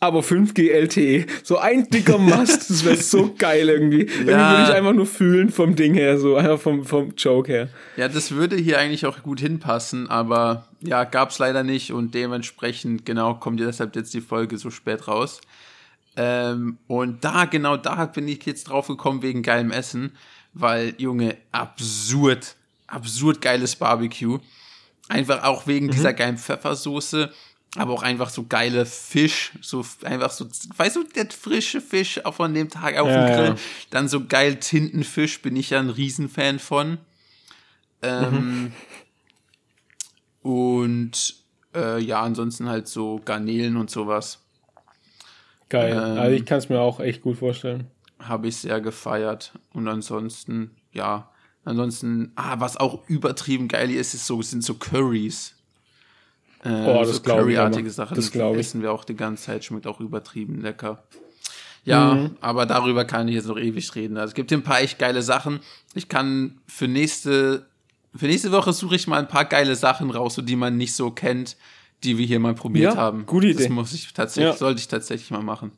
aber 0.00 0.20
5G 0.20 0.70
LTE. 0.70 1.26
So 1.42 1.58
ein 1.58 1.88
dicker 1.88 2.18
Mast, 2.18 2.68
das 2.70 2.84
wäre 2.84 2.96
so 2.96 3.34
geil 3.36 3.68
irgendwie. 3.68 4.06
Ja. 4.06 4.12
Irgendwie 4.12 4.32
würde 4.32 4.62
ich 4.62 4.74
einfach 4.74 4.92
nur 4.92 5.06
fühlen 5.06 5.50
vom 5.50 5.74
Ding 5.74 5.94
her, 5.94 6.18
so 6.18 6.36
einfach 6.36 6.60
vom, 6.60 6.84
vom 6.84 7.14
Joke 7.16 7.50
her. 7.50 7.68
Ja, 7.96 8.08
das 8.08 8.32
würde 8.32 8.56
hier 8.56 8.78
eigentlich 8.78 9.06
auch 9.06 9.22
gut 9.22 9.40
hinpassen, 9.40 10.08
aber 10.08 10.68
ja, 10.80 11.04
gab's 11.04 11.38
leider 11.38 11.62
nicht 11.62 11.92
und 11.92 12.14
dementsprechend, 12.14 13.06
genau, 13.06 13.34
kommt 13.34 13.60
deshalb 13.60 13.96
jetzt 13.96 14.12
die 14.12 14.20
Folge 14.20 14.58
so 14.58 14.70
spät 14.70 15.08
raus. 15.08 15.40
Ähm, 16.16 16.78
und 16.86 17.24
da, 17.24 17.44
genau 17.44 17.76
da 17.76 18.06
bin 18.06 18.28
ich 18.28 18.44
jetzt 18.46 18.64
drauf 18.64 18.88
gekommen 18.88 19.22
wegen 19.22 19.42
geilem 19.42 19.70
Essen, 19.70 20.12
weil, 20.52 20.94
Junge, 20.98 21.36
absurd, 21.52 22.56
absurd 22.86 23.40
geiles 23.40 23.76
Barbecue. 23.76 24.38
Einfach 25.08 25.44
auch 25.44 25.66
wegen 25.66 25.86
mhm. 25.86 25.90
dieser 25.92 26.12
geilen 26.12 26.38
Pfeffersoße 26.38 27.30
aber 27.76 27.92
auch 27.92 28.02
einfach 28.02 28.30
so 28.30 28.46
geile 28.46 28.86
Fisch, 28.86 29.52
so 29.60 29.84
einfach 30.02 30.30
so, 30.30 30.46
weißt 30.76 30.96
du, 30.96 31.04
der 31.04 31.26
frische 31.30 31.80
Fisch 31.80 32.24
auch 32.24 32.34
von 32.34 32.54
dem 32.54 32.70
Tag 32.70 32.96
auf 32.96 33.08
ja, 33.08 33.26
dem 33.26 33.34
Grill. 33.34 33.48
Ja. 33.48 33.56
Dann 33.90 34.08
so 34.08 34.24
geil 34.26 34.56
Tintenfisch 34.56 35.42
bin 35.42 35.56
ich 35.56 35.70
ja 35.70 35.80
ein 35.80 35.90
Riesenfan 35.90 36.58
von. 36.58 36.98
Ähm, 38.02 38.32
mhm. 38.32 38.72
Und 40.42 41.34
äh, 41.74 42.00
ja, 42.00 42.22
ansonsten 42.22 42.68
halt 42.68 42.88
so 42.88 43.20
Garnelen 43.24 43.76
und 43.76 43.90
sowas. 43.90 44.38
Geil. 45.68 45.92
Ähm, 45.92 46.18
also 46.18 46.36
ich 46.36 46.46
kann 46.46 46.58
es 46.58 46.68
mir 46.68 46.80
auch 46.80 47.00
echt 47.00 47.22
gut 47.22 47.38
vorstellen. 47.38 47.88
Habe 48.18 48.48
ich 48.48 48.56
sehr 48.56 48.80
gefeiert. 48.80 49.52
Und 49.72 49.88
ansonsten, 49.88 50.70
ja, 50.92 51.30
ansonsten, 51.64 52.32
ah, 52.36 52.60
was 52.60 52.76
auch 52.76 53.06
übertrieben 53.08 53.68
geil 53.68 53.90
ist, 53.90 54.14
ist 54.14 54.26
so, 54.26 54.40
sind 54.40 54.64
so 54.64 54.74
Curries. 54.74 55.55
Äh, 56.66 56.86
oh, 56.86 57.04
das 57.04 57.16
so 57.16 57.22
Curryartige 57.22 57.90
Sachen. 57.90 58.16
Das, 58.16 58.30
das 58.30 58.56
essen 58.56 58.82
wir 58.82 58.92
auch 58.92 59.04
die 59.04 59.14
ganze 59.14 59.44
Zeit, 59.44 59.64
schmeckt 59.64 59.86
auch 59.86 60.00
übertrieben 60.00 60.60
lecker. 60.60 61.04
Ja, 61.84 62.14
mhm. 62.14 62.36
aber 62.40 62.66
darüber 62.66 63.04
kann 63.04 63.28
ich 63.28 63.36
jetzt 63.36 63.46
noch 63.46 63.58
ewig 63.58 63.94
reden. 63.94 64.16
Also 64.16 64.30
es 64.30 64.34
gibt 64.34 64.50
hier 64.50 64.58
ein 64.58 64.64
paar 64.64 64.80
echt 64.80 64.98
geile 64.98 65.22
Sachen. 65.22 65.60
Ich 65.94 66.08
kann 66.08 66.58
für 66.66 66.88
nächste, 66.88 67.66
für 68.14 68.26
nächste 68.26 68.50
Woche 68.50 68.72
suche 68.72 68.96
ich 68.96 69.06
mal 69.06 69.20
ein 69.20 69.28
paar 69.28 69.44
geile 69.44 69.76
Sachen 69.76 70.10
raus, 70.10 70.34
so 70.34 70.42
die 70.42 70.56
man 70.56 70.76
nicht 70.76 70.96
so 70.96 71.12
kennt, 71.12 71.56
die 72.02 72.18
wir 72.18 72.26
hier 72.26 72.40
mal 72.40 72.54
probiert 72.54 72.94
ja, 72.94 73.00
haben. 73.00 73.24
Gute 73.24 73.46
Idee. 73.46 73.62
Das 73.62 73.68
muss 73.68 73.92
ich 73.92 74.12
tatsächlich, 74.12 74.54
ja. 74.54 74.58
sollte 74.58 74.80
ich 74.80 74.88
tatsächlich 74.88 75.30
mal 75.30 75.42
machen. 75.42 75.70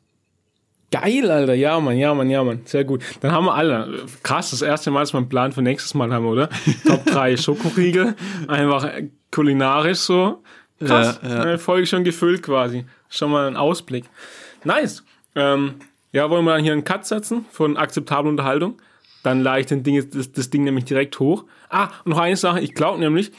Geil, 0.91 1.29
Alter. 1.29 1.53
Ja, 1.53 1.79
Mann, 1.79 1.97
ja, 1.97 2.11
Mann, 2.15 2.31
ja, 2.31 2.43
Mann. 2.43 2.61
Sehr 2.65 2.83
gut. 2.83 3.03
Dann 3.21 3.31
haben 3.31 3.45
wir 3.45 3.53
alle. 3.53 4.05
Krass, 4.23 4.49
das 4.49 4.63
erste 4.63 4.89
Mal, 4.89 5.01
dass 5.01 5.13
wir 5.13 5.19
einen 5.19 5.29
Plan 5.29 5.51
für 5.51 5.61
nächstes 5.61 5.93
Mal 5.93 6.11
haben, 6.11 6.25
oder? 6.25 6.49
Top 6.87 7.05
3 7.05 7.37
Schokoriegel. 7.37 8.15
Einfach 8.47 8.89
kulinarisch 9.31 9.99
so. 9.99 10.43
Krass, 10.79 11.19
ja, 11.23 11.51
ja. 11.51 11.57
Folge 11.57 11.87
schon 11.87 12.03
gefüllt 12.03 12.43
quasi. 12.43 12.85
Schon 13.09 13.31
mal 13.31 13.47
ein 13.47 13.55
Ausblick. 13.55 14.05
Nice. 14.63 15.03
Ähm, 15.35 15.75
ja, 16.11 16.29
wollen 16.29 16.45
wir 16.45 16.53
dann 16.53 16.63
hier 16.63 16.73
einen 16.73 16.83
Cut 16.83 17.05
setzen 17.05 17.45
von 17.51 17.77
akzeptabler 17.77 18.29
Unterhaltung? 18.29 18.81
Dann 19.23 19.41
lade 19.41 19.61
ich 19.61 19.65
den 19.65 19.83
Ding, 19.83 20.09
das, 20.11 20.31
das 20.31 20.49
Ding 20.49 20.63
nämlich 20.63 20.85
direkt 20.85 21.19
hoch. 21.19 21.45
Ah, 21.69 21.89
und 22.05 22.11
noch 22.11 22.19
eine 22.19 22.37
Sache. 22.37 22.61
Ich 22.61 22.73
glaube 22.73 22.99
nämlich, 22.99 23.31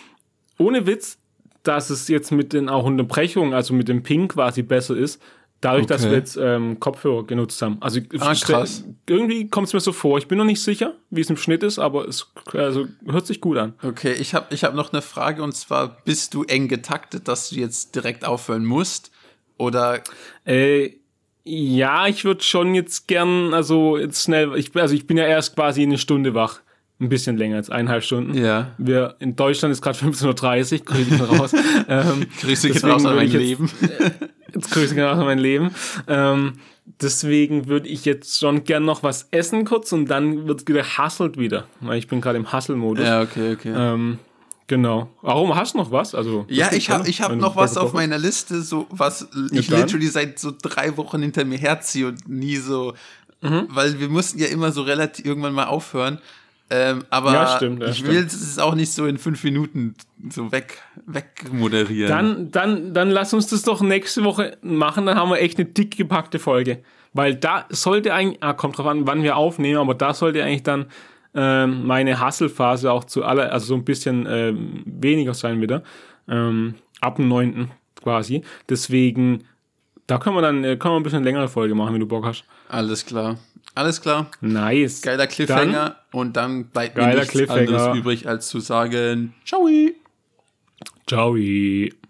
ohne 0.59 0.87
Witz, 0.87 1.19
dass 1.63 1.91
es 1.91 2.09
jetzt 2.09 2.31
mit 2.31 2.53
den 2.53 2.69
auch 2.69 2.85
Unterbrechungen, 2.85 3.55
also 3.55 3.75
mit 3.75 3.89
dem 3.89 4.03
Ping 4.03 4.29
quasi 4.29 4.63
besser 4.63 4.97
ist, 4.97 5.21
Dadurch, 5.61 5.85
okay. 5.85 5.93
dass 5.93 6.05
wir 6.05 6.13
jetzt 6.13 6.39
ähm, 6.41 6.81
Kopfhörer 6.81 7.27
genutzt 7.27 7.61
haben. 7.61 7.77
Also 7.81 8.01
ah, 8.19 8.35
krass. 8.35 8.83
irgendwie 9.07 9.49
kommt 9.49 9.67
es 9.67 9.75
mir 9.75 9.81
so 9.81 9.93
vor. 9.93 10.17
Ich 10.17 10.27
bin 10.27 10.39
noch 10.39 10.47
nicht 10.47 10.63
sicher, 10.63 10.95
wie 11.11 11.21
es 11.21 11.29
im 11.29 11.37
Schnitt 11.37 11.63
ist, 11.63 11.79
aber 11.79 12.09
es 12.09 12.33
also, 12.55 12.89
hört 13.07 13.27
sich 13.27 13.43
gut 13.43 13.59
an. 13.59 13.75
Okay, 13.83 14.13
ich 14.13 14.35
habe 14.35 14.55
ich 14.55 14.65
hab 14.65 14.75
noch 14.75 14.93
eine 14.93 15.03
Frage 15.03 15.43
und 15.43 15.53
zwar, 15.53 15.99
bist 16.07 16.33
du 16.33 16.45
eng 16.45 16.69
getaktet, 16.69 17.29
dass 17.29 17.51
du 17.51 17.57
jetzt 17.57 17.95
direkt 17.95 18.25
aufhören 18.25 18.65
musst? 18.65 19.11
Oder? 19.59 20.01
Äh, 20.47 20.95
ja, 21.45 22.07
ich 22.07 22.25
würde 22.25 22.43
schon 22.43 22.75
jetzt 22.75 23.07
gern, 23.07 23.53
also 23.53 23.99
jetzt 23.99 24.23
schnell, 24.23 24.57
ich, 24.57 24.75
also 24.77 24.95
ich 24.95 25.07
bin 25.07 25.19
ja 25.19 25.27
erst 25.27 25.57
quasi 25.57 25.83
eine 25.83 25.99
Stunde 25.99 26.33
wach. 26.33 26.61
Ein 27.01 27.09
bisschen 27.09 27.39
länger 27.39 27.57
als 27.57 27.71
eineinhalb 27.71 28.05
Stunden. 28.05 28.37
Ja. 28.37 28.73
Wir, 28.77 29.17
in 29.21 29.35
Deutschland 29.35 29.73
ist 29.73 29.81
gerade 29.81 29.99
15.30 29.99 30.81
Uhr, 30.81 30.85
grüße 30.85 31.15
ich 31.15 31.21
raus. 31.41 31.53
ähm, 31.89 32.27
grüße 32.41 32.69
ich 32.69 32.85
raus 32.85 33.07
an 33.07 33.17
mein 33.17 33.31
Leben. 33.31 33.71
Jetzt 34.55 34.71
grüße 34.71 34.95
ich 34.95 35.01
raus 35.01 35.19
an 35.19 35.25
mein 35.25 35.39
Leben. 35.39 35.71
Ähm, 36.07 36.55
deswegen 37.01 37.69
würde 37.69 37.89
ich 37.89 38.05
jetzt 38.05 38.39
schon 38.39 38.65
gern 38.65 38.85
noch 38.85 39.03
was 39.03 39.29
essen 39.31 39.65
kurz 39.65 39.93
und 39.93 40.07
dann 40.07 40.47
wird 40.47 40.67
gehasselt 40.67 41.39
wieder. 41.39 41.67
Weil 41.81 41.99
ich 41.99 42.09
bin 42.09 42.21
gerade 42.21 42.37
im 42.37 42.53
Hustle-Modus. 42.53 43.05
Ja, 43.05 43.23
okay, 43.23 43.53
okay. 43.53 43.73
Ähm, 43.75 44.19
Genau. 44.71 45.11
Warum 45.21 45.57
hast 45.57 45.75
du 45.75 45.79
noch 45.79 45.91
was? 45.91 46.15
Also 46.15 46.47
ja, 46.49 46.71
ich 46.71 46.91
habe 46.91 47.09
ich 47.09 47.23
hab 47.23 47.35
noch 47.35 47.57
was 47.57 47.77
auf 47.77 47.93
meiner 47.93 48.19
Liste, 48.19 48.63
so 48.63 48.87
was 48.91 49.27
ich 49.51 49.69
literally 49.69 50.07
seit 50.07 50.39
so 50.39 50.53
drei 50.57 50.97
Wochen 50.97 51.21
hinter 51.23 51.45
mir 51.45 51.59
herziehe 51.59 52.07
und 52.07 52.29
nie 52.29 52.55
so, 52.55 52.95
mhm. 53.41 53.67
weil 53.69 53.99
wir 53.99 54.09
mussten 54.09 54.39
ja 54.39 54.47
immer 54.47 54.71
so 54.71 54.83
relativ 54.83 55.27
irgendwann 55.27 55.55
mal 55.55 55.65
aufhören. 55.65 56.21
Ähm, 56.73 57.05
aber 57.11 57.33
ja, 57.33 57.57
stimmt, 57.57 57.83
ja, 57.83 57.89
ich 57.89 58.07
will 58.07 58.25
es 58.25 58.59
auch 58.61 58.77
nicht 58.77 58.93
so 58.93 59.07
in 59.07 59.19
fünf 59.19 59.43
Minuten 59.43 59.95
so 60.29 60.53
weg, 60.53 60.79
weg 61.05 61.47
moderieren. 61.53 62.09
Dann, 62.09 62.51
dann, 62.53 62.95
dann 62.95 63.11
lass 63.11 63.35
uns 63.35 63.49
das 63.49 63.63
doch 63.63 63.81
nächste 63.81 64.23
Woche 64.23 64.57
machen, 64.63 65.07
dann 65.07 65.17
haben 65.17 65.31
wir 65.31 65.41
echt 65.41 65.59
eine 65.59 65.67
dick 65.67 65.97
gepackte 65.97 66.39
Folge. 66.39 66.83
Weil 67.13 67.35
da 67.35 67.67
sollte 67.71 68.15
eigentlich, 68.15 68.41
ah, 68.41 68.53
kommt 68.53 68.79
drauf 68.79 68.87
an, 68.87 69.05
wann 69.07 69.25
wir 69.25 69.37
aufnehmen, 69.37 69.81
aber 69.81 69.95
da 69.95 70.15
sollte 70.15 70.45
eigentlich 70.45 70.63
dann 70.63 70.87
ähm, 71.35 71.87
meine 71.87 72.21
Hasselphase 72.21 72.93
auch 72.93 73.03
zu 73.03 73.25
aller, 73.25 73.53
also 73.53 73.67
so 73.67 73.75
ein 73.75 73.85
bisschen 73.85 74.27
ähm, 74.29 74.85
weniger 74.87 75.35
sein 75.35 75.61
wieder. 75.61 75.83
Ähm, 76.29 76.75
ab 77.01 77.17
dem 77.17 77.29
9. 77.29 77.71
quasi. 78.01 78.43
Deswegen, 78.69 79.45
da 80.07 80.19
können 80.19 80.37
wir 80.37 80.43
dann 80.43 80.63
äh, 80.63 80.77
können 80.77 80.95
wir 80.95 81.01
ein 81.01 81.03
bisschen 81.03 81.25
längere 81.25 81.49
Folge 81.49 81.75
machen, 81.75 81.95
wenn 81.95 82.01
du 82.01 82.07
Bock 82.07 82.27
hast. 82.27 82.45
Alles 82.69 83.05
klar. 83.05 83.39
Alles 83.75 84.01
klar. 84.01 84.31
Nice. 84.41 85.03
Geiler 85.03 85.27
Cliffhanger. 85.27 85.97
Dann, 86.13 86.21
und 86.21 86.37
dann 86.37 86.65
bleibt 86.67 86.97
mir 86.97 87.15
nichts 87.15 87.49
anderes 87.49 87.97
übrig, 87.97 88.29
als 88.29 88.49
zu 88.49 88.61
sagen, 88.61 89.35
ciao. 89.45 89.69
Ciao. 91.07 91.37